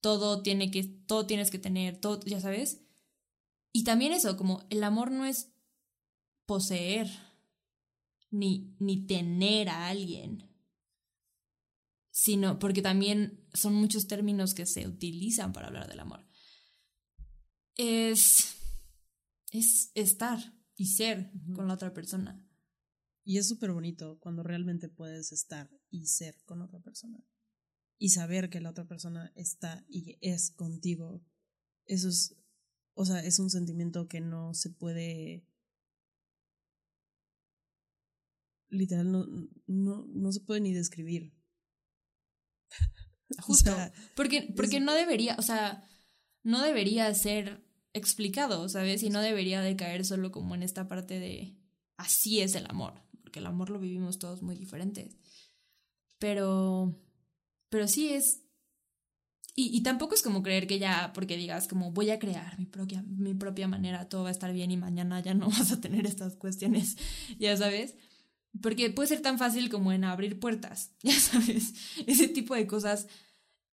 todo 0.00 0.42
tiene 0.42 0.70
que 0.70 0.84
todo 0.84 1.26
tienes 1.26 1.50
que 1.50 1.58
tener, 1.58 1.96
todo, 1.96 2.20
ya 2.24 2.40
sabes? 2.40 2.82
Y 3.72 3.84
también 3.84 4.12
eso, 4.12 4.36
como 4.36 4.66
el 4.70 4.82
amor 4.82 5.10
no 5.12 5.24
es 5.24 5.52
poseer 6.46 7.08
ni 8.30 8.74
ni 8.78 9.06
tener 9.06 9.68
a 9.68 9.88
alguien, 9.88 10.48
sino 12.26 12.58
porque 12.58 12.82
también 12.82 13.46
son 13.54 13.72
muchos 13.74 14.08
términos 14.08 14.52
que 14.52 14.66
se 14.66 14.88
utilizan 14.88 15.52
para 15.52 15.68
hablar 15.68 15.86
del 15.88 16.00
amor. 16.00 16.26
Es 17.76 18.56
es 19.52 19.92
estar 19.94 20.40
y 20.74 20.86
ser 20.86 21.30
uh 21.32 21.38
-huh. 21.38 21.54
con 21.54 21.68
la 21.68 21.74
otra 21.74 21.94
persona. 21.94 22.44
Y 23.22 23.38
es 23.38 23.46
súper 23.46 23.70
bonito 23.70 24.18
cuando 24.18 24.42
realmente 24.42 24.88
puedes 24.88 25.30
estar 25.30 25.70
y 25.88 26.06
ser 26.06 26.34
con 26.46 26.62
otra 26.62 26.80
persona. 26.80 27.24
Y 27.96 28.08
saber 28.08 28.50
que 28.50 28.60
la 28.60 28.70
otra 28.70 28.88
persona 28.88 29.32
está 29.36 29.86
y 29.88 30.18
es 30.20 30.50
contigo. 30.50 31.24
Eso 31.84 32.08
es, 32.08 32.34
o 32.94 33.04
sea, 33.04 33.20
es 33.20 33.38
un 33.38 33.50
sentimiento 33.50 34.08
que 34.08 34.20
no 34.20 34.52
se 34.52 34.70
puede... 34.70 35.46
Literal, 38.68 39.12
no, 39.12 39.24
no, 39.68 40.06
no 40.08 40.32
se 40.32 40.40
puede 40.40 40.60
ni 40.60 40.72
describir. 40.74 41.35
Justo. 43.40 43.72
O 43.72 43.74
sea, 43.74 43.92
porque, 44.14 44.52
porque 44.56 44.80
no 44.80 44.94
debería, 44.94 45.36
o 45.38 45.42
sea, 45.42 45.84
no 46.42 46.62
debería 46.62 47.12
ser 47.14 47.64
explicado, 47.92 48.68
¿sabes? 48.68 49.02
Y 49.02 49.10
no 49.10 49.20
debería 49.20 49.60
de 49.60 49.76
caer 49.76 50.04
solo 50.04 50.30
como 50.30 50.54
en 50.54 50.62
esta 50.62 50.86
parte 50.88 51.18
de 51.18 51.56
así 51.96 52.40
es 52.40 52.54
el 52.54 52.66
amor 52.68 53.06
porque 53.26 53.40
el 53.40 53.46
amor 53.46 53.70
lo 53.70 53.80
vivimos 53.80 54.20
todos 54.20 54.40
muy 54.40 54.54
diferentes. 54.54 55.16
Pero, 56.20 56.96
pero 57.68 57.88
sí 57.88 58.10
es, 58.10 58.44
Y, 59.56 59.76
y, 59.76 59.82
tampoco 59.82 60.14
es 60.14 60.22
como 60.22 60.44
creer 60.44 60.68
que 60.68 60.78
ya, 60.78 61.12
porque 61.12 61.36
digas 61.36 61.66
como 61.66 61.90
voy 61.90 62.10
a 62.10 62.20
crear 62.20 62.56
mi 62.56 62.66
propia, 62.66 63.02
mi 63.02 63.34
propia 63.34 63.66
manera, 63.66 64.08
todo 64.08 64.22
va 64.22 64.28
a 64.28 64.32
estar 64.32 64.52
bien 64.52 64.70
y 64.70 64.76
mañana 64.76 65.18
ya 65.20 65.34
no 65.34 65.48
vas 65.50 65.72
a 65.72 65.80
tener 65.80 66.06
estas 66.06 66.36
cuestiones, 66.36 66.96
ya 67.40 67.56
sabes. 67.56 67.96
Porque 68.62 68.90
puede 68.90 69.08
ser 69.08 69.22
tan 69.22 69.38
fácil 69.38 69.68
como 69.70 69.92
en 69.92 70.04
abrir 70.04 70.38
puertas, 70.38 70.92
ya 71.02 71.18
sabes. 71.18 71.74
Ese 72.06 72.28
tipo 72.28 72.54
de 72.54 72.66
cosas 72.66 73.08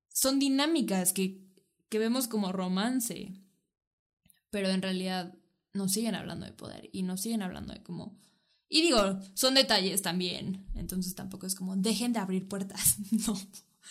son 0.09 0.39
dinámicas 0.39 1.13
que, 1.13 1.41
que 1.89 1.99
vemos 1.99 2.29
como 2.29 2.53
romance, 2.53 3.33
pero 4.51 4.69
en 4.69 4.83
realidad 4.83 5.35
nos 5.73 5.93
siguen 5.93 6.15
hablando 6.15 6.47
de 6.47 6.53
poder 6.53 6.91
y 6.93 7.03
nos 7.03 7.23
siguen 7.23 7.43
hablando 7.43 7.73
de 7.73 7.83
como... 7.83 8.19
Y 8.69 8.81
digo, 8.81 9.21
son 9.35 9.55
detalles 9.55 10.01
también, 10.01 10.67
entonces 10.75 11.15
tampoco 11.15 11.47
es 11.47 11.55
como 11.55 11.77
dejen 11.77 12.15
de 12.15 12.21
abrir 12.21 12.49
puertas, 12.49 12.97
no. 13.27 13.39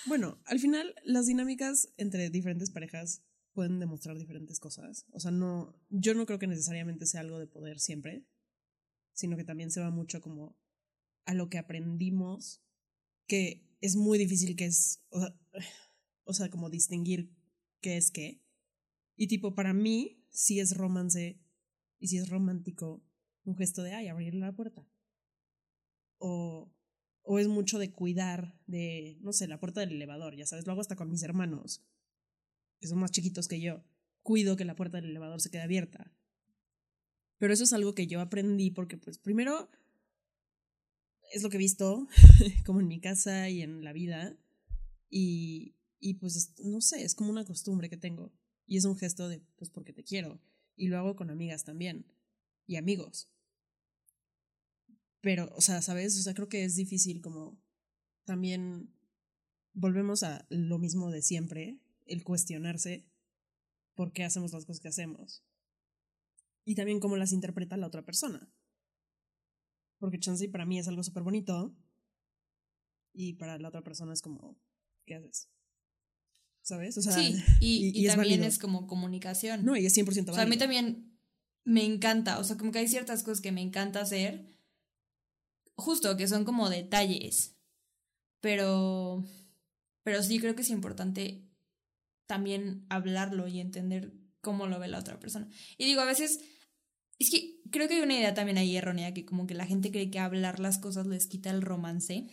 Bueno, 0.08 0.39
al 0.46 0.60
final 0.60 0.96
las 1.04 1.28
dinámicas 1.28 1.89
entre 1.98 2.30
diferentes 2.32 2.72
parejas 2.72 3.22
pueden 3.54 3.80
demostrar 3.80 4.18
diferentes 4.18 4.60
cosas. 4.60 5.06
O 5.12 5.20
sea, 5.20 5.32
no, 5.32 5.76
yo 5.89 6.14
no 6.16 6.26
creo 6.26 6.39
que 6.39 6.48
necesariamente 6.48 7.06
sea 7.06 7.22
algo 7.22 7.38
de 7.38 7.48
poder 7.48 7.80
siempre, 7.80 8.26
sino 9.14 9.38
que 9.38 9.44
también 9.44 9.72
se 9.72 9.82
va 9.82 9.92
mucho 9.92 10.22
como 10.22 10.58
a 11.26 11.34
lo 11.34 11.50
que 11.50 11.58
aprendimos, 11.58 12.62
que 13.28 13.68
es 13.82 13.96
muy 13.96 14.18
difícil 14.18 14.56
que 14.56 14.66
es, 14.66 15.04
o 15.10 15.20
sea, 15.20 15.36
o 16.24 16.34
sea, 16.34 16.50
como 16.50 16.70
distinguir 16.70 17.34
qué 17.82 17.98
es 17.98 18.12
qué. 18.12 18.42
Y 19.16 19.28
tipo, 19.28 19.54
para 19.54 19.74
mí, 19.74 20.24
si 20.30 20.60
es 20.60 20.76
romance 20.78 21.40
y 22.00 22.08
si 22.08 22.18
es 22.18 22.30
romántico, 22.30 23.04
un 23.44 23.56
gesto 23.56 23.84
de, 23.84 23.94
ay, 23.94 24.08
abrirle 24.08 24.40
la 24.40 24.56
puerta. 24.56 24.88
O, 26.18 26.74
o 27.24 27.40
es 27.40 27.48
mucho 27.48 27.80
de 27.80 27.92
cuidar 27.92 28.60
de, 28.68 29.18
no 29.22 29.34
sé, 29.34 29.48
la 29.48 29.60
puerta 29.60 29.82
del 29.82 29.94
elevador, 29.94 30.36
ya 30.36 30.46
sabes, 30.46 30.66
lo 30.66 30.72
hago 30.72 30.82
hasta 30.82 30.96
con 30.96 31.10
mis 31.10 31.24
hermanos, 31.24 31.84
que 32.80 32.88
son 32.88 33.00
más 33.00 33.12
chiquitos 33.12 33.48
que 33.48 33.60
yo. 33.60 33.84
Cuido 34.24 34.56
que 34.56 34.66
la 34.66 34.76
puerta 34.76 35.02
del 35.02 35.10
elevador 35.10 35.42
se 35.42 35.50
quede 35.50 35.62
abierta. 35.62 36.14
Pero 37.38 37.54
eso 37.54 37.64
es 37.64 37.74
algo 37.74 37.96
que 37.96 38.08
yo 38.08 38.22
aprendí 38.22 38.70
porque, 38.70 38.98
pues, 38.98 39.18
primero, 39.18 39.70
es 41.32 41.44
lo 41.44 41.50
que 41.50 41.58
he 41.58 41.60
visto, 41.60 42.08
como 42.66 42.80
en 42.80 42.88
mi 42.88 43.00
casa 43.00 43.50
y 43.50 43.62
en 43.62 43.84
la 43.84 43.94
vida. 43.94 44.38
Y, 45.10 45.76
y 46.00 46.16
pues, 46.16 46.54
no 46.60 46.82
sé, 46.82 47.04
es 47.04 47.16
como 47.16 47.30
una 47.30 47.46
costumbre 47.46 47.90
que 47.90 47.98
tengo. 47.98 48.32
Y 48.66 48.78
es 48.78 48.86
un 48.86 48.98
gesto 48.98 49.28
de, 49.28 49.42
pues, 49.58 49.70
porque 49.70 49.94
te 49.94 50.04
quiero. 50.04 50.42
Y 50.76 50.88
lo 50.88 50.98
hago 50.98 51.16
con 51.16 51.30
amigas 51.30 51.64
también. 51.64 52.06
Y 52.68 52.76
amigos. 52.76 53.30
Pero, 55.22 55.52
o 55.56 55.62
sea, 55.62 55.82
¿sabes? 55.82 56.18
O 56.18 56.22
sea, 56.22 56.34
creo 56.34 56.50
que 56.50 56.64
es 56.64 56.76
difícil 56.76 57.22
como 57.22 57.62
también 58.26 58.94
volvemos 59.74 60.24
a 60.24 60.46
lo 60.50 60.80
mismo 60.80 61.12
de 61.12 61.22
siempre, 61.22 61.80
el 62.06 62.24
cuestionarse 62.24 63.08
por 63.96 64.14
qué 64.14 64.24
hacemos 64.24 64.52
las 64.52 64.66
cosas 64.66 64.82
que 64.82 64.88
hacemos. 64.88 65.44
Y 66.66 66.76
también 66.76 67.00
cómo 67.00 67.18
las 67.18 67.34
interpreta 67.34 67.78
la 67.78 67.88
otra 67.88 68.04
persona. 68.04 68.52
Porque 70.02 70.20
chance 70.20 70.49
para 70.49 70.66
mí 70.66 70.80
es 70.80 70.88
algo 70.88 71.04
súper 71.04 71.22
bonito 71.22 71.76
y 73.14 73.34
para 73.34 73.60
la 73.60 73.68
otra 73.68 73.84
persona 73.84 74.14
es 74.14 74.22
como, 74.24 74.58
¿qué 75.06 75.14
haces? 75.14 75.47
¿Sabes? 76.64 76.97
O 76.97 77.04
sea, 77.04 77.14
sí, 77.14 77.36
y, 77.62 78.08
también 78.08 78.43
es 78.43 78.58
como 78.58 78.88
comunicación. 78.88 79.64
No, 79.64 79.78
y 79.78 79.86
es 79.86 79.95
100% 79.95 80.06
válido. 80.06 80.32
O 80.32 80.36
sea, 80.36 80.43
a 80.43 80.47
mí 80.47 80.58
también 80.58 81.20
me 81.66 81.86
encanta, 81.86 82.39
o 82.39 82.43
sea, 82.43 82.58
como 82.58 82.72
que 82.72 82.80
hay 82.80 82.88
ciertas 82.88 83.22
cosas 83.22 83.41
que 83.41 83.52
me 83.52 83.62
encanta 83.62 84.02
hacer, 84.02 84.52
justo 85.76 86.18
que 86.18 86.28
son 86.28 86.45
como 86.45 86.72
detalles, 86.72 87.56
pero, 88.39 89.24
pero 90.02 90.24
sí 90.24 90.39
creo 90.39 90.56
que 90.56 90.64
es 90.64 90.72
importante 90.72 91.47
también 92.26 92.88
hablarlo 92.89 93.47
y 93.47 93.60
entender 93.60 94.14
cómo 94.41 94.66
lo 94.66 94.80
ve 94.80 94.88
la 94.88 94.97
otra 94.97 95.20
persona. 95.20 95.47
Y 95.78 95.86
digo, 95.86 96.02
a 96.02 96.06
veces 96.06 96.41
es 97.22 97.30
que 97.30 97.62
creo 97.70 97.88
que 97.88 97.96
hay 97.96 98.02
una 98.02 98.18
idea 98.18 98.34
también 98.34 98.58
ahí 98.58 98.76
errónea, 98.76 99.14
que 99.14 99.26
como 99.26 99.48
que 99.48 99.54
la 99.54 99.66
gente 99.66 99.92
cree 99.92 100.10
que 100.10 100.20
hablar 100.20 100.60
las 100.60 100.78
cosas 100.78 101.08
les 101.08 101.28
quita 101.28 101.52
el 101.52 101.62
romance. 101.62 102.28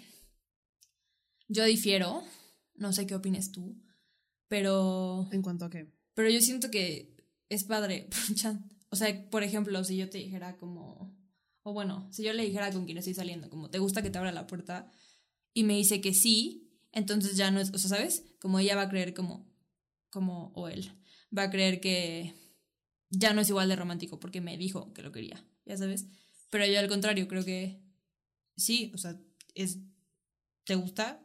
Yo 1.49 1.65
difiero, 1.65 2.23
no 2.75 2.93
sé 2.93 3.07
qué 3.07 3.15
opines 3.15 3.53
tú, 3.53 3.81
pero... 4.49 5.29
¿En 5.33 5.43
cuanto 5.43 5.65
a 5.65 5.71
qué? 5.71 5.93
Pero 6.15 6.31
yo 6.31 6.41
siento 6.41 6.71
que 6.71 7.17
es 7.49 7.65
padre, 7.65 8.09
o 8.91 8.97
sea, 8.97 9.31
por 9.31 9.43
ejemplo, 9.43 9.83
si 9.85 9.97
yo 9.97 10.09
te 10.09 10.19
dijera 10.19 10.57
como... 10.57 11.17
O 11.63 11.75
bueno, 11.75 12.09
si 12.11 12.23
yo 12.23 12.33
le 12.33 12.45
dijera 12.45 12.73
con 12.73 12.87
quien 12.87 12.97
estoy 12.97 13.15
saliendo, 13.15 13.51
como, 13.51 13.69
¿te 13.69 13.79
gusta 13.79 14.01
que 14.01 14.09
te 14.09 14.17
abra 14.17 14.33
la 14.33 14.47
puerta? 14.47 14.91
Y 15.53 15.65
me 15.65 15.75
dice 15.75 16.01
que 16.01 16.15
sí, 16.15 16.73
entonces 16.93 17.37
ya 17.37 17.51
no 17.51 17.61
es, 17.61 17.75
o 17.75 17.79
sea, 17.79 17.91
¿sabes? 17.91 18.25
Como 18.41 18.59
ella 18.59 18.75
va 18.75 18.83
a 18.83 18.89
creer 18.89 19.13
como, 19.13 19.53
como, 20.09 20.51
o 20.55 20.69
él, 20.69 20.91
va 21.37 21.43
a 21.43 21.51
creer 21.51 21.81
que 21.81 22.35
ya 23.11 23.33
no 23.33 23.41
es 23.41 23.49
igual 23.49 23.69
de 23.69 23.77
romántico 23.77 24.21
porque 24.21 24.41
me 24.41 24.57
dijo 24.57 24.93
que 24.93 25.03
lo 25.03 25.13
quería, 25.13 25.45
ya 25.65 25.77
sabes. 25.77 26.07
Pero 26.51 26.67
yo 26.67 26.79
al 26.79 26.89
contrario, 26.89 27.29
creo 27.29 27.45
que 27.45 27.83
sí, 28.57 28.91
o 28.95 28.99
sea, 28.99 29.21
es, 29.55 29.79
¿te 30.65 30.75
gusta? 30.75 31.25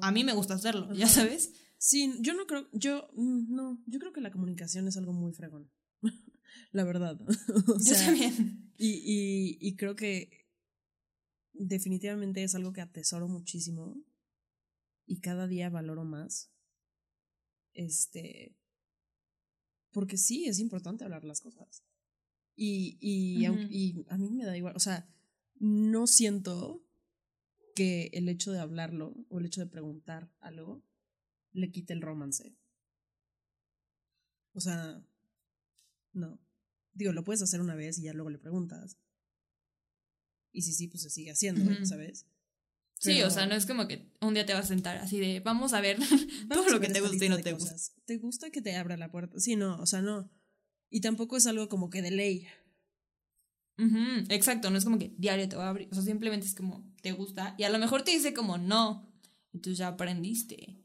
A 0.00 0.10
mí 0.12 0.24
me 0.24 0.34
gusta 0.34 0.54
hacerlo, 0.54 0.92
ya 0.94 1.08
sabes. 1.08 1.52
Sí, 1.78 2.14
yo 2.20 2.34
no 2.34 2.46
creo, 2.46 2.68
yo, 2.72 3.08
mm, 3.14 3.54
no, 3.54 3.82
yo 3.86 3.98
creo 3.98 4.12
que 4.12 4.20
la 4.20 4.30
comunicación 4.30 4.86
es 4.88 4.96
algo 4.96 5.12
muy 5.12 5.32
fregón, 5.32 5.70
la 6.72 6.84
verdad. 6.84 7.18
yo 7.86 7.94
también. 7.96 8.72
Y, 8.78 8.90
y, 9.04 9.58
y 9.60 9.76
creo 9.76 9.96
que 9.96 10.42
definitivamente 11.52 12.42
es 12.42 12.54
algo 12.54 12.72
que 12.72 12.80
atesoro 12.80 13.28
muchísimo 13.28 14.02
y 15.06 15.20
cada 15.20 15.46
día 15.46 15.70
valoro 15.70 16.04
más. 16.04 16.50
Este, 17.74 18.54
porque 19.92 20.16
sí, 20.16 20.46
es 20.46 20.58
importante 20.58 21.04
hablar 21.04 21.24
las 21.24 21.40
cosas. 21.40 21.84
Y, 22.54 22.98
y, 23.00 23.46
y 23.70 24.04
a 24.08 24.18
mí 24.18 24.30
me 24.30 24.44
da 24.44 24.56
igual, 24.56 24.76
o 24.76 24.80
sea, 24.80 25.08
no 25.58 26.06
siento 26.06 26.84
que 27.74 28.10
el 28.12 28.28
hecho 28.28 28.52
de 28.52 28.60
hablarlo 28.60 29.14
o 29.28 29.38
el 29.38 29.46
hecho 29.46 29.60
de 29.60 29.70
preguntar 29.70 30.30
algo 30.40 30.82
le 31.52 31.70
quite 31.70 31.92
el 31.92 32.02
romance. 32.02 32.56
O 34.54 34.60
sea, 34.60 35.02
no. 36.12 36.38
Digo, 36.94 37.12
lo 37.12 37.24
puedes 37.24 37.42
hacer 37.42 37.60
una 37.60 37.74
vez 37.74 37.98
y 37.98 38.02
ya 38.02 38.12
luego 38.12 38.30
le 38.30 38.38
preguntas. 38.38 38.98
Y 40.52 40.62
si 40.62 40.74
sí, 40.74 40.88
pues 40.88 41.02
se 41.02 41.10
sigue 41.10 41.30
haciendo, 41.30 41.86
¿sabes? 41.86 42.26
Sí, 43.02 43.20
o 43.22 43.30
sea, 43.30 43.46
no 43.46 43.56
es 43.56 43.66
como 43.66 43.88
que 43.88 44.06
un 44.20 44.32
día 44.32 44.46
te 44.46 44.54
vas 44.54 44.66
a 44.66 44.68
sentar 44.68 44.96
así 44.98 45.18
de, 45.18 45.40
vamos 45.40 45.72
a 45.72 45.80
ver 45.80 45.98
todo 46.48 46.68
lo 46.68 46.78
que 46.78 46.88
te 46.88 47.00
gusta 47.00 47.24
y 47.24 47.28
no 47.28 47.38
te 47.38 47.52
gusta. 47.52 47.74
¿Te 48.04 48.16
gusta 48.18 48.50
que 48.50 48.62
te 48.62 48.76
abra 48.76 48.96
la 48.96 49.10
puerta? 49.10 49.40
Sí, 49.40 49.56
no, 49.56 49.76
o 49.80 49.86
sea, 49.86 50.02
no. 50.02 50.30
Y 50.88 51.00
tampoco 51.00 51.36
es 51.36 51.48
algo 51.48 51.68
como 51.68 51.90
que 51.90 52.00
de 52.00 52.12
ley. 52.12 52.46
exacto, 54.28 54.70
no 54.70 54.78
es 54.78 54.84
como 54.84 55.00
que 55.00 55.12
diario 55.18 55.48
te 55.48 55.56
va 55.56 55.66
a 55.66 55.70
abrir, 55.70 55.88
o 55.90 55.94
sea, 55.94 56.04
simplemente 56.04 56.46
es 56.46 56.54
como, 56.54 56.88
te 57.02 57.10
gusta, 57.10 57.56
y 57.58 57.64
a 57.64 57.70
lo 57.70 57.80
mejor 57.80 58.02
te 58.02 58.12
dice 58.12 58.32
como 58.32 58.56
no, 58.56 59.12
entonces 59.52 59.78
ya 59.78 59.88
aprendiste. 59.88 60.78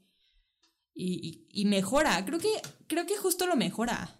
Y, 0.95 1.45
y, 1.51 1.61
y 1.61 1.65
mejora, 1.65 2.25
creo 2.25 2.39
que, 2.39 2.49
creo 2.87 3.05
que 3.05 3.15
justo 3.15 3.45
lo 3.45 3.55
mejora. 3.55 4.19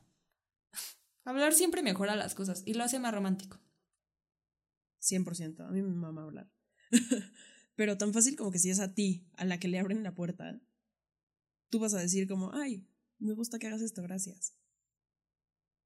Hablar 1.25 1.53
siempre 1.53 1.81
mejora 1.81 2.15
las 2.15 2.35
cosas 2.35 2.61
y 2.67 2.75
lo 2.75 2.83
hace 2.83 2.99
más 2.99 3.11
romántico. 3.11 3.59
100%, 5.01 5.67
a 5.67 5.71
mí 5.71 5.81
me 5.81 5.95
mama 5.95 6.21
hablar. 6.21 6.51
Pero 7.77 7.95
tan 7.95 8.11
fácil 8.11 8.35
como 8.35 8.49
que 8.49 8.57
si 8.57 8.71
es 8.71 8.79
a 8.79 8.95
ti, 8.95 9.29
a 9.35 9.45
la 9.45 9.59
que 9.59 9.67
le 9.67 9.77
abren 9.77 10.01
la 10.01 10.15
puerta, 10.15 10.59
tú 11.69 11.77
vas 11.77 11.93
a 11.93 11.99
decir 11.99 12.27
como, 12.27 12.51
ay, 12.53 12.87
me 13.19 13.33
gusta 13.33 13.59
que 13.59 13.67
hagas 13.67 13.83
esto, 13.83 14.01
gracias. 14.01 14.55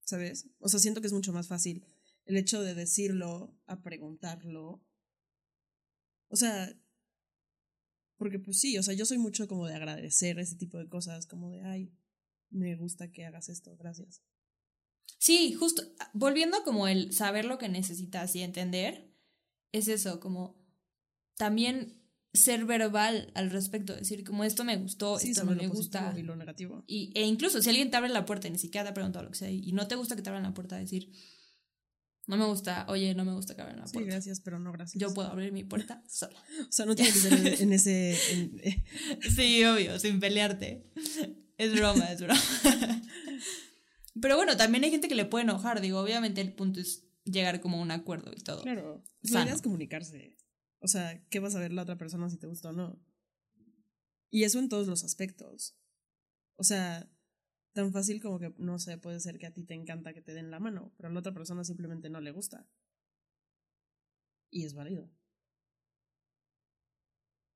¿Sabes? 0.05 0.47
O 0.59 0.69
sea, 0.69 0.79
siento 0.79 1.01
que 1.01 1.07
es 1.07 1.13
mucho 1.13 1.33
más 1.33 1.49
fácil 1.49 1.85
el 2.25 2.37
hecho 2.37 2.61
de 2.61 2.75
decirlo 2.75 3.59
a 3.65 3.81
preguntarlo. 3.83 4.81
O 6.29 6.37
sea, 6.37 6.73
porque 8.15 8.39
pues 8.39 8.61
sí, 8.61 8.77
o 8.77 8.83
sea, 8.83 8.93
yo 8.93 9.05
soy 9.05 9.17
mucho 9.17 9.49
como 9.49 9.67
de 9.67 9.75
agradecer 9.75 10.39
ese 10.39 10.55
tipo 10.55 10.77
de 10.77 10.87
cosas, 10.87 11.27
como 11.27 11.49
de, 11.49 11.61
ay, 11.61 11.93
me 12.49 12.73
gusta 12.77 13.11
que 13.11 13.25
hagas 13.25 13.49
esto, 13.49 13.75
gracias. 13.75 14.23
Sí, 15.17 15.51
justo, 15.51 15.83
volviendo 16.13 16.63
como 16.63 16.87
el 16.87 17.11
saber 17.11 17.43
lo 17.43 17.57
que 17.57 17.67
necesitas 17.67 18.33
y 18.37 18.43
entender, 18.43 19.13
es 19.73 19.89
eso, 19.89 20.21
como 20.21 20.60
también 21.41 21.97
ser 22.33 22.65
verbal 22.65 23.31
al 23.33 23.49
respecto, 23.49 23.95
decir 23.95 24.23
como 24.23 24.43
esto 24.43 24.63
me 24.63 24.77
gustó, 24.77 25.17
esto 25.17 25.43
no 25.43 25.55
me 25.55 25.67
gusta. 25.67 26.13
Y 26.15 26.21
lo 26.21 26.35
negativo. 26.35 26.83
Y, 26.85 27.11
e 27.15 27.25
incluso 27.25 27.63
si 27.63 27.69
alguien 27.69 27.89
te 27.89 27.97
abre 27.97 28.09
la 28.09 28.25
puerta 28.25 28.47
y 28.47 28.51
ni 28.51 28.59
siquiera 28.59 28.83
te 28.83 28.91
ha 28.91 28.93
preguntado 28.93 29.25
lo 29.25 29.31
que 29.31 29.39
sea 29.39 29.49
y 29.49 29.71
no 29.71 29.87
te 29.87 29.95
gusta 29.95 30.15
que 30.15 30.21
te 30.21 30.29
abran 30.29 30.43
la 30.43 30.53
puerta, 30.53 30.77
decir, 30.77 31.11
no 32.27 32.37
me 32.37 32.45
gusta, 32.45 32.85
oye, 32.89 33.15
no 33.15 33.25
me 33.25 33.33
gusta 33.33 33.55
que 33.55 33.61
abran 33.63 33.77
la 33.77 33.85
puerta. 33.85 33.99
Sí, 33.99 34.05
gracias, 34.05 34.39
pero 34.39 34.59
no 34.59 34.71
gracias. 34.71 35.01
Yo 35.01 35.11
puedo 35.15 35.29
abrir 35.29 35.51
mi 35.51 35.63
puerta 35.63 36.03
sola. 36.07 36.39
o 36.61 36.71
sea, 36.71 36.85
no 36.85 36.93
tiene 36.93 37.11
que 37.11 37.17
ser 37.17 37.61
en 37.63 37.73
ese... 37.73 38.11
Eh. 38.11 38.83
sí, 39.35 39.63
obvio, 39.63 39.97
sin 39.97 40.19
pelearte. 40.19 40.85
Es 41.57 41.73
broma, 41.73 42.05
es 42.11 42.21
broma. 42.21 42.39
pero 44.21 44.35
bueno, 44.35 44.55
también 44.57 44.83
hay 44.83 44.91
gente 44.91 45.07
que 45.07 45.15
le 45.15 45.25
puede 45.25 45.45
enojar, 45.45 45.81
digo, 45.81 45.99
obviamente 45.99 46.39
el 46.39 46.53
punto 46.53 46.81
es 46.81 47.07
llegar 47.23 47.61
como 47.61 47.79
a 47.79 47.81
un 47.81 47.89
acuerdo 47.89 48.31
y 48.31 48.41
todo. 48.41 48.61
Claro, 48.61 49.03
la 49.23 49.41
idea 49.41 49.55
es 49.55 49.63
comunicarse. 49.63 50.37
O 50.81 50.87
sea, 50.87 51.23
¿qué 51.29 51.39
vas 51.39 51.55
a 51.55 51.59
ver 51.59 51.71
la 51.71 51.83
otra 51.83 51.97
persona 51.97 52.29
si 52.29 52.37
te 52.37 52.47
gusta 52.47 52.69
o 52.69 52.73
no? 52.73 52.99
Y 54.31 54.43
eso 54.43 54.59
en 54.59 54.69
todos 54.69 54.87
los 54.87 55.03
aspectos. 55.03 55.77
O 56.55 56.63
sea, 56.63 57.09
tan 57.73 57.91
fácil 57.93 58.21
como 58.21 58.39
que, 58.39 58.53
no 58.57 58.79
sé, 58.79 58.97
puede 58.97 59.19
ser 59.19 59.37
que 59.37 59.45
a 59.45 59.53
ti 59.53 59.63
te 59.63 59.73
encanta 59.73 60.13
que 60.13 60.21
te 60.21 60.33
den 60.33 60.51
la 60.51 60.59
mano, 60.59 60.93
pero 60.97 61.09
a 61.09 61.11
la 61.11 61.19
otra 61.19 61.33
persona 61.33 61.63
simplemente 61.63 62.09
no 62.09 62.19
le 62.19 62.31
gusta. 62.31 62.67
Y 64.49 64.65
es 64.65 64.73
válido. 64.73 65.09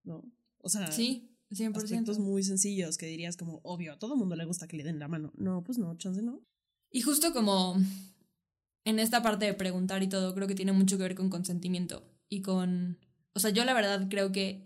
¿No? 0.04 0.24
O 0.60 0.70
sea, 0.70 0.92
Sí, 0.92 1.36
100%. 1.50 1.78
aspectos 1.78 2.20
muy 2.20 2.44
sencillos 2.44 2.98
que 2.98 3.08
dirías 3.08 3.38
como, 3.38 3.60
obvio, 3.64 3.94
a 3.94 4.00
todo 4.00 4.16
mundo 4.16 4.36
le 4.36 4.46
gusta 4.46 4.68
que 4.68 4.78
le 4.78 4.84
den 4.84 5.00
la 5.00 5.08
mano. 5.08 5.34
No, 5.36 5.64
pues 5.64 5.78
no, 5.78 5.98
chance 5.98 6.22
no. 6.22 6.44
Y 6.92 7.02
justo 7.02 7.34
como 7.34 7.76
en 8.86 9.00
esta 9.00 9.24
parte 9.24 9.46
de 9.46 9.54
preguntar 9.54 10.04
y 10.04 10.10
todo, 10.10 10.34
creo 10.36 10.48
que 10.48 10.56
tiene 10.56 10.72
mucho 10.72 10.98
que 10.98 11.04
ver 11.04 11.16
con 11.16 11.30
consentimiento 11.30 12.08
y 12.30 12.42
con... 12.42 13.00
O 13.36 13.40
sea, 13.40 13.52
yo 13.52 13.66
la 13.66 13.74
verdad 13.74 14.08
creo 14.10 14.32
que 14.32 14.64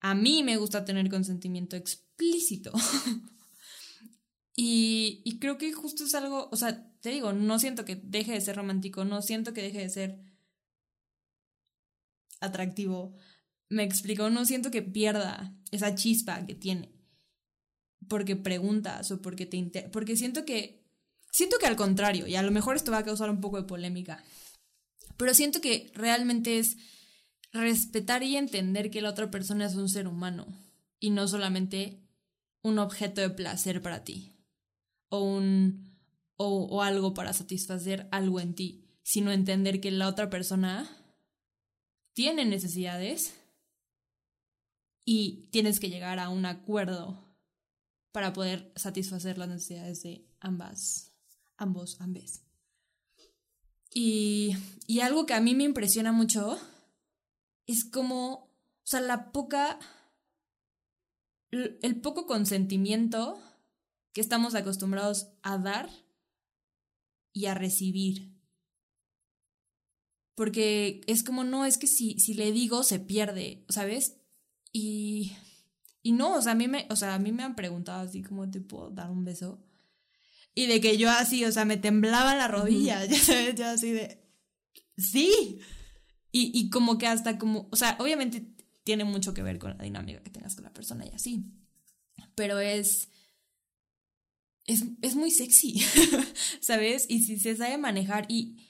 a 0.00 0.14
mí 0.14 0.42
me 0.42 0.56
gusta 0.56 0.84
tener 0.84 1.10
consentimiento 1.10 1.76
explícito. 1.76 2.72
y, 4.56 5.38
creo 5.40 5.58
que 5.58 5.72
justo 5.72 6.04
es 6.04 6.14
algo, 6.14 6.48
o 6.52 6.56
sea, 6.56 6.88
te 7.00 7.10
digo, 7.10 7.32
no 7.32 7.58
siento 7.58 7.84
que 7.84 7.96
deje 7.96 8.32
de 8.32 8.40
ser 8.40 8.56
romántico, 8.56 9.04
no 9.04 9.22
siento 9.22 9.52
que 9.52 9.62
deje 9.62 9.80
de 9.80 9.90
ser 9.90 10.20
atractivo. 12.40 13.16
Me 13.68 13.82
explico, 13.82 14.30
no 14.30 14.44
siento 14.44 14.70
que 14.70 14.82
pierda 14.82 15.52
esa 15.72 15.94
chispa 15.94 16.46
que 16.46 16.54
tiene 16.54 16.94
porque 18.08 18.34
preguntas 18.36 19.10
o 19.10 19.20
porque 19.20 19.46
te 19.46 19.56
inter 19.56 19.90
porque 19.90 20.16
siento 20.16 20.44
que 20.44 20.82
siento 21.30 21.58
que 21.58 21.66
al 21.66 21.76
contrario 21.76 22.26
y 22.26 22.34
a 22.34 22.42
lo 22.42 22.50
mejor 22.50 22.76
esto 22.76 22.90
va 22.90 22.98
a 22.98 23.04
causar 23.04 23.30
un 23.30 23.40
poco 23.40 23.58
de 23.58 23.68
polémica 23.68 24.24
pero 25.16 25.34
siento 25.34 25.60
que 25.60 25.92
realmente 25.94 26.58
es 26.58 26.78
respetar 27.52 28.22
y 28.22 28.36
entender 28.36 28.90
que 28.90 29.02
la 29.02 29.10
otra 29.10 29.30
persona 29.30 29.66
es 29.66 29.74
un 29.74 29.88
ser 29.88 30.06
humano 30.06 30.46
y 30.98 31.10
no 31.10 31.26
solamente 31.26 32.00
un 32.62 32.78
objeto 32.78 33.20
de 33.20 33.30
placer 33.30 33.82
para 33.82 34.04
ti 34.04 34.32
o 35.08 35.22
un 35.24 35.90
o, 36.42 36.82
algo 36.82 37.12
para 37.12 37.34
satisfacer 37.34 38.08
algo 38.12 38.40
en 38.40 38.54
ti 38.54 38.86
sino 39.02 39.32
entender 39.32 39.80
que 39.80 39.90
la 39.90 40.08
otra 40.08 40.30
persona 40.30 40.88
tiene 42.14 42.44
necesidades 42.44 43.34
y 45.04 45.48
tienes 45.50 45.80
que 45.80 45.90
llegar 45.90 46.18
a 46.18 46.28
un 46.28 46.46
acuerdo 46.46 47.24
para 48.12 48.32
poder 48.32 48.72
satisfacer 48.76 49.38
las 49.38 49.48
necesidades 49.48 50.02
de 50.02 50.28
ambas, 50.40 51.12
ambos, 51.56 52.00
ambes. 52.00 52.42
Y, 53.92 54.56
y 54.86 55.00
algo 55.00 55.26
que 55.26 55.34
a 55.34 55.40
mí 55.40 55.54
me 55.54 55.64
impresiona 55.64 56.12
mucho 56.12 56.60
es 57.70 57.84
como, 57.84 58.32
o 58.32 58.50
sea, 58.84 59.00
la 59.00 59.32
poca, 59.32 59.78
el 61.50 62.00
poco 62.00 62.26
consentimiento 62.26 63.40
que 64.12 64.20
estamos 64.20 64.54
acostumbrados 64.54 65.28
a 65.42 65.58
dar 65.58 65.88
y 67.32 67.46
a 67.46 67.54
recibir. 67.54 68.34
Porque 70.34 71.02
es 71.06 71.22
como, 71.22 71.44
no, 71.44 71.66
es 71.66 71.78
que 71.78 71.86
si, 71.86 72.18
si 72.18 72.34
le 72.34 72.50
digo 72.52 72.82
se 72.82 72.98
pierde, 72.98 73.64
¿sabes? 73.68 74.16
Y, 74.72 75.32
y 76.02 76.12
no, 76.12 76.34
o 76.34 76.42
sea, 76.42 76.52
a 76.52 76.56
mí 76.56 76.66
me, 76.66 76.86
o 76.90 76.96
sea, 76.96 77.14
a 77.14 77.18
mí 77.18 77.30
me 77.30 77.42
han 77.42 77.54
preguntado 77.54 78.00
así 78.00 78.22
como 78.22 78.50
te 78.50 78.60
puedo 78.60 78.90
dar 78.90 79.10
un 79.10 79.24
beso. 79.24 79.62
Y 80.54 80.66
de 80.66 80.80
que 80.80 80.96
yo 80.98 81.10
así, 81.10 81.44
o 81.44 81.52
sea, 81.52 81.64
me 81.64 81.76
temblaba 81.76 82.34
la 82.34 82.48
rodilla, 82.48 83.04
ya 83.06 83.18
sabes, 83.18 83.54
yo 83.54 83.66
así 83.66 83.92
de, 83.92 84.24
sí. 84.96 85.60
Y, 86.32 86.52
y 86.54 86.70
como 86.70 86.98
que 86.98 87.06
hasta 87.06 87.38
como, 87.38 87.68
o 87.70 87.76
sea, 87.76 87.96
obviamente 88.00 88.54
tiene 88.84 89.04
mucho 89.04 89.34
que 89.34 89.42
ver 89.42 89.58
con 89.58 89.76
la 89.76 89.84
dinámica 89.84 90.22
que 90.22 90.30
tengas 90.30 90.54
con 90.54 90.64
la 90.64 90.72
persona 90.72 91.04
y 91.06 91.10
así. 91.10 91.44
Pero 92.34 92.58
es, 92.60 93.08
es, 94.66 94.84
es 95.02 95.16
muy 95.16 95.30
sexy, 95.30 95.80
¿sabes? 96.60 97.06
Y 97.08 97.24
si 97.24 97.38
se 97.38 97.56
sabe 97.56 97.78
manejar 97.78 98.26
y, 98.28 98.66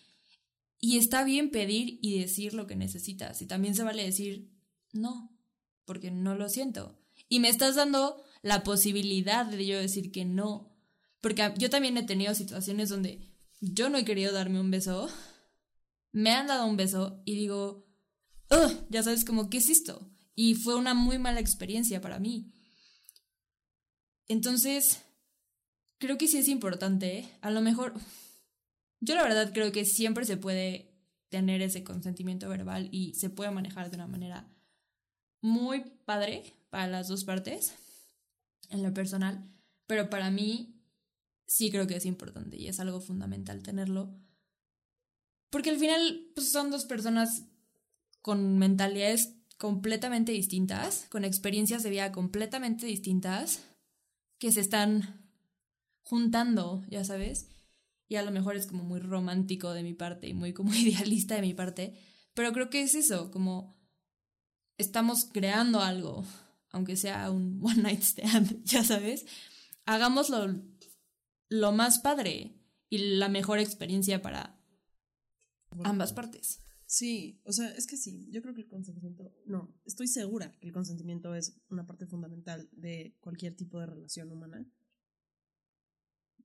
y 0.79 0.99
está 0.99 1.25
bien 1.25 1.51
pedir 1.51 1.99
y 2.03 2.19
decir 2.19 2.55
lo 2.55 2.67
que 2.67 2.77
necesitas. 2.77 3.43
Y 3.43 3.47
también 3.47 3.75
se 3.75 3.83
vale 3.83 4.05
decir, 4.05 4.51
no, 4.93 5.37
porque 5.85 6.11
no 6.11 6.35
lo 6.35 6.49
siento. 6.49 6.99
Y 7.29 7.41
me 7.41 7.49
estás 7.49 7.75
dando 7.77 8.23
la 8.43 8.63
posibilidad 8.63 9.47
de 9.47 9.67
yo 9.67 9.79
decir 9.79 10.11
que 10.11 10.25
no. 10.25 10.75
Porque 11.21 11.53
yo 11.59 11.69
también 11.71 11.97
he 11.97 12.03
tenido 12.03 12.35
situaciones 12.35 12.89
donde 12.89 13.31
yo 13.61 13.91
no 13.91 13.99
he 13.99 14.05
querido 14.05 14.33
darme 14.33 14.61
un 14.61 14.71
beso, 14.71 15.09
me 16.13 16.31
han 16.33 16.47
dado 16.47 16.67
un 16.67 16.77
beso 16.77 17.23
y 17.25 17.35
digo, 17.35 17.91
Ugh, 18.51 18.87
ya 18.91 19.03
sabes 19.03 19.25
como, 19.25 19.49
¿qué 19.49 19.59
es 19.59 19.71
esto? 19.71 20.11
Y 20.35 20.55
fue 20.55 20.75
una 20.75 20.95
muy 20.95 21.19
mala 21.19 21.41
experiencia 21.41 22.01
para 22.01 22.19
mí. 22.19 22.53
Entonces, 24.27 25.03
creo 25.99 26.19
que 26.19 26.27
sí 26.27 26.39
es 26.39 26.49
importante, 26.49 27.29
a 27.41 27.51
lo 27.51 27.61
mejor, 27.61 27.95
yo 29.01 29.15
la 29.15 29.23
verdad 29.23 29.53
creo 29.53 29.71
que 29.73 29.85
siempre 29.85 30.25
se 30.25 30.37
puede 30.37 30.95
tener 31.29 31.63
ese 31.63 31.85
consentimiento 31.85 32.49
verbal 32.49 32.89
y 32.91 33.15
se 33.15 33.31
puede 33.31 33.51
manejar 33.53 33.91
de 33.91 33.97
una 33.97 34.09
manera 34.09 34.53
muy 35.41 35.85
padre 36.05 36.55
para 36.71 36.89
las 36.89 37.09
dos 37.09 37.25
partes, 37.25 37.75
en 38.69 38.83
lo 38.83 38.93
personal, 38.93 39.49
pero 39.87 40.11
para 40.11 40.31
mí 40.31 40.81
sí 41.47 41.71
creo 41.71 41.87
que 41.87 41.97
es 41.97 42.07
importante 42.07 42.57
y 42.57 42.69
es 42.69 42.79
algo 42.81 43.01
fundamental 43.01 43.63
tenerlo, 43.63 44.15
porque 45.51 45.71
al 45.71 45.79
final 45.79 46.31
pues, 46.35 46.51
son 46.51 46.71
dos 46.71 46.85
personas 46.85 47.45
con 48.23 48.59
mentalidades 48.59 49.37
completamente 49.59 50.33
distintas, 50.33 51.07
con 51.11 51.25
experiencias 51.25 51.83
de 51.83 51.91
vida 51.91 52.13
completamente 52.13 52.87
distintas, 52.87 53.63
que 54.39 54.53
se 54.53 54.61
están 54.61 55.29
juntando, 56.03 56.83
ya 56.89 57.05
sabes, 57.05 57.49
y 58.09 58.17
a 58.17 58.23
lo 58.23 58.31
mejor 58.31 58.57
es 58.57 58.67
como 58.67 58.85
muy 58.85 59.01
romántico 59.01 59.73
de 59.73 59.83
mi 59.83 59.95
parte 59.95 60.29
y 60.29 60.35
muy 60.35 60.53
como 60.53 60.75
idealista 60.75 61.37
de 61.37 61.43
mi 61.43 61.55
parte, 61.55 61.95
pero 62.35 62.53
creo 62.53 62.71
que 62.71 62.83
es 62.83 62.95
eso, 62.95 63.31
como 63.31 63.77
estamos 64.79 65.27
creando 65.33 65.81
algo, 65.81 66.25
aunque 66.71 66.97
sea 66.97 67.31
un 67.31 67.61
one 67.63 67.83
night 67.83 68.03
stand, 68.03 68.65
ya 68.65 68.83
sabes, 68.83 69.27
hagámoslo 69.85 70.63
lo 71.49 71.73
más 71.73 71.99
padre 71.99 72.55
y 72.89 72.99
la 73.17 73.29
mejor 73.29 73.59
experiencia 73.59 74.23
para 74.23 74.60
ambas 75.85 76.13
partes. 76.13 76.63
Sí, 76.87 77.41
o 77.45 77.53
sea, 77.53 77.69
es 77.71 77.87
que 77.87 77.97
sí, 77.97 78.29
yo 78.33 78.43
creo 78.43 78.53
que 78.53 78.63
el 78.63 78.69
consentimiento, 78.69 79.33
no, 79.47 79.73
estoy 79.85 80.09
segura 80.09 80.51
que 80.59 80.67
el 80.67 80.73
consentimiento 80.73 81.37
es 81.37 81.57
una 81.69 81.87
parte 81.87 82.05
fundamental 82.05 82.69
de 82.73 83.17
cualquier 83.21 83.55
tipo 83.55 83.79
de 83.79 83.87
relación 83.87 84.33
humana, 84.33 84.67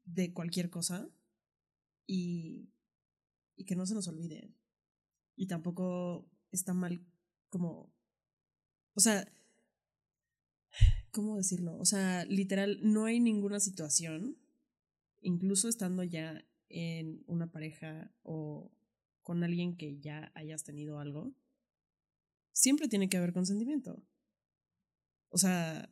de 0.03 0.34
cualquier 0.34 0.69
cosa, 0.69 1.09
y, 2.05 2.69
y 3.55 3.65
que 3.65 3.76
no 3.76 3.88
se 3.88 3.95
nos 3.95 4.07
olvide. 4.07 4.53
Y 5.36 5.47
tampoco 5.47 6.30
está 6.51 6.76
mal 6.76 7.03
como, 7.49 7.91
o 8.93 8.99
sea, 8.99 9.28
¿cómo 11.11 11.38
decirlo? 11.38 11.76
O 11.80 11.86
sea, 11.86 12.23
literal, 12.26 12.80
no 12.84 13.05
hay 13.05 13.19
ninguna 13.19 13.59
situación, 13.59 14.38
incluso 15.21 15.69
estando 15.69 16.03
ya 16.03 16.45
en 16.69 17.23
una 17.26 17.51
pareja 17.51 18.13
o 18.21 18.71
con 19.26 19.43
alguien 19.43 19.76
que 19.76 19.99
ya 19.99 20.32
hayas 20.36 20.63
tenido 20.63 20.99
algo, 20.99 21.34
siempre 22.53 22.88
tiene 22.88 23.09
que 23.09 23.17
haber 23.17 23.34
consentimiento. 23.34 24.05
O 25.30 25.39
sea, 25.39 25.91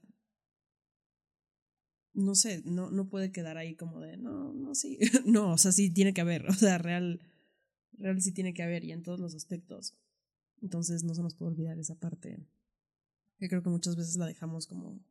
no 2.13 2.35
sé, 2.35 2.61
no, 2.63 2.91
no 2.91 3.09
puede 3.09 3.31
quedar 3.31 3.57
ahí 3.57 3.75
como 3.75 3.99
de, 4.01 4.17
no, 4.17 4.53
no, 4.53 4.75
sí, 4.75 4.99
no, 5.25 5.53
o 5.53 5.57
sea, 5.57 5.71
sí 5.71 5.91
tiene 5.91 6.13
que 6.13 6.21
haber, 6.21 6.45
o 6.49 6.53
sea, 6.53 6.77
real, 6.77 7.21
real 7.93 8.21
sí 8.21 8.31
tiene 8.33 8.53
que 8.53 8.61
haber 8.61 8.83
y 8.83 8.91
en 8.91 9.01
todos 9.01 9.19
los 9.19 9.33
aspectos. 9.33 9.97
Entonces 10.61 11.03
no 11.03 11.15
se 11.15 11.23
nos 11.23 11.33
puede 11.33 11.53
olvidar 11.53 11.79
esa 11.79 11.95
parte, 11.95 12.37
que 13.39 13.49
creo 13.49 13.63
que 13.63 13.69
muchas 13.69 13.95
veces 13.95 14.15
la 14.15 14.27
dejamos 14.27 14.67
como... 14.67 15.03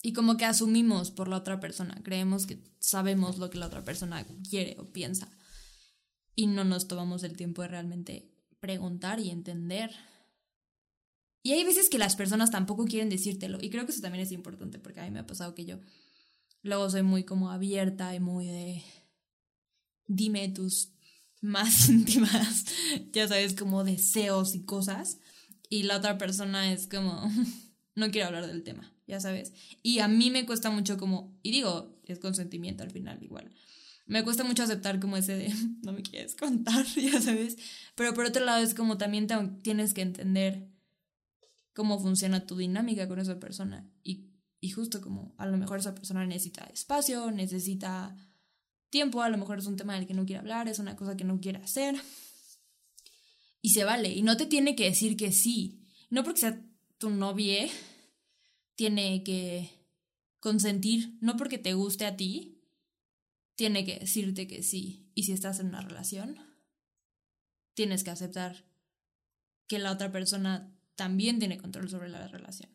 Y 0.00 0.12
como 0.12 0.36
que 0.36 0.44
asumimos 0.44 1.10
por 1.10 1.26
la 1.26 1.38
otra 1.38 1.58
persona, 1.58 2.00
creemos 2.04 2.46
que 2.46 2.62
sabemos 2.78 3.38
lo 3.38 3.50
que 3.50 3.58
la 3.58 3.66
otra 3.66 3.84
persona 3.84 4.24
quiere 4.48 4.76
o 4.78 4.92
piensa 4.92 5.28
y 6.36 6.46
no 6.46 6.64
nos 6.64 6.88
tomamos 6.88 7.22
el 7.22 7.36
tiempo 7.36 7.62
de 7.62 7.68
realmente 7.68 8.28
preguntar 8.60 9.20
y 9.20 9.30
entender. 9.30 9.90
Y 11.42 11.52
hay 11.52 11.64
veces 11.64 11.88
que 11.88 11.98
las 11.98 12.16
personas 12.16 12.50
tampoco 12.50 12.86
quieren 12.86 13.10
decírtelo 13.10 13.58
y 13.60 13.70
creo 13.70 13.84
que 13.84 13.92
eso 13.92 14.00
también 14.00 14.24
es 14.24 14.32
importante 14.32 14.78
porque 14.78 15.00
a 15.00 15.04
mí 15.04 15.10
me 15.10 15.20
ha 15.20 15.26
pasado 15.26 15.54
que 15.54 15.66
yo 15.66 15.78
luego 16.62 16.88
soy 16.88 17.02
muy 17.02 17.24
como 17.24 17.50
abierta 17.50 18.14
y 18.14 18.20
muy 18.20 18.46
de 18.46 18.82
dime 20.06 20.48
tus 20.48 20.90
más 21.40 21.88
íntimas, 21.90 22.64
ya 23.12 23.28
sabes, 23.28 23.54
como 23.54 23.84
deseos 23.84 24.54
y 24.54 24.64
cosas 24.64 25.18
y 25.68 25.82
la 25.82 25.98
otra 25.98 26.16
persona 26.16 26.72
es 26.72 26.86
como 26.86 27.30
no 27.94 28.10
quiero 28.10 28.28
hablar 28.28 28.46
del 28.46 28.62
tema, 28.62 28.90
ya 29.06 29.20
sabes. 29.20 29.52
Y 29.82 29.98
a 29.98 30.08
mí 30.08 30.30
me 30.30 30.46
cuesta 30.46 30.70
mucho 30.70 30.96
como 30.96 31.38
y 31.42 31.50
digo, 31.50 32.00
es 32.06 32.18
consentimiento 32.18 32.82
al 32.82 32.90
final 32.90 33.22
igual 33.22 33.52
me 34.06 34.22
cuesta 34.22 34.44
mucho 34.44 34.62
aceptar 34.62 35.00
como 35.00 35.16
ese 35.16 35.36
de 35.36 35.54
no 35.82 35.92
me 35.92 36.02
quieres 36.02 36.34
contar, 36.34 36.84
ya 36.96 37.20
sabes. 37.20 37.56
Pero 37.94 38.14
por 38.14 38.26
otro 38.26 38.44
lado 38.44 38.62
es 38.62 38.74
como 38.74 38.98
también 38.98 39.26
tienes 39.62 39.94
que 39.94 40.02
entender 40.02 40.68
cómo 41.72 41.98
funciona 41.98 42.46
tu 42.46 42.56
dinámica 42.56 43.08
con 43.08 43.18
esa 43.18 43.40
persona 43.40 43.90
y, 44.02 44.30
y 44.60 44.70
justo 44.70 45.00
como 45.00 45.34
a 45.38 45.46
lo 45.46 45.56
mejor 45.56 45.78
esa 45.78 45.94
persona 45.94 46.24
necesita 46.24 46.64
espacio, 46.64 47.30
necesita 47.30 48.16
tiempo, 48.90 49.22
a 49.22 49.28
lo 49.28 49.38
mejor 49.38 49.58
es 49.58 49.66
un 49.66 49.76
tema 49.76 49.94
del 49.94 50.06
que 50.06 50.14
no 50.14 50.24
quiere 50.24 50.38
hablar, 50.38 50.68
es 50.68 50.78
una 50.78 50.94
cosa 50.94 51.16
que 51.16 51.24
no 51.24 51.40
quiere 51.40 51.58
hacer. 51.58 51.96
Y 53.60 53.70
se 53.70 53.82
vale, 53.82 54.12
y 54.12 54.22
no 54.22 54.36
te 54.36 54.46
tiene 54.46 54.76
que 54.76 54.84
decir 54.84 55.16
que 55.16 55.32
sí. 55.32 55.80
No 56.10 56.22
porque 56.22 56.40
sea 56.40 56.62
tu 56.98 57.10
novia, 57.10 57.66
tiene 58.76 59.24
que 59.24 59.70
consentir, 60.38 61.16
no 61.20 61.36
porque 61.36 61.58
te 61.58 61.74
guste 61.74 62.06
a 62.06 62.16
ti, 62.16 62.53
tiene 63.56 63.84
que 63.84 63.98
decirte 63.98 64.46
que 64.46 64.62
sí. 64.62 65.10
Y 65.14 65.24
si 65.24 65.32
estás 65.32 65.60
en 65.60 65.68
una 65.68 65.80
relación, 65.80 66.38
tienes 67.74 68.04
que 68.04 68.10
aceptar 68.10 68.64
que 69.66 69.78
la 69.78 69.92
otra 69.92 70.12
persona 70.12 70.76
también 70.96 71.38
tiene 71.38 71.58
control 71.58 71.88
sobre 71.88 72.08
la 72.08 72.28
relación 72.28 72.70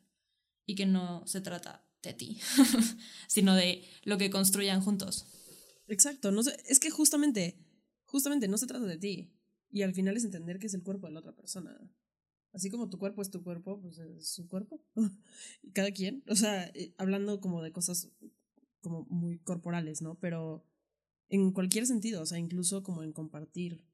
y 0.66 0.76
que 0.76 0.86
no 0.86 1.26
se 1.26 1.42
trata 1.42 1.86
de 2.04 2.14
ti, 2.14 2.40
sino 3.28 3.56
de 3.56 3.84
lo 4.04 4.18
que 4.18 4.30
construyan 4.30 4.82
juntos. 4.82 5.26
Exacto, 5.88 6.32
no 6.32 6.42
es 6.42 6.80
que 6.80 6.90
justamente, 6.92 7.58
justamente 8.06 8.48
no 8.48 8.58
se 8.58 8.68
trata 8.68 8.86
de 8.86 8.98
ti. 8.98 9.34
Y 9.72 9.84
al 9.84 9.94
final 9.94 10.18
es 10.18 10.24
entender 10.24 10.60
que 10.60 10.68
es 10.68 10.74
el 10.74 10.84
cuerpo 10.84 11.08
de 11.08 11.14
la 11.14 11.20
otra 11.20 11.36
persona. 11.36 11.80
Así 12.54 12.70
como 12.70 12.90
tu 12.90 12.98
cuerpo 12.98 13.22
es 13.22 13.30
tu 13.30 13.44
cuerpo, 13.44 13.80
pues 13.82 14.00
es 14.00 14.30
su 14.30 14.48
cuerpo. 14.48 14.84
y 15.62 15.72
cada 15.74 15.92
quien, 15.92 16.24
o 16.28 16.36
sea, 16.36 16.68
eh, 16.74 16.94
hablando 16.98 17.40
como 17.40 17.62
de 17.62 17.72
cosas 17.72 18.10
como 18.82 19.06
muy 19.06 19.40
corporales, 19.40 20.02
¿no? 20.02 20.16
Pero 20.20 20.66
en 21.30 21.52
cualquier 21.52 21.86
sentido, 21.86 22.22
o 22.22 22.26
sea, 22.26 22.40
incluso 22.40 22.84
como 22.84 23.04
en 23.04 23.14
compartir 23.14 23.86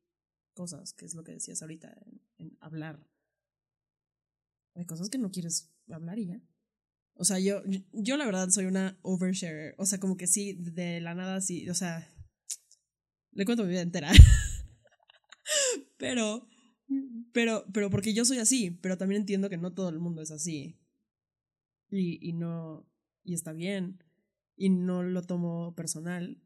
cosas, 0.53 0.93
que 0.93 1.05
es 1.05 1.13
lo 1.13 1.23
que 1.23 1.33
decías 1.33 1.61
ahorita, 1.61 1.95
en, 2.37 2.57
hablar. 2.61 3.07
Hay 4.73 4.85
cosas 4.85 5.09
que 5.09 5.17
no 5.17 5.31
quieres 5.31 5.71
hablar 5.89 6.17
y 6.17 6.27
ya. 6.27 6.41
O 7.17 7.23
sea, 7.23 7.39
yo, 7.39 7.61
yo 7.93 8.17
la 8.17 8.25
verdad 8.25 8.49
soy 8.49 8.65
una 8.65 8.97
oversharer. 9.01 9.75
O 9.77 9.85
sea, 9.85 9.99
como 9.99 10.17
que 10.17 10.27
sí, 10.27 10.53
de 10.53 10.99
la 10.99 11.13
nada 11.13 11.39
sí, 11.39 11.69
o 11.69 11.73
sea, 11.73 12.13
le 13.31 13.45
cuento 13.45 13.63
mi 13.63 13.69
vida 13.69 13.81
entera. 13.81 14.11
pero, 15.97 16.47
pero, 17.31 17.65
pero 17.73 17.89
porque 17.89 18.13
yo 18.13 18.25
soy 18.25 18.39
así, 18.39 18.71
pero 18.71 18.97
también 18.97 19.21
entiendo 19.21 19.49
que 19.49 19.57
no 19.57 19.73
todo 19.73 19.89
el 19.89 19.99
mundo 19.99 20.21
es 20.21 20.31
así. 20.31 20.77
Y, 21.89 22.17
y 22.27 22.33
no, 22.33 22.89
y 23.23 23.33
está 23.33 23.53
bien. 23.53 24.03
Y 24.57 24.69
no 24.69 25.03
lo 25.03 25.21
tomo 25.21 25.73
personal. 25.75 26.41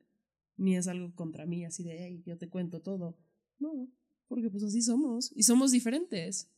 Ni 0.60 0.76
es 0.76 0.88
algo 0.88 1.14
contra 1.16 1.46
mí, 1.46 1.66
así 1.66 1.84
de, 1.84 2.04
hey, 2.04 2.24
yo 2.26 2.38
te 2.38 2.50
cuento 2.50 2.82
todo. 2.82 3.18
No, 3.58 3.88
porque 4.28 4.50
pues 4.50 4.64
así 4.64 4.82
somos. 4.82 5.32
Y 5.36 5.44
somos 5.44 5.72
diferentes. 5.72 6.50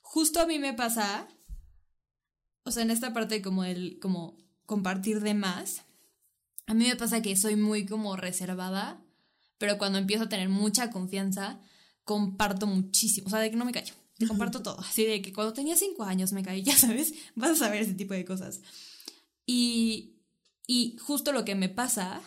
Justo 0.00 0.40
a 0.40 0.46
mí 0.46 0.58
me 0.58 0.74
pasa 0.74 1.28
o 2.64 2.70
sea, 2.70 2.82
en 2.82 2.90
esta 2.90 3.12
parte 3.12 3.42
como 3.42 3.64
el, 3.64 3.98
como 4.00 4.36
compartir 4.66 5.20
de 5.20 5.34
más, 5.34 5.82
a 6.66 6.74
mí 6.74 6.86
me 6.86 6.96
pasa 6.96 7.22
que 7.22 7.36
soy 7.36 7.56
muy 7.56 7.86
como 7.86 8.16
reservada, 8.16 9.02
pero 9.58 9.78
cuando 9.78 9.98
empiezo 9.98 10.24
a 10.24 10.28
tener 10.28 10.48
mucha 10.48 10.90
confianza, 10.90 11.60
comparto 12.04 12.66
muchísimo, 12.66 13.26
o 13.26 13.30
sea, 13.30 13.40
de 13.40 13.50
que 13.50 13.56
no 13.56 13.64
me 13.64 13.72
callo, 13.72 13.94
comparto 14.28 14.62
todo, 14.62 14.78
así 14.80 15.04
de 15.04 15.22
que 15.22 15.32
cuando 15.32 15.52
tenía 15.52 15.76
cinco 15.76 16.04
años 16.04 16.32
me 16.32 16.42
caí, 16.42 16.62
ya 16.64 16.76
sabes, 16.76 17.14
vas 17.34 17.50
a 17.50 17.56
saber 17.56 17.82
ese 17.82 17.94
tipo 17.94 18.14
de 18.14 18.24
cosas. 18.24 18.60
Y, 19.46 20.20
y 20.66 20.96
justo 20.98 21.32
lo 21.32 21.44
que 21.44 21.56
me 21.56 21.68
pasa, 21.68 22.22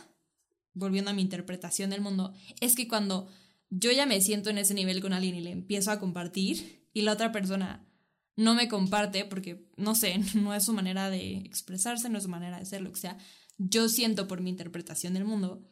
volviendo 0.73 1.11
a 1.11 1.13
mi 1.13 1.21
interpretación 1.21 1.89
del 1.89 2.01
mundo, 2.01 2.33
es 2.59 2.75
que 2.75 2.87
cuando 2.87 3.27
yo 3.69 3.91
ya 3.91 4.05
me 4.05 4.21
siento 4.21 4.49
en 4.49 4.57
ese 4.57 4.73
nivel 4.73 5.01
con 5.01 5.13
alguien 5.13 5.35
y 5.35 5.41
le 5.41 5.51
empiezo 5.51 5.91
a 5.91 5.99
compartir 5.99 6.87
y 6.93 7.01
la 7.01 7.13
otra 7.13 7.31
persona 7.31 7.87
no 8.35 8.55
me 8.55 8.67
comparte 8.67 9.25
porque, 9.25 9.67
no 9.77 9.95
sé, 9.95 10.19
no 10.35 10.53
es 10.53 10.63
su 10.63 10.73
manera 10.73 11.09
de 11.09 11.37
expresarse, 11.37 12.09
no 12.09 12.17
es 12.17 12.23
su 12.23 12.29
manera 12.29 12.59
de 12.59 12.65
ser, 12.65 12.81
lo 12.81 12.91
que 12.91 12.99
sea, 12.99 13.17
yo 13.57 13.89
siento 13.89 14.27
por 14.27 14.41
mi 14.41 14.49
interpretación 14.49 15.13
del 15.13 15.25
mundo 15.25 15.63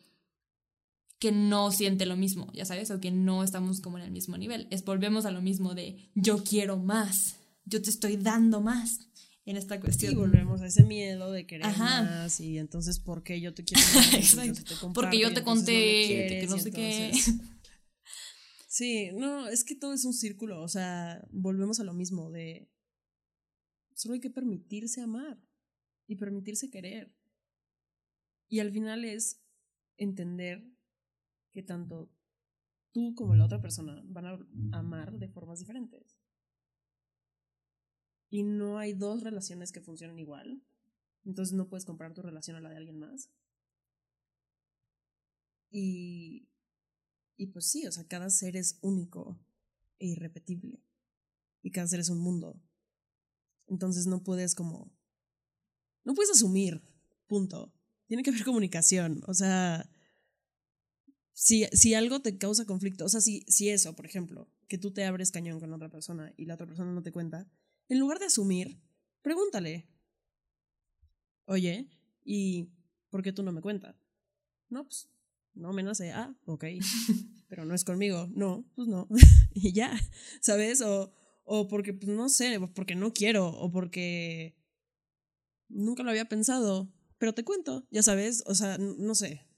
que 1.20 1.32
no 1.32 1.72
siente 1.72 2.08
lo 2.08 2.16
mismo, 2.16 2.52
ya 2.52 2.66
sabes, 2.66 2.90
o 2.90 3.00
que 3.00 3.12
no 3.12 3.44
estamos 3.44 3.80
como 3.80 4.00
en 4.00 4.06
el 4.06 4.12
mismo 4.12 4.38
nivel. 4.38 4.68
Es 4.72 4.84
volvemos 4.84 5.26
a 5.26 5.32
lo 5.32 5.42
mismo 5.42 5.76
de 5.76 6.10
yo 6.16 6.44
quiero 6.44 6.78
más, 6.78 7.36
yo 7.64 7.80
te 7.82 7.92
estoy 7.92 8.18
dando 8.18 8.60
más 8.60 9.08
en 9.46 9.58
esta 9.58 9.80
cuestión. 9.80 10.14
Y 10.14 10.16
volvemos 10.16 10.62
a 10.62 10.68
ese 10.68 10.84
miedo 10.84 11.32
de 11.32 11.46
querer 11.46 11.68
más 11.78 12.40
y 12.40 12.58
entonces 12.58 13.00
¿por 13.00 13.24
qué 13.24 13.42
yo 13.42 13.54
te 13.54 13.64
quiero 13.66 13.84
más? 13.96 14.64
porque 14.94 15.20
yo 15.20 15.34
te 15.34 15.44
conté 15.44 15.72
que 16.42 16.48
no 16.50 16.58
sé 16.58 16.72
qué. 16.72 17.12
Sí, 18.68 19.10
no, 19.12 19.50
es 19.50 19.66
que 19.66 19.76
todo 19.76 19.92
es 19.94 20.06
un 20.06 20.14
círculo, 20.14 20.64
o 20.64 20.68
sea, 20.70 21.28
volvemos 21.30 21.82
a 21.82 21.84
lo 21.84 21.94
mismo 21.94 22.32
de 22.32 22.72
solo 23.96 24.14
hay 24.14 24.22
que 24.22 24.30
permitirse 24.30 25.02
amar 25.02 25.44
y 26.08 26.16
permitirse 26.16 26.70
querer. 26.70 27.14
Y 28.48 28.62
al 28.62 28.72
final 28.72 29.04
es 29.04 29.42
entender 29.98 30.66
que 31.52 31.64
tanto 31.64 32.14
tú 32.94 33.14
como 33.14 33.36
la 33.36 33.44
otra 33.44 33.62
persona 33.62 34.02
van 34.06 34.26
a 34.26 34.40
amar 34.72 35.18
de 35.18 35.28
formas 35.28 35.60
diferentes. 35.60 36.21
Y 38.32 38.42
no 38.42 38.80
hay 38.80 38.94
dos 38.94 39.22
relaciones 39.22 39.72
que 39.72 39.82
funcionen 39.82 40.18
igual. 40.18 40.64
Entonces 41.24 41.54
no 41.54 41.70
puedes 41.70 41.86
comparar 41.86 42.16
tu 42.16 42.24
relación 42.24 42.58
a 42.58 42.62
la 42.62 42.70
de 42.70 42.78
alguien 42.78 42.98
más. 42.98 43.30
Y 45.70 46.48
y 47.42 47.48
pues 47.48 47.66
sí, 47.66 47.88
o 47.88 47.92
sea, 47.92 48.04
cada 48.04 48.30
ser 48.30 48.56
es 48.56 48.78
único 48.82 49.44
e 49.98 50.06
irrepetible. 50.06 50.80
Y 51.64 51.72
cada 51.72 51.88
ser 51.88 52.00
es 52.00 52.10
un 52.10 52.20
mundo. 52.20 52.62
Entonces 53.66 54.06
no 54.06 54.22
puedes 54.22 54.54
como... 54.54 54.94
No 56.04 56.14
puedes 56.14 56.30
asumir, 56.30 56.84
punto. 57.26 57.74
Tiene 58.06 58.22
que 58.22 58.30
haber 58.30 58.44
comunicación. 58.44 59.24
O 59.26 59.34
sea, 59.34 59.90
si, 61.34 61.66
si 61.74 61.96
algo 61.96 62.22
te 62.22 62.38
causa 62.38 62.68
conflicto, 62.68 63.06
o 63.06 63.10
sea, 63.10 63.22
si, 63.22 63.44
si 63.48 63.70
eso, 63.70 63.96
por 63.96 64.06
ejemplo, 64.06 64.48
que 64.68 64.78
tú 64.78 64.92
te 64.92 65.04
abres 65.06 65.32
cañón 65.32 65.60
con 65.60 65.74
otra 65.74 65.90
persona 65.90 66.32
y 66.38 66.46
la 66.46 66.54
otra 66.54 66.68
persona 66.68 66.94
no 66.94 67.02
te 67.02 67.12
cuenta, 67.12 67.50
en 67.92 68.00
lugar 68.00 68.20
de 68.20 68.26
asumir, 68.28 68.80
pregúntale. 69.22 69.86
Oye, 71.44 71.90
¿y 72.24 72.70
por 73.10 73.22
qué 73.22 73.34
tú 73.34 73.44
no 73.44 73.52
me 73.52 73.60
cuentas? 73.60 73.98
No, 74.70 74.86
pues 74.86 75.10
no 75.54 75.74
me 75.74 75.84
nace, 75.84 76.14
ah, 76.14 76.34
ok, 76.46 76.64
pero 77.50 77.66
no 77.66 77.76
es 77.76 77.84
conmigo, 77.84 78.30
no, 78.32 78.66
pues 78.76 78.88
no, 78.88 79.10
y 79.54 79.74
ya, 79.74 79.92
¿sabes? 80.40 80.80
O, 80.80 81.14
o 81.44 81.68
porque, 81.68 81.94
pues 81.94 82.08
no 82.08 82.30
sé, 82.30 82.58
porque 82.74 82.96
no 82.96 83.12
quiero, 83.12 83.50
o 83.50 83.70
porque 83.74 84.56
nunca 85.68 86.04
lo 86.04 86.12
había 86.12 86.30
pensado, 86.30 86.94
pero 87.18 87.34
te 87.34 87.44
cuento, 87.44 87.86
ya 87.92 88.04
sabes, 88.04 88.42
o 88.46 88.56
sea, 88.56 88.78
no 88.78 89.16
sé, 89.16 89.50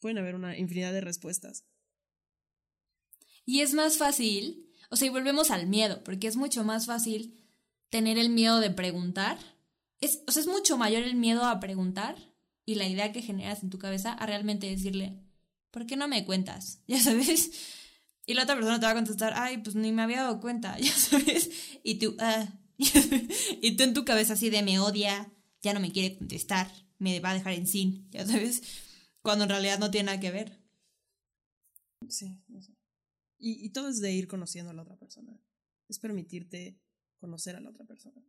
pueden 0.00 0.18
haber 0.18 0.34
una 0.34 0.58
infinidad 0.58 0.92
de 0.92 1.02
respuestas. 1.02 1.64
Y 3.44 3.60
es 3.60 3.74
más 3.74 3.96
fácil, 3.96 4.68
o 4.90 4.96
sea, 4.96 5.06
y 5.06 5.10
volvemos 5.10 5.52
al 5.52 5.68
miedo, 5.68 6.02
porque 6.02 6.26
es 6.26 6.34
mucho 6.34 6.64
más 6.64 6.86
fácil 6.86 7.39
tener 7.90 8.18
el 8.18 8.30
miedo 8.30 8.60
de 8.60 8.70
preguntar. 8.70 9.38
Es, 10.00 10.22
o 10.26 10.32
sea, 10.32 10.40
es 10.40 10.48
mucho 10.48 10.78
mayor 10.78 11.02
el 11.02 11.16
miedo 11.16 11.44
a 11.44 11.60
preguntar 11.60 12.16
y 12.64 12.76
la 12.76 12.88
idea 12.88 13.12
que 13.12 13.22
generas 13.22 13.62
en 13.62 13.70
tu 13.70 13.78
cabeza 13.78 14.12
a 14.12 14.26
realmente 14.26 14.68
decirle, 14.68 15.20
¿por 15.70 15.86
qué 15.86 15.96
no 15.96 16.08
me 16.08 16.24
cuentas? 16.24 16.82
Ya 16.86 17.00
sabes. 17.00 17.50
Y 18.26 18.34
la 18.34 18.44
otra 18.44 18.54
persona 18.54 18.78
te 18.78 18.86
va 18.86 18.92
a 18.92 18.94
contestar, 18.94 19.32
ay, 19.34 19.58
pues 19.58 19.74
ni 19.74 19.92
me 19.92 20.02
había 20.02 20.22
dado 20.22 20.40
cuenta, 20.40 20.78
ya 20.80 20.92
sabes. 20.92 21.50
Y 21.82 21.96
tú, 21.96 22.16
ah, 22.20 22.48
y 22.78 23.76
tú 23.76 23.82
en 23.82 23.94
tu 23.94 24.04
cabeza 24.04 24.34
así 24.34 24.50
de 24.50 24.62
me 24.62 24.78
odia, 24.78 25.32
ya 25.62 25.74
no 25.74 25.80
me 25.80 25.92
quiere 25.92 26.16
contestar, 26.16 26.70
me 26.98 27.20
va 27.20 27.30
a 27.30 27.34
dejar 27.34 27.54
en 27.54 27.66
sin, 27.66 28.08
ya 28.10 28.24
sabes. 28.24 28.62
Cuando 29.22 29.44
en 29.44 29.50
realidad 29.50 29.78
no 29.78 29.90
tiene 29.90 30.06
nada 30.06 30.20
que 30.20 30.30
ver. 30.30 30.62
Sí, 32.08 32.40
no 32.48 32.62
sé. 32.62 32.72
Y, 33.38 33.64
y 33.64 33.70
todo 33.70 33.88
es 33.88 34.00
de 34.00 34.12
ir 34.12 34.28
conociendo 34.28 34.70
a 34.70 34.74
la 34.74 34.82
otra 34.82 34.96
persona. 34.96 35.38
Es 35.88 35.98
permitirte 35.98 36.80
conocer 37.20 37.54
a 37.54 37.60
la 37.60 37.70
otra 37.70 37.84
persona. 37.84 38.24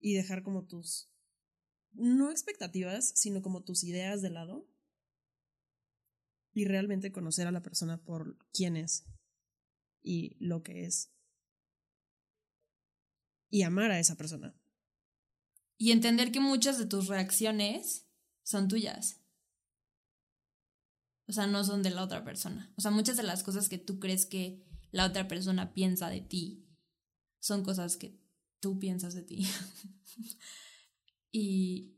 Y 0.00 0.14
dejar 0.14 0.42
como 0.42 0.66
tus 0.66 1.08
no 1.92 2.30
expectativas, 2.30 3.12
sino 3.14 3.42
como 3.42 3.62
tus 3.62 3.84
ideas 3.84 4.20
de 4.20 4.30
lado 4.30 4.68
y 6.52 6.64
realmente 6.64 7.12
conocer 7.12 7.46
a 7.46 7.52
la 7.52 7.62
persona 7.62 8.02
por 8.02 8.36
quién 8.52 8.76
es 8.76 9.06
y 10.02 10.36
lo 10.38 10.62
que 10.62 10.84
es. 10.84 11.12
Y 13.50 13.62
amar 13.62 13.90
a 13.90 14.00
esa 14.00 14.16
persona. 14.16 14.54
Y 15.76 15.92
entender 15.92 16.32
que 16.32 16.40
muchas 16.40 16.78
de 16.78 16.86
tus 16.86 17.08
reacciones 17.08 18.06
son 18.42 18.68
tuyas. 18.68 19.20
O 21.26 21.32
sea, 21.32 21.46
no 21.46 21.64
son 21.64 21.82
de 21.82 21.90
la 21.90 22.02
otra 22.02 22.24
persona. 22.24 22.72
O 22.76 22.80
sea, 22.80 22.90
muchas 22.90 23.16
de 23.16 23.22
las 23.22 23.42
cosas 23.42 23.68
que 23.68 23.78
tú 23.78 23.98
crees 23.98 24.26
que 24.26 24.62
la 24.90 25.06
otra 25.06 25.26
persona 25.26 25.72
piensa 25.72 26.08
de 26.08 26.20
ti 26.20 26.63
son 27.44 27.62
cosas 27.62 27.98
que 27.98 28.18
tú 28.58 28.78
piensas 28.78 29.14
de 29.14 29.22
ti. 29.22 29.46
Y, 31.36 31.96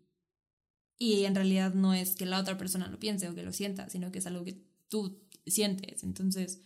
y 0.97 1.27
en 1.27 1.35
realidad 1.35 1.75
no 1.75 1.93
es 1.93 2.17
que 2.17 2.25
la 2.25 2.41
otra 2.41 2.57
persona 2.57 2.89
lo 2.89 2.99
piense 2.99 3.29
o 3.29 3.35
que 3.35 3.43
lo 3.43 3.53
sienta, 3.53 3.91
sino 3.91 4.11
que 4.11 4.21
es 4.21 4.27
algo 4.27 4.45
que 4.45 4.65
tú 4.89 5.23
sientes. 5.45 6.05
Entonces, 6.05 6.63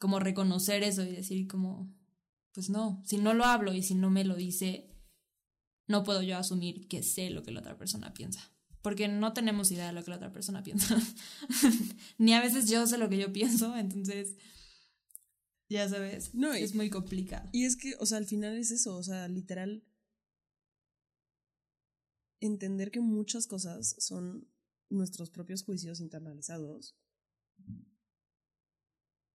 como 0.00 0.18
reconocer 0.18 0.82
eso 0.82 1.04
y 1.04 1.12
decir 1.12 1.46
como, 1.46 1.94
pues 2.50 2.68
no, 2.68 3.00
si 3.06 3.18
no 3.18 3.32
lo 3.32 3.44
hablo 3.44 3.72
y 3.74 3.84
si 3.84 3.94
no 3.94 4.10
me 4.10 4.24
lo 4.24 4.34
dice, 4.34 4.90
no 5.86 6.02
puedo 6.02 6.20
yo 6.20 6.36
asumir 6.36 6.88
que 6.88 7.04
sé 7.04 7.30
lo 7.30 7.44
que 7.44 7.52
la 7.52 7.60
otra 7.60 7.78
persona 7.78 8.12
piensa. 8.12 8.50
Porque 8.82 9.06
no 9.06 9.32
tenemos 9.32 9.70
idea 9.70 9.86
de 9.86 9.92
lo 9.92 10.02
que 10.02 10.10
la 10.10 10.16
otra 10.16 10.32
persona 10.32 10.62
piensa. 10.64 11.00
Ni 12.18 12.34
a 12.34 12.42
veces 12.42 12.68
yo 12.68 12.88
sé 12.88 12.98
lo 12.98 13.08
que 13.08 13.18
yo 13.18 13.32
pienso, 13.32 13.76
entonces, 13.76 14.34
ya 15.74 15.88
sabes, 15.88 16.34
No, 16.34 16.52
es 16.52 16.72
y- 16.72 16.76
muy 16.76 16.90
complicado. 16.90 17.48
Y 17.52 17.64
es 17.64 17.76
que, 17.76 17.94
o 17.98 18.06
sea, 18.06 18.18
al 18.18 18.26
final 18.26 18.56
es 18.56 18.70
eso, 18.70 18.96
o 18.96 19.02
sea, 19.02 19.28
literal, 19.28 19.84
entender 22.40 22.90
que 22.90 23.00
muchas 23.00 23.46
cosas 23.46 23.96
son 23.98 24.48
nuestros 24.90 25.30
propios 25.30 25.62
juicios 25.64 26.00
internalizados 26.00 26.96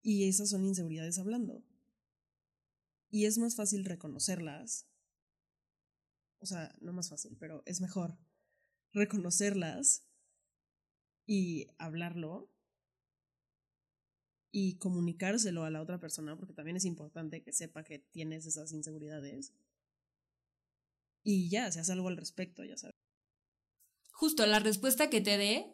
y 0.02 0.28
esas 0.28 0.50
son 0.50 0.64
inseguridades 0.64 1.18
hablando. 1.18 1.62
Y 3.10 3.26
es 3.26 3.38
más 3.38 3.56
fácil 3.56 3.84
reconocerlas, 3.84 4.86
o 6.38 6.46
sea, 6.46 6.74
no 6.80 6.92
más 6.92 7.08
fácil, 7.10 7.36
pero 7.38 7.62
es 7.66 7.80
mejor 7.80 8.16
reconocerlas 8.92 10.06
y 11.26 11.66
hablarlo 11.78 12.50
y 14.52 14.76
comunicárselo 14.76 15.64
a 15.64 15.70
la 15.70 15.80
otra 15.80 16.00
persona, 16.00 16.36
porque 16.36 16.54
también 16.54 16.76
es 16.76 16.84
importante 16.84 17.42
que 17.42 17.52
sepa 17.52 17.84
que 17.84 17.98
tienes 17.98 18.46
esas 18.46 18.72
inseguridades. 18.72 19.52
Y 21.22 21.48
ya, 21.48 21.70
se 21.70 21.80
hace 21.80 21.92
algo 21.92 22.08
al 22.08 22.16
respecto, 22.16 22.64
ya 22.64 22.76
sabes. 22.76 22.96
Justo, 24.12 24.44
la 24.46 24.58
respuesta 24.58 25.10
que 25.10 25.20
te 25.20 25.36
dé 25.38 25.66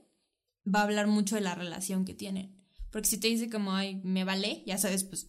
va 0.67 0.81
a 0.81 0.85
hablar 0.85 1.07
mucho 1.07 1.37
de 1.37 1.41
la 1.41 1.55
relación 1.55 2.05
que 2.05 2.15
tienen. 2.15 2.55
Porque 2.91 3.09
si 3.09 3.19
te 3.19 3.29
dice 3.29 3.51
como, 3.51 3.75
ay, 3.75 4.01
me 4.05 4.25
vale, 4.25 4.63
ya 4.67 4.79
sabes, 4.79 5.05
pues, 5.05 5.29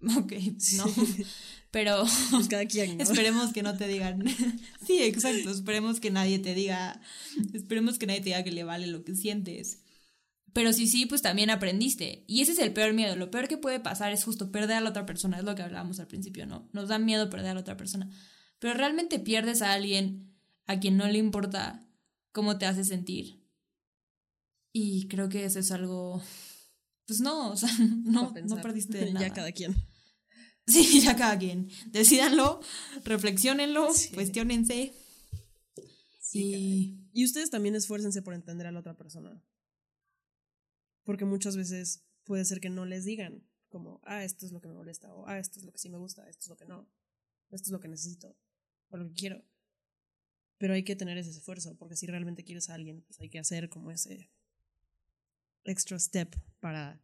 ok, 0.16 0.32
no. 0.76 0.84
Pero 1.70 2.04
Pues 2.30 2.48
cada 2.48 2.64
quien, 2.66 2.96
¿no? 2.96 3.04
esperemos 3.04 3.52
que 3.52 3.62
no 3.62 3.76
te 3.76 3.86
digan. 3.88 4.24
sí, 4.86 5.02
exacto, 5.02 5.50
esperemos 5.50 6.00
que 6.00 6.10
nadie 6.10 6.38
te 6.38 6.54
diga, 6.54 7.00
esperemos 7.52 7.98
que 7.98 8.06
nadie 8.06 8.20
te 8.20 8.26
diga 8.26 8.44
que 8.44 8.52
le 8.52 8.64
vale 8.64 8.86
lo 8.86 9.04
que 9.04 9.14
sientes. 9.14 9.82
Pero 10.58 10.72
si 10.72 10.88
sí, 10.88 11.06
pues 11.06 11.22
también 11.22 11.50
aprendiste. 11.50 12.24
Y 12.26 12.40
ese 12.40 12.50
es 12.50 12.58
el 12.58 12.72
peor 12.72 12.92
miedo. 12.92 13.14
Lo 13.14 13.30
peor 13.30 13.46
que 13.46 13.58
puede 13.58 13.78
pasar 13.78 14.12
es 14.12 14.24
justo 14.24 14.50
perder 14.50 14.78
a 14.78 14.80
la 14.80 14.90
otra 14.90 15.06
persona. 15.06 15.38
Es 15.38 15.44
lo 15.44 15.54
que 15.54 15.62
hablábamos 15.62 16.00
al 16.00 16.08
principio, 16.08 16.46
¿no? 16.46 16.68
Nos 16.72 16.88
da 16.88 16.98
miedo 16.98 17.30
perder 17.30 17.50
a 17.50 17.54
la 17.54 17.60
otra 17.60 17.76
persona. 17.76 18.10
Pero 18.58 18.74
realmente 18.74 19.20
pierdes 19.20 19.62
a 19.62 19.72
alguien 19.72 20.36
a 20.66 20.80
quien 20.80 20.96
no 20.96 21.06
le 21.06 21.18
importa 21.18 21.88
cómo 22.32 22.58
te 22.58 22.66
hace 22.66 22.82
sentir. 22.82 23.46
Y 24.72 25.06
creo 25.06 25.28
que 25.28 25.44
eso 25.44 25.60
es 25.60 25.70
algo. 25.70 26.20
Pues 27.06 27.20
no, 27.20 27.50
o 27.50 27.56
sea, 27.56 27.70
no, 27.78 28.34
no 28.44 28.60
perdiste 28.60 28.98
de 28.98 29.12
nada. 29.12 29.28
Ya 29.28 29.32
cada 29.32 29.52
quien. 29.52 29.76
Sí, 30.66 31.00
ya 31.04 31.14
cada 31.14 31.38
quien. 31.38 31.68
Decídanlo, 31.86 32.58
reflexionenlo, 33.04 33.94
Sí. 33.94 34.08
cuestionense. 34.12 34.92
Sí, 36.20 36.42
y 37.12 37.20
Y 37.20 37.24
ustedes 37.24 37.48
también 37.50 37.76
esfuércense 37.76 38.22
por 38.22 38.34
entender 38.34 38.66
a 38.66 38.72
la 38.72 38.80
otra 38.80 38.96
persona. 38.96 39.40
Porque 41.08 41.24
muchas 41.24 41.56
veces 41.56 42.04
puede 42.24 42.44
ser 42.44 42.60
que 42.60 42.68
no 42.68 42.84
les 42.84 43.06
digan 43.06 43.42
como, 43.70 44.02
ah, 44.04 44.24
esto 44.24 44.44
es 44.44 44.52
lo 44.52 44.60
que 44.60 44.68
me 44.68 44.74
molesta, 44.74 45.14
o 45.14 45.26
ah, 45.26 45.38
esto 45.38 45.58
es 45.58 45.64
lo 45.64 45.72
que 45.72 45.78
sí 45.78 45.88
me 45.88 45.96
gusta, 45.96 46.28
esto 46.28 46.42
es 46.42 46.48
lo 46.50 46.56
que 46.58 46.66
no, 46.66 46.86
esto 47.48 47.68
es 47.68 47.72
lo 47.72 47.80
que 47.80 47.88
necesito, 47.88 48.36
o 48.90 48.98
lo 48.98 49.08
que 49.08 49.14
quiero. 49.14 49.42
Pero 50.58 50.74
hay 50.74 50.84
que 50.84 50.96
tener 50.96 51.16
ese 51.16 51.30
esfuerzo, 51.30 51.78
porque 51.78 51.96
si 51.96 52.06
realmente 52.06 52.44
quieres 52.44 52.68
a 52.68 52.74
alguien, 52.74 53.00
pues 53.00 53.18
hay 53.20 53.30
que 53.30 53.38
hacer 53.38 53.70
como 53.70 53.90
ese 53.90 54.30
extra 55.64 55.98
step 55.98 56.36
para 56.60 57.00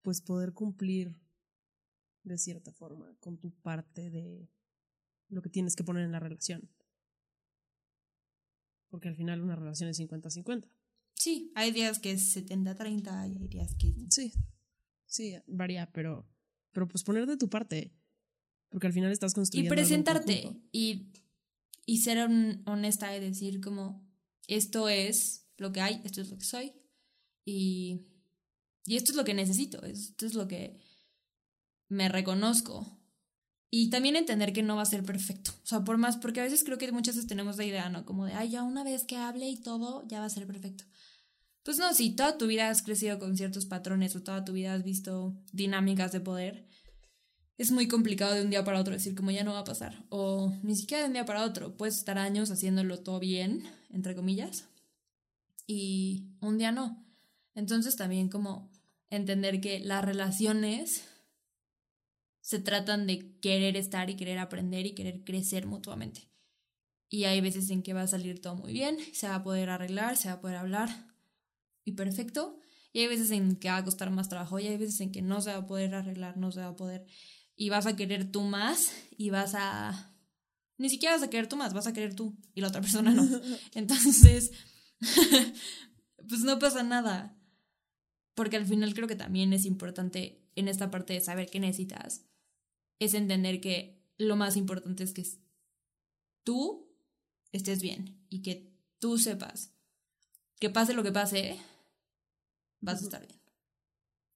pues 0.00 0.22
poder 0.22 0.54
cumplir 0.54 1.20
de 2.22 2.38
cierta 2.38 2.72
forma 2.72 3.14
con 3.20 3.36
tu 3.36 3.50
parte 3.50 4.08
de 4.08 4.48
lo 5.28 5.42
que 5.42 5.50
tienes 5.50 5.76
que 5.76 5.84
poner 5.84 6.04
en 6.04 6.12
la 6.12 6.20
relación. 6.20 6.70
Porque 8.88 9.08
al 9.08 9.16
final 9.16 9.42
una 9.42 9.56
relación 9.56 9.90
es 9.90 10.00
50-50. 10.00 10.70
Sí, 11.20 11.52
hay 11.54 11.70
días 11.70 11.98
que 11.98 12.12
es 12.12 12.34
70-30 12.34 13.28
y 13.28 13.36
hay 13.36 13.48
días 13.48 13.74
que... 13.74 13.94
Sí, 14.10 14.32
sí, 15.06 15.36
varía, 15.46 15.90
pero, 15.92 16.26
pero 16.72 16.88
pues 16.88 17.04
poner 17.04 17.26
de 17.26 17.36
tu 17.36 17.48
parte. 17.50 17.92
Porque 18.70 18.86
al 18.86 18.92
final 18.92 19.10
estás 19.12 19.32
Y 19.32 19.34
construyendo. 19.34 19.74
en 19.74 19.76
presentarte 19.76 20.60
y, 20.72 21.12
y 21.86 21.98
ser 21.98 22.18
hon- 22.18 22.62
honesta 22.66 23.14
y 23.16 23.20
decir 23.20 23.60
como, 23.60 24.08
esto 24.46 24.88
es 24.88 25.46
lo 25.58 25.72
que 25.72 25.80
hay, 25.80 26.00
esto 26.04 26.20
es 26.22 26.30
lo 26.30 26.38
que 26.38 26.44
soy 26.44 26.72
y, 27.44 28.06
y 28.86 28.96
esto 28.96 29.10
es 29.12 29.16
lo 29.16 29.24
que 29.24 29.34
necesito, 29.34 29.84
esto 29.84 30.24
es 30.24 30.34
lo 30.34 30.46
que 30.48 30.78
me 31.88 32.08
reconozco. 32.08 32.96
Y 33.72 33.90
también 33.90 34.16
entender 34.16 34.52
que 34.52 34.62
no 34.64 34.76
va 34.76 34.82
a 34.82 34.86
ser 34.86 35.04
perfecto. 35.04 35.52
O 35.62 35.66
sea, 35.66 35.84
por 35.84 35.96
más, 35.96 36.16
porque 36.16 36.40
a 36.40 36.44
veces 36.44 36.64
creo 36.64 36.76
que 36.78 36.90
muchas 36.90 37.14
veces 37.14 37.28
tenemos 37.28 37.56
la 37.56 37.64
idea, 37.64 37.88
¿no? 37.88 38.04
Como 38.04 38.24
de, 38.26 38.32
ay, 38.32 38.50
ya 38.50 38.62
una 38.64 38.82
vez 38.82 39.04
que 39.04 39.16
hable 39.16 39.48
y 39.48 39.56
todo, 39.60 40.06
ya 40.08 40.18
va 40.20 40.26
a 40.26 40.30
ser 40.30 40.46
perfecto. 40.46 40.84
Pues 41.70 41.78
no, 41.78 41.94
si 41.94 42.10
toda 42.10 42.36
tu 42.36 42.48
vida 42.48 42.68
has 42.68 42.82
crecido 42.82 43.20
con 43.20 43.36
ciertos 43.36 43.64
patrones 43.64 44.16
o 44.16 44.24
toda 44.24 44.44
tu 44.44 44.54
vida 44.54 44.74
has 44.74 44.82
visto 44.82 45.36
dinámicas 45.52 46.10
de 46.10 46.18
poder, 46.18 46.66
es 47.58 47.70
muy 47.70 47.86
complicado 47.86 48.34
de 48.34 48.42
un 48.42 48.50
día 48.50 48.64
para 48.64 48.80
otro 48.80 48.92
decir 48.92 49.14
como 49.14 49.30
ya 49.30 49.44
no 49.44 49.52
va 49.52 49.60
a 49.60 49.64
pasar. 49.64 50.04
O 50.08 50.52
ni 50.64 50.74
siquiera 50.74 51.04
de 51.04 51.06
un 51.06 51.12
día 51.12 51.24
para 51.24 51.44
otro. 51.44 51.76
Puedes 51.76 51.96
estar 51.96 52.18
años 52.18 52.50
haciéndolo 52.50 53.04
todo 53.04 53.20
bien, 53.20 53.62
entre 53.88 54.16
comillas, 54.16 54.68
y 55.64 56.34
un 56.40 56.58
día 56.58 56.72
no. 56.72 57.06
Entonces 57.54 57.94
también 57.94 58.30
como 58.30 58.72
entender 59.08 59.60
que 59.60 59.78
las 59.78 60.04
relaciones 60.04 61.04
se 62.40 62.58
tratan 62.58 63.06
de 63.06 63.38
querer 63.38 63.76
estar 63.76 64.10
y 64.10 64.16
querer 64.16 64.40
aprender 64.40 64.86
y 64.86 64.96
querer 64.96 65.22
crecer 65.22 65.68
mutuamente. 65.68 66.32
Y 67.08 67.26
hay 67.26 67.40
veces 67.40 67.70
en 67.70 67.84
que 67.84 67.94
va 67.94 68.02
a 68.02 68.08
salir 68.08 68.40
todo 68.40 68.56
muy 68.56 68.72
bien, 68.72 68.96
se 69.12 69.28
va 69.28 69.36
a 69.36 69.44
poder 69.44 69.70
arreglar, 69.70 70.16
se 70.16 70.26
va 70.26 70.34
a 70.34 70.40
poder 70.40 70.56
hablar 70.56 71.09
y 71.90 71.92
perfecto. 71.92 72.56
Y 72.92 73.00
hay 73.00 73.08
veces 73.08 73.30
en 73.30 73.56
que 73.56 73.68
va 73.68 73.78
a 73.78 73.84
costar 73.84 74.10
más 74.10 74.28
trabajo 74.28 74.58
y 74.58 74.66
hay 74.66 74.76
veces 74.76 75.00
en 75.00 75.12
que 75.12 75.22
no 75.22 75.40
se 75.40 75.50
va 75.50 75.58
a 75.58 75.66
poder 75.66 75.94
arreglar, 75.94 76.36
no 76.36 76.50
se 76.52 76.60
va 76.60 76.68
a 76.68 76.76
poder. 76.76 77.04
Y 77.56 77.68
vas 77.68 77.86
a 77.86 77.96
querer 77.96 78.30
tú 78.30 78.42
más 78.42 78.92
y 79.16 79.30
vas 79.30 79.54
a... 79.54 80.14
Ni 80.78 80.88
siquiera 80.88 81.14
vas 81.14 81.22
a 81.22 81.30
querer 81.30 81.46
tú 81.46 81.56
más, 81.56 81.74
vas 81.74 81.86
a 81.86 81.92
querer 81.92 82.14
tú 82.14 82.36
y 82.54 82.60
la 82.60 82.68
otra 82.68 82.80
persona 82.80 83.10
no. 83.10 83.28
Entonces, 83.74 84.52
pues 86.28 86.40
no 86.42 86.58
pasa 86.58 86.82
nada. 86.82 87.36
Porque 88.34 88.56
al 88.56 88.66
final 88.66 88.94
creo 88.94 89.08
que 89.08 89.16
también 89.16 89.52
es 89.52 89.66
importante 89.66 90.48
en 90.54 90.68
esta 90.68 90.90
parte 90.90 91.12
de 91.12 91.20
saber 91.20 91.50
qué 91.50 91.60
necesitas. 91.60 92.24
Es 92.98 93.14
entender 93.14 93.60
que 93.60 94.00
lo 94.16 94.36
más 94.36 94.56
importante 94.56 95.04
es 95.04 95.12
que 95.12 95.26
tú 96.44 96.88
estés 97.52 97.82
bien 97.82 98.24
y 98.28 98.42
que 98.42 98.72
tú 98.98 99.18
sepas 99.18 99.72
que 100.60 100.68
pase 100.68 100.92
lo 100.92 101.02
que 101.02 101.10
pase, 101.10 101.58
vas 102.80 103.00
a 103.00 103.04
estar 103.04 103.26
bien. 103.26 103.40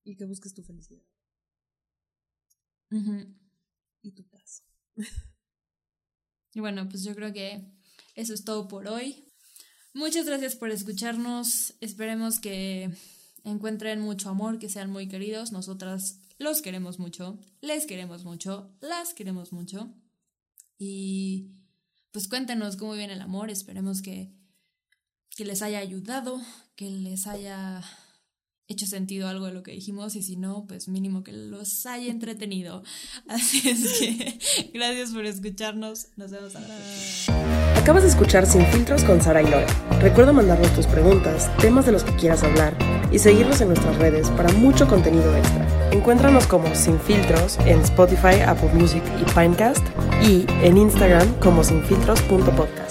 Y 0.05 0.17
que 0.17 0.25
busques 0.25 0.55
tu 0.55 0.63
felicidad 0.63 1.03
y 4.03 4.13
tu 4.13 4.25
paz. 4.29 4.63
Y 6.53 6.61
bueno, 6.61 6.89
pues 6.89 7.03
yo 7.03 7.15
creo 7.15 7.33
que 7.33 7.67
eso 8.15 8.33
es 8.33 8.45
todo 8.45 8.69
por 8.69 8.87
hoy. 8.87 9.33
Muchas 9.93 10.27
gracias 10.27 10.55
por 10.57 10.71
escucharnos. 10.71 11.75
Esperemos 11.81 12.39
que 12.39 12.91
encuentren 13.43 14.01
mucho 14.01 14.29
amor, 14.29 14.59
que 14.59 14.69
sean 14.69 14.91
muy 14.91 15.09
queridos. 15.09 15.51
Nosotras 15.51 16.21
los 16.39 16.63
queremos 16.63 16.99
mucho, 16.99 17.39
les 17.61 17.87
queremos 17.87 18.25
mucho, 18.25 18.77
las 18.81 19.15
queremos 19.15 19.53
mucho. 19.53 19.93
Y 20.79 21.51
pues 22.13 22.29
cuéntenos 22.29 22.77
cómo 22.77 22.93
viene 22.93 23.15
el 23.15 23.21
amor. 23.21 23.51
Esperemos 23.51 24.03
que, 24.03 24.33
que 25.31 25.45
les 25.45 25.63
haya 25.63 25.79
ayudado, 25.79 26.41
que 26.77 26.91
les 26.91 27.27
haya 27.27 27.83
hecho 28.69 28.87
sentido 28.87 29.29
algo 29.29 29.47
de 29.47 29.53
lo 29.53 29.63
que 29.63 29.73
dijimos 29.73 30.17
y 30.17 30.23
si 30.23 30.37
no, 30.37 30.67
pues 30.67 30.89
mínimo 30.89 31.23
que 31.23 31.33
los 31.33 31.87
haya 31.87 32.11
entretenido. 32.11 32.83
Así 33.29 33.69
es 33.69 33.99
que 33.99 34.39
gracias 34.73 35.11
por 35.11 35.27
escucharnos. 35.27 36.09
Nos 36.17 36.31
vemos 36.31 36.55
ahora. 36.57 36.77
Acabas 37.77 38.03
de 38.03 38.09
escuchar 38.09 38.47
Sin 38.47 38.65
Filtros 38.67 39.05
con 39.05 39.21
Sara 39.21 39.43
y 39.43 39.51
Lore. 39.51 39.67
Recuerda 40.01 40.33
mandarnos 40.33 40.73
tus 40.75 40.87
preguntas, 40.87 41.55
temas 41.59 41.85
de 41.85 41.93
los 41.93 42.03
que 42.03 42.17
quieras 42.17 42.43
hablar 42.43 42.77
y 43.13 43.19
seguirnos 43.19 43.61
en 43.61 43.69
nuestras 43.69 43.97
redes 43.99 44.31
para 44.31 44.51
mucho 44.55 44.89
contenido 44.89 45.37
extra. 45.37 45.91
Encuéntranos 45.93 46.47
como 46.47 46.75
Sin 46.75 46.99
Filtros 46.99 47.59
en 47.61 47.81
Spotify, 47.81 48.41
Apple 48.47 48.73
Music 48.73 49.03
y 49.21 49.25
Pinecast 49.33 49.87
y 50.23 50.47
en 50.63 50.79
Instagram 50.79 51.39
como 51.41 51.63
sinfiltros.podcast. 51.63 52.84